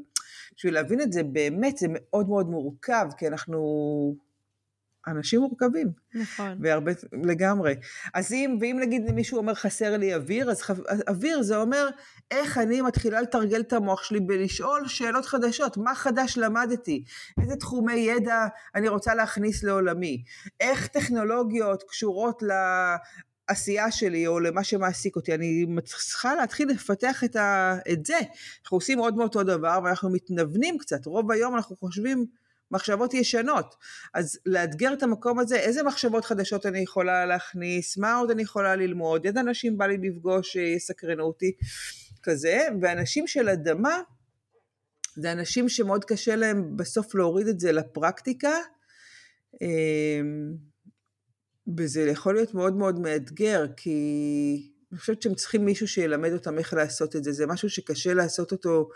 בשביל 0.56 0.74
להבין 0.74 1.02
את 1.02 1.14
זה 1.14 1.24
באמת 1.24 1.78
זה 1.78 1.88
מאוד 1.90 2.30
מאוד 2.30 2.50
מורכב, 2.50 3.08
כי 3.18 3.28
אנחנו 3.28 4.16
אנשים 5.08 5.40
מורכבים. 5.40 5.92
נכון. 6.16 6.58
והרבה, 6.62 6.92
לגמרי. 7.24 7.76
אז 8.14 8.34
אם, 8.34 8.58
ואם 8.62 8.78
נגיד 8.82 9.12
מישהו 9.12 9.38
אומר 9.38 9.54
חסר 9.54 9.98
לי 9.98 10.16
אוויר, 10.16 10.52
אז 10.52 10.62
חו, 10.62 10.74
אוויר 11.08 11.42
זה 11.42 11.58
אומר 11.58 11.90
איך 12.32 12.58
אני 12.58 12.82
מתחילה 12.82 13.22
לתרגל 13.22 13.62
את 13.62 13.74
המוח 13.74 14.04
שלי 14.04 14.20
בלשאול 14.20 14.88
שאלות 14.88 15.26
חדשות, 15.26 15.78
מה 15.78 15.96
חדש 15.96 16.38
למדתי, 16.38 17.04
איזה 17.42 17.56
תחומי 17.56 17.94
ידע 17.94 18.48
אני 18.76 18.88
רוצה 18.88 19.16
להכניס 19.16 19.64
לעולמי, 19.64 20.24
איך 20.60 20.88
טכנולוגיות 20.88 21.84
קשורות 21.84 22.44
ל... 22.44 22.52
עשייה 23.48 23.92
שלי 23.92 24.28
או 24.28 24.40
למה 24.40 24.64
שמעסיק 24.64 25.16
אותי, 25.16 25.34
אני 25.34 25.66
צריכה 25.86 26.36
להתחיל 26.36 26.70
לפתח 26.70 27.24
את, 27.24 27.36
ה, 27.36 27.76
את 27.92 28.06
זה. 28.06 28.18
אנחנו 28.64 28.78
עושים 28.78 29.00
עוד 29.00 29.16
מאותו 29.18 29.44
דבר 29.44 29.80
ואנחנו 29.84 30.10
מתנוונים 30.10 30.78
קצת, 30.78 31.06
רוב 31.06 31.32
היום 31.32 31.56
אנחנו 31.56 31.76
חושבים 31.80 32.26
מחשבות 32.74 33.14
ישנות. 33.14 33.76
אז 34.14 34.40
לאתגר 34.46 34.94
את 34.94 35.04
המקום 35.04 35.40
הזה, 35.40 35.56
איזה 35.56 35.84
מחשבות 35.84 36.26
חדשות 36.26 36.66
אני 36.66 36.80
יכולה 36.80 37.26
להכניס, 37.26 37.98
מה 37.98 38.16
עוד 38.16 38.32
אני 38.32 38.42
יכולה 38.42 38.76
ללמוד, 38.76 39.26
איזה 39.26 39.40
אנשים 39.40 39.78
בא 39.78 39.86
לי 39.86 39.98
לפגוש 39.98 40.52
שיסקרנו 40.52 41.24
אותי, 41.24 41.52
כזה, 42.24 42.68
ואנשים 42.82 43.28
של 43.28 43.50
אדמה, 43.50 44.02
זה 45.16 45.32
אנשים 45.32 45.70
שמאוד 45.70 46.06
קשה 46.06 46.36
להם 46.36 46.78
בסוף 46.78 47.16
להוריד 47.16 47.48
את 47.48 47.60
זה 47.60 47.72
לפרקטיקה, 47.72 48.58
וזה 51.78 52.02
יכול 52.02 52.34
להיות 52.34 52.54
מאוד 52.54 52.76
מאוד 52.76 53.00
מאתגר, 53.00 53.66
כי 53.78 54.73
אני 54.94 55.00
חושבת 55.00 55.22
שהם 55.22 55.36
צריכים 55.36 55.66
מישהו 55.66 55.88
שילמד 55.88 56.34
אותם 56.34 56.58
איך 56.58 56.74
לעשות 56.74 57.16
את 57.16 57.24
זה, 57.24 57.32
זה 57.32 57.48
משהו 57.48 57.70
שקשה 57.70 58.14
לעשות 58.14 58.52
אותו 58.52 58.90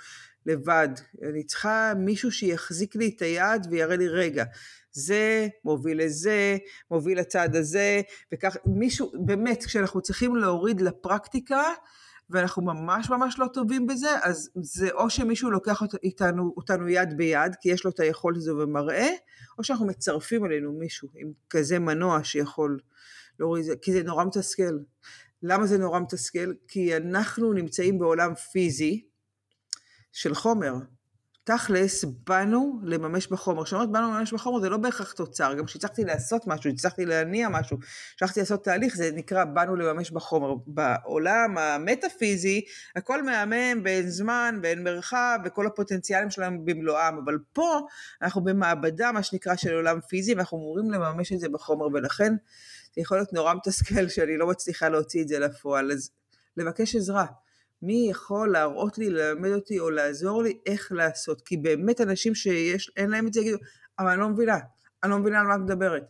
לבד. 0.45 0.89
אני 1.29 1.43
צריכה 1.43 1.93
מישהו 1.97 2.31
שיחזיק 2.31 2.95
לי 2.95 3.13
את 3.15 3.21
היד 3.21 3.67
ויראה 3.69 3.95
לי, 3.95 4.07
רגע, 4.07 4.43
זה 4.91 5.47
מוביל 5.65 6.03
לזה, 6.03 6.57
מוביל 6.91 7.19
לצד 7.19 7.55
הזה, 7.55 8.01
וכך, 8.33 8.57
מישהו, 8.65 9.11
באמת, 9.25 9.65
כשאנחנו 9.65 10.01
צריכים 10.01 10.35
להוריד 10.35 10.81
לפרקטיקה, 10.81 11.63
ואנחנו 12.29 12.61
ממש 12.61 13.09
ממש 13.09 13.39
לא 13.39 13.47
טובים 13.53 13.87
בזה, 13.87 14.09
אז 14.23 14.49
זה 14.55 14.91
או 14.91 15.09
שמישהו 15.09 15.51
לוקח 15.51 15.81
אותנו, 15.81 16.53
אותנו 16.57 16.89
יד 16.89 17.17
ביד, 17.17 17.55
כי 17.61 17.69
יש 17.69 17.85
לו 17.85 17.91
את 17.91 17.99
היכולת 17.99 18.37
הזו 18.37 18.57
ומראה, 18.57 19.09
או 19.57 19.63
שאנחנו 19.63 19.85
מצרפים 19.85 20.45
אלינו 20.45 20.73
מישהו 20.73 21.09
עם 21.15 21.31
כזה 21.49 21.79
מנוע 21.79 22.23
שיכול 22.23 22.79
להוריד 23.39 23.61
את 23.61 23.65
זה, 23.65 23.75
כי 23.81 23.93
זה 23.93 24.03
נורא 24.03 24.25
מתסכל. 24.25 24.77
למה 25.43 25.65
זה 25.65 25.77
נורא 25.77 25.99
מתסכל? 25.99 26.53
כי 26.67 26.97
אנחנו 26.97 27.53
נמצאים 27.53 27.99
בעולם 27.99 28.35
פיזי 28.35 29.07
של 30.11 30.35
חומר. 30.35 30.73
תכלס, 31.47 32.05
באנו 32.27 32.79
לממש 32.83 33.27
בחומר. 33.27 33.63
כשאומרת 33.63 33.91
באנו 33.91 34.13
לממש 34.13 34.33
בחומר 34.33 34.59
זה 34.59 34.69
לא 34.69 34.77
בהכרח 34.77 35.11
תוצר, 35.11 35.53
גם 35.53 35.65
כשהצלחתי 35.65 36.03
לעשות 36.03 36.47
משהו, 36.47 36.69
הצלחתי 36.69 37.05
להניע 37.05 37.49
משהו, 37.49 37.77
הצלחתי 38.15 38.39
לעשות 38.39 38.63
תהליך, 38.63 38.95
זה 38.95 39.11
נקרא 39.13 39.45
באנו 39.45 39.75
לממש 39.75 40.11
בחומר. 40.11 40.53
בעולם 40.67 41.57
המטאפיזי, 41.57 42.61
הכל 42.95 43.23
מהמם 43.23 43.81
ואין 43.83 44.09
זמן 44.09 44.59
ואין 44.63 44.83
מרחב 44.83 45.39
וכל 45.45 45.67
הפוטנציאלים 45.67 46.29
שלהם 46.29 46.65
במלואם, 46.65 47.17
אבל 47.23 47.37
פה 47.53 47.79
אנחנו 48.21 48.43
במעבדה, 48.43 49.11
מה 49.11 49.23
שנקרא, 49.23 49.55
של 49.55 49.73
עולם 49.73 49.99
פיזי, 50.01 50.33
ואנחנו 50.33 50.57
אמורים 50.57 50.91
לממש 50.91 51.33
את 51.33 51.39
זה 51.39 51.49
בחומר, 51.49 51.85
ולכן 51.85 52.33
זה 52.97 53.01
יכול 53.01 53.17
להיות 53.17 53.33
נורא 53.33 53.53
מתסכל 53.53 54.07
שאני 54.09 54.37
לא 54.37 54.47
מצליחה 54.47 54.89
להוציא 54.89 55.21
את 55.21 55.27
זה 55.27 55.39
לפועל, 55.39 55.91
אז 55.91 56.11
לבקש 56.57 56.95
עזרה. 56.95 57.25
מי 57.81 58.07
יכול 58.11 58.51
להראות 58.51 58.97
לי, 58.97 59.09
ללמד 59.09 59.51
אותי 59.51 59.79
או 59.79 59.89
לעזור 59.89 60.43
לי 60.43 60.57
איך 60.65 60.91
לעשות? 60.91 61.41
כי 61.41 61.57
באמת 61.57 62.01
אנשים 62.01 62.35
שאין 62.35 63.09
להם 63.09 63.27
את 63.27 63.33
זה 63.33 63.39
יגידו, 63.39 63.57
אבל 63.99 64.07
אני 64.07 64.19
לא 64.19 64.29
מבינה, 64.29 64.57
אני 65.03 65.11
לא 65.11 65.17
מבינה 65.17 65.39
על 65.39 65.47
מה 65.47 65.55
את 65.55 65.59
מדברת. 65.59 66.03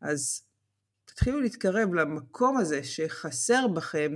אז 0.00 0.42
תתחילו 1.04 1.40
להתקרב 1.40 1.94
למקום 1.94 2.56
הזה 2.56 2.84
שחסר 2.84 3.66
בכם 3.68 4.12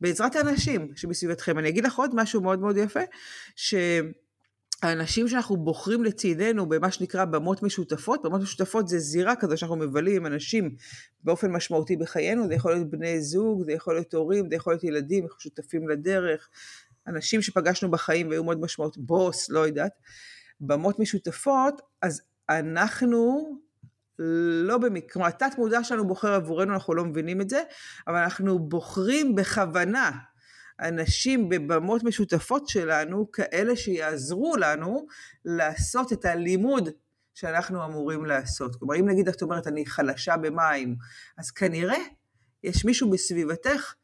בעזרת 0.00 0.36
האנשים 0.36 0.92
שבסביבתכם. 0.96 1.58
אני 1.58 1.68
אגיד 1.68 1.84
לך 1.84 1.98
עוד 1.98 2.14
משהו 2.14 2.40
מאוד 2.40 2.58
מאוד 2.58 2.76
יפה, 2.76 3.00
ש... 3.56 3.74
האנשים 4.82 5.28
שאנחנו 5.28 5.56
בוחרים 5.56 6.04
לצידנו 6.04 6.68
במה 6.68 6.90
שנקרא 6.90 7.24
במות 7.24 7.62
משותפות, 7.62 8.22
במות 8.22 8.40
משותפות 8.40 8.88
זה 8.88 8.98
זירה 8.98 9.36
כזו 9.36 9.56
שאנחנו 9.56 9.76
מבלים 9.76 10.16
עם 10.16 10.26
אנשים 10.26 10.74
באופן 11.24 11.52
משמעותי 11.52 11.96
בחיינו, 11.96 12.46
זה 12.48 12.54
יכול 12.54 12.72
להיות 12.72 12.90
בני 12.90 13.20
זוג, 13.22 13.64
זה 13.64 13.72
יכול 13.72 13.94
להיות 13.94 14.14
הורים, 14.14 14.48
זה 14.50 14.56
יכול 14.56 14.72
להיות 14.72 14.84
ילדים, 14.84 15.24
אנחנו 15.24 15.40
שותפים 15.40 15.88
לדרך, 15.88 16.48
אנשים 17.06 17.42
שפגשנו 17.42 17.90
בחיים 17.90 18.28
והיו 18.28 18.44
מאוד 18.44 18.60
משמעותיים, 18.60 19.06
בוס, 19.06 19.50
לא 19.50 19.66
יודעת, 19.66 19.92
במות 20.60 20.98
משותפות, 20.98 21.80
אז 22.02 22.22
אנחנו 22.50 23.52
לא 24.68 24.78
במקרה, 24.78 25.26
התת 25.26 25.52
מודע 25.58 25.84
שלנו 25.84 26.06
בוחר 26.06 26.32
עבורנו, 26.32 26.74
אנחנו 26.74 26.94
לא 26.94 27.04
מבינים 27.04 27.40
את 27.40 27.50
זה, 27.50 27.62
אבל 28.08 28.16
אנחנו 28.16 28.58
בוחרים 28.58 29.34
בכוונה 29.34 30.10
אנשים 30.80 31.48
בבמות 31.48 32.04
משותפות 32.04 32.68
שלנו, 32.68 33.32
כאלה 33.32 33.76
שיעזרו 33.76 34.56
לנו 34.56 35.06
לעשות 35.44 36.12
את 36.12 36.24
הלימוד 36.24 36.88
שאנחנו 37.34 37.84
אמורים 37.84 38.24
לעשות. 38.24 38.76
כלומר, 38.76 38.96
אם 38.96 39.08
נגיד 39.08 39.28
את 39.28 39.42
אומרת, 39.42 39.66
אני 39.66 39.86
חלשה 39.86 40.36
במים, 40.36 40.96
אז 41.38 41.50
כנראה 41.50 41.98
יש 42.64 42.84
מישהו 42.84 43.10
בסביבתך 43.10 43.94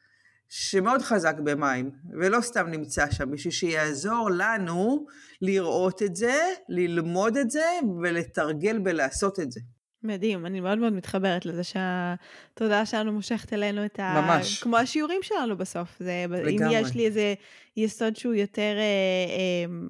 שמאוד 0.48 1.02
חזק 1.02 1.34
במים, 1.44 1.90
ולא 2.12 2.40
סתם 2.40 2.66
נמצא 2.66 3.10
שם, 3.10 3.30
בשביל 3.30 3.52
שיעזור 3.52 4.30
לנו 4.30 5.06
לראות 5.42 6.02
את 6.02 6.16
זה, 6.16 6.34
ללמוד 6.68 7.36
את 7.36 7.50
זה 7.50 7.66
ולתרגל 8.02 8.78
בלעשות 8.78 9.40
את 9.40 9.52
זה. 9.52 9.60
מדהים, 10.04 10.46
אני 10.46 10.60
מאוד 10.60 10.78
מאוד 10.78 10.92
מתחברת 10.92 11.46
לזה 11.46 11.62
שהתודעה 11.64 12.86
שלנו 12.86 13.12
מושכת 13.12 13.52
אלינו 13.52 13.84
את 13.84 14.00
ה... 14.00 14.20
ממש. 14.20 14.62
כמו 14.62 14.76
השיעורים 14.76 15.20
שלנו 15.22 15.56
בסוף. 15.56 15.88
זה, 15.98 16.24
לגמרי. 16.28 16.56
אם 16.56 16.84
יש 16.84 16.94
לי 16.94 17.06
איזה 17.06 17.34
יסוד 17.76 18.16
שהוא 18.16 18.34
יותר... 18.34 18.76
אה, 18.78 19.34
אה, 19.36 19.86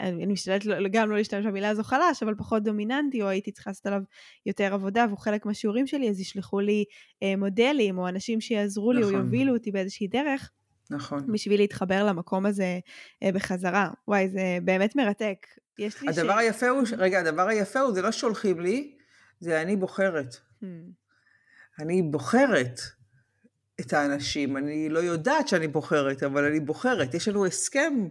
אני 0.00 0.24
אני 0.24 0.32
משתדלת 0.32 0.64
לא- 0.64 0.88
גם 0.92 1.10
לא 1.10 1.16
להשתמש 1.16 1.46
במילה 1.46 1.68
הזו 1.68 1.82
חלש, 1.82 2.22
אבל 2.22 2.34
פחות 2.34 2.62
דומיננטי, 2.62 3.22
או 3.22 3.28
הייתי 3.28 3.52
צריכה 3.52 3.70
לעשות 3.70 3.86
עליו 3.86 4.00
יותר 4.46 4.74
עבודה, 4.74 5.04
והוא 5.08 5.18
חלק 5.18 5.46
מהשיעורים 5.46 5.86
שלי, 5.86 6.10
אז 6.10 6.20
ישלחו 6.20 6.60
לי 6.60 6.84
אה, 7.22 7.36
מודלים, 7.36 7.98
או 7.98 8.08
אנשים 8.08 8.40
שיעזרו 8.40 8.92
לי, 8.92 9.02
או 9.02 9.08
נכון. 9.08 9.20
יובילו 9.20 9.54
אותי 9.54 9.70
באיזושהי 9.70 10.06
דרך, 10.08 10.50
נכון. 10.90 11.32
בשביל 11.32 11.60
להתחבר 11.60 12.04
למקום 12.04 12.46
הזה 12.46 12.78
אה, 13.22 13.32
בחזרה. 13.32 13.90
וואי, 14.08 14.28
זה 14.28 14.58
באמת 14.64 14.96
מרתק. 14.96 15.46
יש 15.78 16.02
לי 16.02 16.08
הדבר 16.08 16.36
היפה 16.38 16.68
הוא, 16.68 16.84
ש- 16.84 16.92
רגע, 16.92 17.20
הדבר 17.20 17.48
היפה 17.48 17.80
הוא, 17.80 17.92
זה 17.92 18.02
לא 18.02 18.12
שולחים 18.12 18.60
לי, 18.60 18.97
זה 19.40 19.62
אני 19.62 19.76
בוחרת. 19.76 20.36
Hmm. 20.62 20.66
אני 21.78 22.02
בוחרת 22.02 22.80
את 23.80 23.92
האנשים, 23.92 24.56
אני 24.56 24.88
לא 24.88 24.98
יודעת 24.98 25.48
שאני 25.48 25.68
בוחרת, 25.68 26.22
אבל 26.22 26.44
אני 26.44 26.60
בוחרת. 26.60 27.14
יש 27.14 27.28
לנו 27.28 27.46
הסכם 27.46 28.08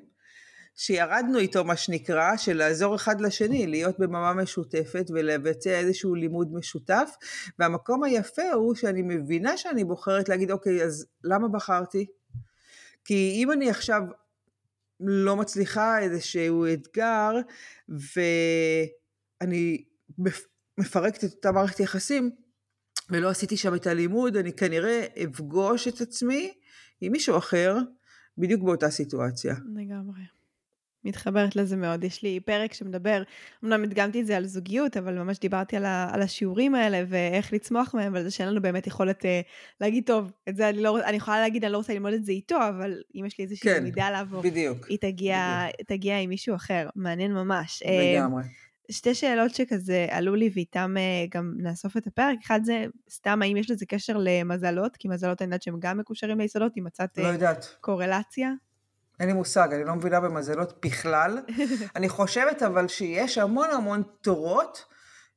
שירדנו 0.76 1.40
איתו, 1.40 1.64
מה 1.64 1.76
שנקרא, 1.76 2.38
של 2.38 2.58
לעזור 2.58 2.96
אחד 2.96 3.22
לשני, 3.22 3.68
להיות 3.68 4.00
בממה 4.00 4.34
משותפת 4.34 5.06
ולבצע 5.10 5.70
איזשהו 5.70 6.16
לימוד 6.16 6.54
משותף. 6.54 7.10
והמקום 7.60 8.04
היפה 8.04 8.52
הוא 8.52 8.76
שאני 8.76 9.02
מבינה 9.02 9.58
שאני 9.58 9.84
בוחרת 9.84 10.30
להגיד, 10.30 10.52
אוקיי, 10.52 10.84
אז 10.84 11.06
למה 11.24 11.48
בחרתי? 11.48 12.06
כי 13.06 13.34
אם 13.36 13.52
אני 13.52 13.70
עכשיו 13.70 14.02
לא 15.00 15.36
מצליחה 15.36 16.00
איזשהו 16.00 16.66
אתגר, 16.74 17.32
ואני 19.40 19.84
מפרקת 20.78 21.24
את 21.24 21.32
אותה 21.32 21.52
מערכת 21.52 21.80
יחסים, 21.80 22.32
ולא 23.10 23.30
עשיתי 23.30 23.58
שם 23.58 23.76
את 23.76 23.88
הלימוד, 23.88 24.38
אני 24.38 24.54
כנראה 24.54 25.06
אפגוש 25.24 25.88
את 25.88 26.02
עצמי 26.02 26.54
עם 27.02 27.12
מישהו 27.12 27.38
אחר, 27.38 27.78
בדיוק 28.38 28.64
באותה 28.64 28.90
סיטואציה. 28.90 29.56
לגמרי. 29.76 30.22
מתחברת 31.04 31.56
לזה 31.56 31.76
מאוד. 31.76 32.04
יש 32.04 32.24
לי 32.24 32.40
פרק 32.40 32.74
שמדבר, 32.74 33.24
אמנם 33.64 33.84
הדגמתי 33.84 34.22
את 34.22 34.26
זה 34.26 34.38
על 34.38 34.46
זוגיות, 34.46 34.98
אבל 34.98 35.14
ממש 35.14 35.40
דיברתי 35.40 35.78
על, 35.78 35.86
ה, 35.86 36.10
על 36.14 36.22
השיעורים 36.22 36.76
האלה 36.76 37.04
ואיך 37.08 37.54
לצמוח 37.54 37.94
מהם, 37.94 38.14
ועל 38.14 38.24
זה 38.24 38.32
שאין 38.32 38.50
לנו 38.50 38.62
באמת 38.62 38.88
יכולת 38.88 39.26
אה, 39.26 39.42
להגיד, 39.82 40.04
טוב, 40.06 40.32
את 40.50 40.56
זה 40.56 40.70
אני 40.70 40.84
לא, 40.84 41.04
אני 41.04 41.18
יכולה 41.18 41.40
להגיד, 41.40 41.64
אני 41.64 41.74
לא 41.74 41.78
רוצה 41.78 41.94
ללמוד 41.94 42.14
את 42.14 42.26
זה 42.26 42.32
איתו, 42.32 42.58
אבל 42.70 43.02
אם 43.16 43.26
יש 43.26 43.38
לי 43.40 43.44
איזושהי 43.44 43.70
כן, 43.70 43.78
למידה 43.82 44.10
לעבור, 44.10 44.42
בדיוק. 44.42 44.88
היא 44.88 44.98
תגיע, 45.02 45.66
תגיע 45.88 46.20
עם 46.20 46.30
מישהו 46.30 46.56
אחר. 46.56 46.90
מעניין 46.96 47.34
ממש. 47.34 47.84
אה, 47.84 48.14
לגמרי. 48.16 48.44
שתי 48.92 49.16
שאלות 49.16 49.56
שכזה 49.56 50.08
עלו 50.10 50.36
לי 50.36 50.50
ואיתם 50.56 50.96
אה, 50.98 51.26
גם 51.30 51.54
נאסוף 51.58 51.98
את 51.98 52.08
הפרק. 52.08 52.38
אחד 52.46 52.60
זה, 52.64 52.86
סתם, 53.10 53.42
האם 53.42 53.58
יש 53.58 53.72
לזה 53.72 53.86
קשר 53.86 54.18
למזלות? 54.20 54.98
כי 54.98 55.08
מזלות 55.08 55.42
אני 55.42 55.48
יודעת 55.48 55.62
שהם 55.62 55.80
גם 55.80 55.98
מקושרים 55.98 56.40
ליסודות, 56.40 56.72
אם 56.78 56.84
מצאת 56.84 57.18
לא 57.18 57.24
אה, 57.24 57.34
יודעת. 57.34 57.76
קורלציה. 57.82 58.52
אין 59.20 59.28
לי 59.28 59.34
מושג, 59.34 59.68
אני 59.74 59.84
לא 59.84 59.96
מבינה 59.96 60.20
במזלות 60.20 60.86
בכלל. 60.86 61.40
אני 61.96 62.10
חושבת 62.10 62.64
אבל 62.64 62.88
שיש 62.88 63.38
המון 63.38 63.70
המון 63.70 64.04
תורות 64.22 64.86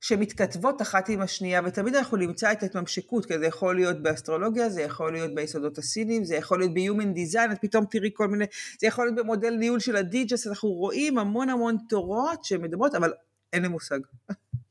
שמתכתבות 0.00 0.82
אחת 0.82 1.08
עם 1.08 1.20
השנייה, 1.20 1.60
ותמיד 1.64 1.94
אנחנו 1.94 2.16
נמצא 2.16 2.52
את 2.52 2.62
ההתממשקות, 2.62 3.26
כי 3.26 3.38
זה 3.38 3.46
יכול 3.46 3.76
להיות 3.76 4.02
באסטרולוגיה, 4.02 4.68
זה 4.68 4.82
יכול 4.82 5.12
להיות 5.12 5.34
ביסודות 5.34 5.78
הסינים, 5.78 6.24
זה 6.24 6.36
יכול 6.36 6.58
להיות 6.58 6.74
ב-Human 6.74 7.16
Design, 7.16 7.52
את 7.52 7.58
פתאום 7.60 7.84
תראי 7.90 8.10
כל 8.14 8.28
מיני, 8.28 8.44
זה 8.80 8.86
יכול 8.86 9.04
להיות 9.06 9.16
במודל 9.16 9.50
ניהול 9.50 9.80
של 9.80 9.96
הדיג'ס, 9.96 10.46
אנחנו 10.46 10.68
רואים 10.68 11.18
המון 11.18 11.48
המון 11.48 11.76
תורות 11.88 12.44
שמדברות, 12.44 12.94
אבל 12.94 13.12
אין 13.52 13.62
לי 13.62 13.68
מושג. 13.68 13.98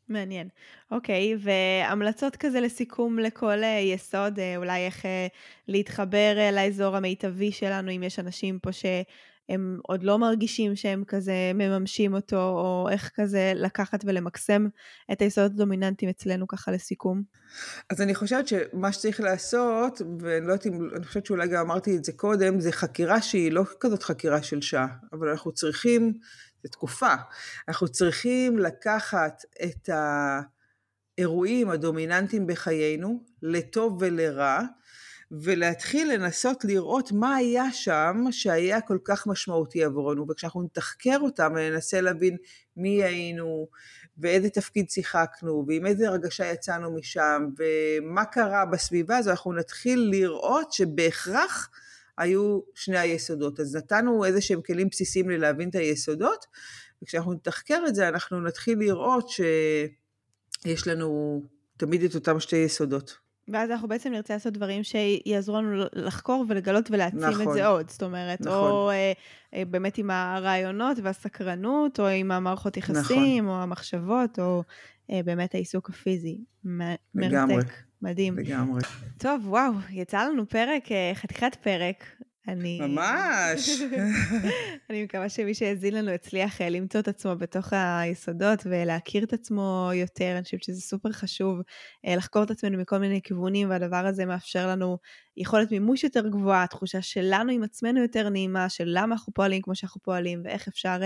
מעניין. 0.10 0.48
אוקיי, 0.92 1.36
והמלצות 1.40 2.36
כזה 2.36 2.60
לסיכום 2.60 3.20
לכל 3.20 3.64
אה, 3.64 3.80
יסוד, 3.80 4.40
אה, 4.40 4.58
אולי 4.58 4.86
איך 4.86 5.06
אה, 5.06 5.28
להתחבר 5.68 6.50
לאזור 6.54 6.96
המיטבי 6.96 7.52
שלנו, 7.52 7.92
אם 7.92 8.04
יש 8.04 8.20
אנשים 8.20 8.60
פה 8.60 8.72
שהם 8.72 9.80
עוד 9.84 10.04
לא 10.04 10.20
מרגישים 10.20 10.76
שהם 10.76 11.04
כזה 11.08 11.52
מממשים 11.56 12.14
אותו, 12.14 12.38
או 12.38 12.88
איך 12.92 13.12
כזה 13.16 13.52
לקחת 13.56 14.02
ולמקסם 14.06 14.68
את 15.12 15.22
היסודות 15.22 15.52
הדומיננטיים 15.52 16.10
אצלנו 16.10 16.48
ככה 16.48 16.72
לסיכום. 16.72 17.24
אז 17.90 18.02
אני 18.02 18.16
חושבת 18.16 18.48
שמה 18.48 18.92
שצריך 18.92 19.22
לעשות, 19.22 20.02
ואני 20.20 20.48
לא 20.48 20.52
יודעת 20.52 20.66
אם, 20.66 20.90
אני 20.96 21.06
חושבת 21.06 21.26
שאולי 21.26 21.48
גם 21.48 21.66
אמרתי 21.66 21.98
את 21.98 22.04
זה 22.06 22.12
קודם, 22.12 22.60
זה 22.60 22.72
חקירה 22.72 23.22
שהיא 23.22 23.52
לא 23.52 23.64
כזאת 23.80 24.04
חקירה 24.04 24.44
של 24.44 24.62
שעה, 24.62 24.88
אבל 25.14 25.30
אנחנו 25.30 25.52
צריכים, 25.52 26.14
זו 26.64 26.70
תקופה, 26.70 27.14
אנחנו 27.68 27.88
צריכים 27.88 28.58
לקחת 28.58 29.44
את 29.64 29.90
האירועים 31.18 31.70
הדומיננטיים 31.70 32.48
בחיינו, 32.48 33.24
לטוב 33.42 33.98
ולרע, 34.00 34.62
ולהתחיל 35.32 36.14
לנסות 36.14 36.66
לראות 36.66 37.12
מה 37.12 37.36
היה 37.36 37.72
שם 37.72 38.26
שהיה 38.32 38.82
כל 38.82 38.98
כך 39.04 39.28
משמעותי 39.28 39.84
עבורנו, 39.84 40.26
וכשאנחנו 40.30 40.64
נתחקר 40.64 41.18
אותם 41.22 41.54
וננסה 41.56 42.02
להבין 42.02 42.38
מי 42.78 43.04
היינו, 43.04 43.68
ואיזה 44.18 44.50
תפקיד 44.50 44.90
שיחקנו, 44.90 45.66
ועם 45.68 45.86
איזה 45.86 46.08
הרגשה 46.08 46.46
יצאנו 46.46 46.96
משם, 46.96 47.46
ומה 47.58 48.26
קרה 48.26 48.66
בסביבה 48.66 49.18
הזו, 49.18 49.32
אנחנו 49.32 49.54
נתחיל 49.54 50.08
לראות 50.12 50.74
שבהכרח 50.74 51.70
היו 52.20 52.60
שני 52.76 52.98
היסודות. 52.98 53.60
אז 53.60 53.76
נתנו 53.76 54.26
איזה 54.26 54.42
שהם 54.42 54.62
כלים 54.62 54.88
בסיסיים 54.92 55.30
ללהבין 55.30 55.70
את 55.70 55.76
היסודות, 55.76 56.46
וכשאנחנו 57.04 57.34
נתחקר 57.34 57.84
את 57.88 57.96
זה, 57.96 58.08
אנחנו 58.08 58.42
נתחיל 58.42 58.80
לראות 58.80 59.30
שיש 59.30 60.88
לנו 60.88 61.42
תמיד 61.78 62.04
את 62.04 62.16
אותם 62.16 62.40
שתי 62.40 62.56
יסודות. 62.56 63.18
ואז 63.52 63.72
אנחנו 63.72 63.88
בעצם 63.88 64.12
נרצה 64.12 64.34
לעשות 64.34 64.54
דברים 64.54 64.82
שיעזרו 64.84 65.58
לנו 65.58 65.84
לחקור 65.94 66.46
ולגלות 66.50 66.92
ולהעצים 66.92 67.20
נכון, 67.20 67.34
את 67.36 67.42
נכון. 67.42 67.54
זה 67.54 67.66
עוד. 67.66 67.90
זאת 67.90 68.04
אומרת, 68.04 68.42
נכון. 68.42 68.72
או 68.72 68.90
אה, 68.90 69.14
אה, 69.54 69.66
באמת 69.66 69.98
עם 69.98 70.12
הרעיונות 70.12 70.98
והסקרנות, 71.04 72.00
או 72.00 72.08
עם 72.08 72.32
המערכות 72.32 72.78
יחסים, 72.78 73.44
נכון. 73.44 73.56
או 73.56 73.62
המחשבות, 73.62 74.40
או 74.40 74.64
אה, 75.12 75.22
באמת 75.26 75.56
העיסוק 75.56 75.90
הפיזי. 75.90 76.42
מ- 76.66 76.96
לגמרי. 77.16 77.56
מרתק, 77.56 77.74
מדהים. 78.02 78.38
לגמרי. 78.38 78.82
טוב, 79.18 79.48
וואו, 79.48 79.74
יצא 79.90 80.24
לנו 80.24 80.50
פרק, 80.50 80.92
אה, 80.92 81.12
חתיכת 81.16 81.56
פרק. 81.56 82.06
אני... 82.48 82.80
ממש. 82.82 83.82
אני 84.90 85.04
מקווה 85.04 85.30
שמי 85.30 85.54
שהאזין 85.54 85.96
לנו 85.96 86.12
הצליח 86.12 86.62
אה, 86.62 86.70
למצוא 86.70 87.00
את 87.00 87.08
עצמו 87.08 87.36
בתוך 87.36 87.74
היסודות 87.74 88.60
ולהכיר 88.66 89.24
את 89.24 89.34
עצמו 89.34 89.90
יותר. 89.94 90.34
אני 90.36 90.44
חושבת 90.44 90.64
שזה 90.64 90.82
סופר 90.82 91.12
חשוב 91.12 91.60
אה, 92.08 92.16
לחקור 92.16 92.44
את 92.44 92.52
עצמנו 92.52 92.78
מכל 92.78 92.98
מיני 92.98 93.22
כיוונים, 93.22 93.70
והדבר 93.70 94.06
הזה 94.06 94.26
מאפשר 94.26 94.68
לנו 94.68 94.98
יכולת 95.38 95.72
מימוש 95.72 96.04
יותר 96.04 96.28
גבוהה, 96.28 96.68
תחושה 96.68 97.02
שלנו 97.02 97.52
עם 97.52 97.64
עצמנו 97.64 98.02
יותר 98.02 98.30
נעימה, 98.30 98.70
של 98.70 98.84
למה 98.88 99.16
אנחנו 99.16 99.34
פועלים 99.34 99.62
כמו 99.62 99.76
שאנחנו 99.76 100.02
פועלים, 100.02 100.42
ואיך 100.44 100.68
אפשר 100.68 100.98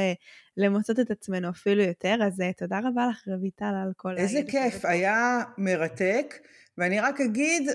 למצות 0.58 1.00
את 1.00 1.12
עצמנו 1.12 1.50
אפילו 1.50 1.84
יותר. 1.84 2.16
אז 2.26 2.44
תודה 2.58 2.80
רבה 2.84 3.08
לך, 3.08 3.28
רויטל, 3.40 3.66
על 3.84 3.92
כל 3.98 4.18
איזה 4.18 4.42
כיף. 4.48 4.86
היה 4.94 5.44
מרתק, 5.58 6.36
ואני 6.78 7.00
רק 7.00 7.22
אגיד, 7.22 7.70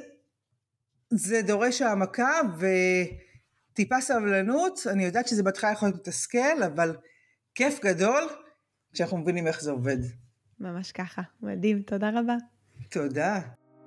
זה 1.11 1.43
דורש 1.43 1.83
העמקה 1.83 2.41
וטיפה 3.73 4.01
סבלנות, 4.01 4.81
אני 4.91 5.05
יודעת 5.05 5.29
שזה 5.29 5.43
בהתחלה 5.43 5.73
יכול 5.73 5.89
להיות 5.89 6.01
מתסכל, 6.01 6.63
אבל 6.67 6.97
כיף 7.55 7.81
גדול 7.85 8.25
כשאנחנו 8.93 9.19
מבינים 9.19 9.47
איך 9.47 9.61
זה 9.61 9.71
עובד. 9.71 9.99
ממש 10.61 10.93
ככה, 10.93 11.23
מדהים, 11.43 11.83
תודה 11.83 12.11
רבה. 12.15 12.37
תודה. 12.91 13.41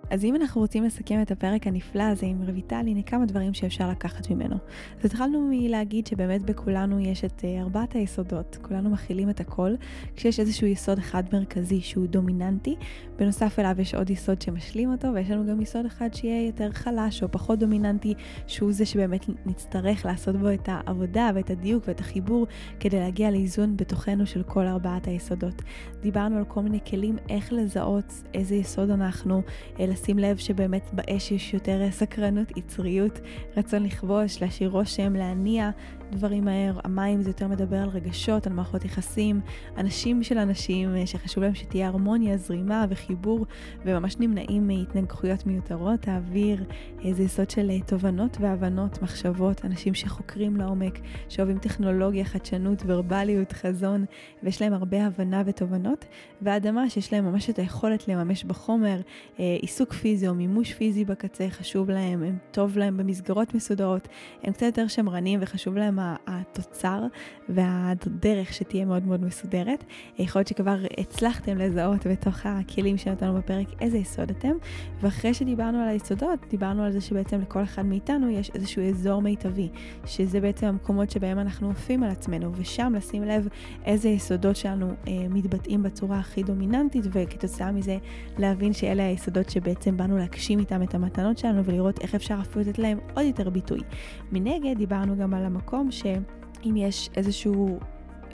אז 0.09 0.25
אם 0.25 0.35
אנחנו 0.35 0.61
רוצים 0.61 0.83
לסכם 0.83 1.21
את 1.21 1.31
הפרק 1.31 1.67
הנפלא 1.67 2.03
הזה 2.03 2.25
עם 2.25 2.43
רויטל, 2.49 2.75
הנה 2.75 3.01
כמה 3.01 3.25
דברים 3.25 3.53
שאפשר 3.53 3.89
לקחת 3.89 4.29
ממנו. 4.29 4.55
אז 4.99 5.05
התחלנו 5.05 5.47
מלהגיד 5.51 6.07
שבאמת 6.07 6.41
בכולנו 6.41 6.99
יש 6.99 7.25
את 7.25 7.45
אה, 7.45 7.61
ארבעת 7.61 7.93
היסודות, 7.93 8.57
כולנו 8.61 8.89
מכילים 8.89 9.29
את 9.29 9.39
הכל, 9.39 9.71
כשיש 10.15 10.39
איזשהו 10.39 10.67
יסוד 10.67 10.97
אחד 10.97 11.23
מרכזי 11.33 11.81
שהוא 11.81 12.07
דומיננטי, 12.07 12.75
בנוסף 13.19 13.59
אליו 13.59 13.75
יש 13.81 13.95
עוד 13.95 14.09
יסוד 14.09 14.41
שמשלים 14.41 14.91
אותו, 14.91 15.07
ויש 15.13 15.29
לנו 15.29 15.45
גם 15.47 15.61
יסוד 15.61 15.85
אחד 15.85 16.13
שיהיה 16.13 16.47
יותר 16.47 16.71
חלש 16.71 17.23
או 17.23 17.31
פחות 17.31 17.59
דומיננטי, 17.59 18.13
שהוא 18.47 18.71
זה 18.71 18.85
שבאמת 18.85 19.25
נצטרך 19.45 20.05
לעשות 20.05 20.35
בו 20.35 20.53
את 20.53 20.69
העבודה 20.71 21.31
ואת 21.35 21.49
הדיוק 21.49 21.83
ואת 21.87 21.99
החיבור, 21.99 22.47
כדי 22.79 22.99
להגיע 22.99 23.31
לאיזון 23.31 23.77
בתוכנו 23.77 24.25
של 24.25 24.43
כל 24.43 24.67
ארבעת 24.67 25.07
היסודות. 25.07 25.61
דיברנו 26.01 26.37
על 26.37 26.45
כל 26.45 26.61
מיני 26.61 26.79
כלים 26.89 27.17
איך 27.29 27.53
לזהות 27.53 28.23
איזה 28.33 28.55
יסוד 28.55 28.89
אנחנו, 28.89 29.41
אה, 29.91 29.95
לשים 29.95 30.19
לב 30.19 30.37
שבאמת 30.37 30.89
באש 30.93 31.31
יש 31.31 31.53
יותר 31.53 31.91
סקרנות, 31.91 32.57
יצריות, 32.57 33.19
רצון 33.57 33.83
לכבוש, 33.83 34.41
להשאיר 34.41 34.69
רושם, 34.69 35.13
להניע, 35.15 35.69
דברים 36.11 36.45
מהר, 36.45 36.79
המים 36.83 37.21
זה 37.21 37.29
יותר 37.29 37.47
מדבר 37.47 37.77
על 37.77 37.89
רגשות, 37.89 38.47
על 38.47 38.53
מערכות 38.53 38.85
יחסים, 38.85 39.41
אנשים 39.77 40.23
של 40.23 40.37
אנשים 40.37 40.95
אה, 40.95 41.05
שחשוב 41.05 41.43
להם 41.43 41.55
שתהיה 41.55 41.87
הרמוניה, 41.87 42.37
זרימה 42.37 42.85
וחיבור, 42.89 43.45
וממש 43.85 44.17
נמנעים 44.19 44.67
מהתנגחויות 44.67 45.47
מיותרות. 45.47 46.07
האוויר 46.07 46.63
אה, 47.05 47.13
זה 47.13 47.23
יסוד 47.23 47.49
של 47.49 47.69
אה, 47.69 47.79
תובנות 47.85 48.37
והבנות, 48.39 49.01
מחשבות, 49.01 49.65
אנשים 49.65 49.93
שחוקרים 49.93 50.57
לעומק, 50.57 50.99
שאוהבים 51.29 51.57
טכנולוגיה, 51.57 52.25
חדשנות, 52.25 52.83
ורבליות, 52.85 53.51
חזון, 53.51 54.05
ויש 54.43 54.61
להם 54.61 54.73
הרבה 54.73 55.05
הבנה 55.05 55.43
ותובנות. 55.45 56.05
והאדמה 56.41 56.89
שיש 56.89 57.13
להם 57.13 57.25
ממש 57.25 57.49
את 57.49 57.59
היכולת 57.59 58.07
לממש 58.07 58.43
בחומר, 58.43 59.01
עיסוק 59.37 59.93
פיזי 59.93 60.27
או 60.27 60.35
מימוש 60.35 60.73
פיזי 60.73 61.05
בקצה, 61.05 61.49
חשוב 61.49 61.89
להם, 61.89 62.23
הם 62.23 62.37
טוב 62.51 62.77
להם 62.77 62.97
במסגרות 62.97 63.55
מסודרות, 63.55 64.07
הם 64.43 64.53
קצת 64.53 64.65
יותר 64.65 64.87
שמרנים 64.87 65.39
וחשוב 65.41 65.77
להם 65.77 65.99
התוצר 66.27 67.03
והדרך 67.49 68.53
שתהיה 68.53 68.85
מאוד 68.85 69.05
מאוד 69.05 69.23
מסודרת. 69.23 69.83
יכול 70.19 70.39
להיות 70.39 70.47
שכבר 70.47 70.77
הצלחתם 70.97 71.57
לזהות 71.57 72.07
בתוך 72.07 72.45
הכלים 72.45 72.97
שנתנו 72.97 73.33
בפרק 73.33 73.67
איזה 73.81 73.97
יסוד 73.97 74.29
אתם, 74.29 74.53
ואחרי 75.01 75.33
שדיברנו 75.33 75.77
על 75.81 75.87
היסודות, 75.87 76.39
דיברנו 76.49 76.83
על 76.83 76.91
זה 76.91 77.01
שבעצם 77.01 77.41
לכל 77.41 77.63
אחד 77.63 77.85
מאיתנו 77.85 78.29
יש 78.29 78.51
איזשהו 78.55 78.83
אזור 78.89 79.21
מיטבי, 79.21 79.69
שזה 80.05 80.41
בעצם 80.41 80.67
המקומות 80.67 81.11
שבהם 81.11 81.39
אנחנו 81.39 81.67
עופים 81.67 82.03
על 82.03 82.09
עצמנו, 82.09 82.51
ושם 82.55 82.93
לשים 82.95 83.23
לב 83.23 83.47
איזה 83.85 84.09
יסודות 84.09 84.55
שלנו 84.55 84.87
אה, 85.07 85.13
מתבטאים 85.29 85.83
בצורה 85.83 86.19
הכי 86.19 86.43
דומיננטית, 86.43 87.05
וכתוצאה 87.11 87.71
מזה 87.71 87.97
להבין 88.37 88.73
שאלה 88.73 89.05
היסודות 89.05 89.49
שבעצם 89.49 89.97
באנו 89.97 90.17
להגשים 90.17 90.59
איתם 90.59 90.83
את 90.83 90.95
המתנות 90.95 91.37
שלנו 91.37 91.65
ולראות 91.65 91.99
איך 92.01 92.15
אפשר 92.15 92.37
אפילו 92.41 92.61
לתת 92.65 92.79
להם 92.79 92.99
עוד 93.13 93.25
יותר 93.25 93.49
ביטוי. 93.49 93.79
מנגד 94.31 94.77
דיברנו 94.77 95.17
גם 95.17 95.33
על 95.33 95.45
המקום 95.45 95.90
שאם 95.91 96.77
יש 96.77 97.09
איזשהו 97.15 97.79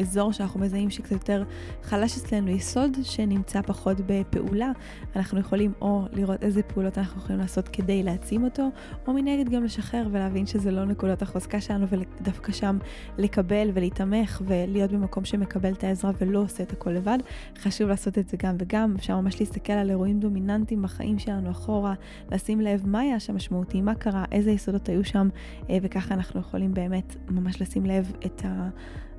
אזור 0.02 0.32
שאנחנו 0.32 0.60
מזהים 0.60 0.89
שקצת 0.89 1.12
יותר 1.12 1.43
חלש 1.84 2.18
אצלנו, 2.18 2.50
יסוד 2.50 2.98
שנמצא 3.04 3.62
פחות 3.62 3.98
בפעולה, 4.06 4.72
אנחנו 5.16 5.39
יכולים 5.39 5.74
או 5.82 6.06
לראות 6.14 6.43
איזה 6.43 6.64
פעולות 6.64 6.98
אנחנו 6.98 7.22
יכולים 7.22 7.39
לעשות 7.39 7.68
כדי 7.68 8.04
להעצים 8.04 8.43
אותו, 8.43 8.70
או 9.08 9.14
מנגד 9.14 9.50
גם 9.50 9.64
לשחרר 9.64 10.08
ולהבין 10.12 10.45
שזה 10.45 10.72
לא 10.72 10.86
נקודות 10.86 11.22
החוזקה 11.22 11.62
שלנו, 11.62 11.86
ודווקא 11.89 12.52
שם 12.52 12.78
לקבל 13.18 13.70
ולהתמך 13.74 14.41
ולהיות 14.45 14.91
במקום 14.91 15.26
שמקבל 15.26 15.74
את 15.74 15.84
העזרה 15.84 16.12
ולא 16.22 16.39
עושה 16.39 16.64
את 16.64 16.72
הכל 16.72 16.89
לבד. 16.89 17.18
חשוב 17.58 17.89
לעשות 17.89 18.18
את 18.18 18.30
זה 18.30 18.38
גם 18.38 18.56
וגם, 18.60 18.93
אפשר 18.95 19.22
ממש 19.22 19.39
להסתכל 19.39 19.74
על 19.74 19.89
אירועים 19.89 20.20
דומיננטיים 20.20 20.82
בחיים 20.82 21.20
שלנו 21.20 21.52
אחורה, 21.52 21.93
לשים 22.32 22.62
לב 22.62 22.88
מה 22.88 23.00
היה 23.00 23.20
שם 23.20 23.36
משמעותי, 23.36 23.82
מה 23.82 23.95
קרה, 23.95 24.26
איזה 24.32 24.52
יסודות 24.52 24.89
היו 24.89 25.06
שם, 25.06 25.30
אה, 25.70 25.78
וככה 25.82 26.14
אנחנו 26.14 26.39
יכולים 26.39 26.74
באמת 26.74 27.16
ממש 27.30 27.62
לשים 27.62 27.86
לב 27.86 28.12
את 28.26 28.41
ה... 28.45 28.70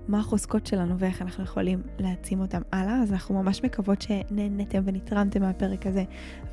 מה 0.08 0.18
החוזקות 0.18 0.66
שלנו 0.66 0.98
ואיך 0.98 1.22
אנחנו 1.22 1.44
יכולים 1.44 1.82
להעצים 1.98 2.40
אותם 2.40 2.60
הלאה. 2.72 3.02
אז 3.02 3.12
אנחנו 3.12 3.42
ממש 3.42 3.64
מקוות 3.64 4.02
שנהנתם 4.02 4.82
ונתרמתם 4.84 5.42
מהפרק 5.42 5.86
הזה. 5.86 6.04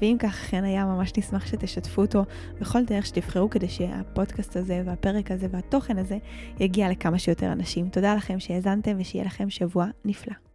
ואם 0.01 0.16
כך 0.20 0.30
אכן 0.30 0.64
היה, 0.64 0.86
ממש 0.86 1.12
נשמח 1.18 1.45
שתשתפו 1.45 2.01
אותו 2.01 2.26
בכל 2.62 2.86
דרך 2.86 3.06
שתבחרו 3.06 3.49
כדי 3.49 3.70
שהפודקאסט 3.70 4.56
הזה 4.58 4.84
והפרק 4.86 5.32
הזה 5.32 5.47
והתוכן 5.51 5.97
הזה 5.97 6.18
יגיע 6.60 6.89
לכמה 6.89 7.20
שיותר 7.20 7.51
אנשים. 7.51 7.89
תודה 7.89 8.16
לכם 8.16 8.39
שהאזנתם 8.39 8.95
ושיהיה 8.99 9.26
לכם 9.26 9.49
שבוע 9.49 9.86
נפלא. 10.06 10.55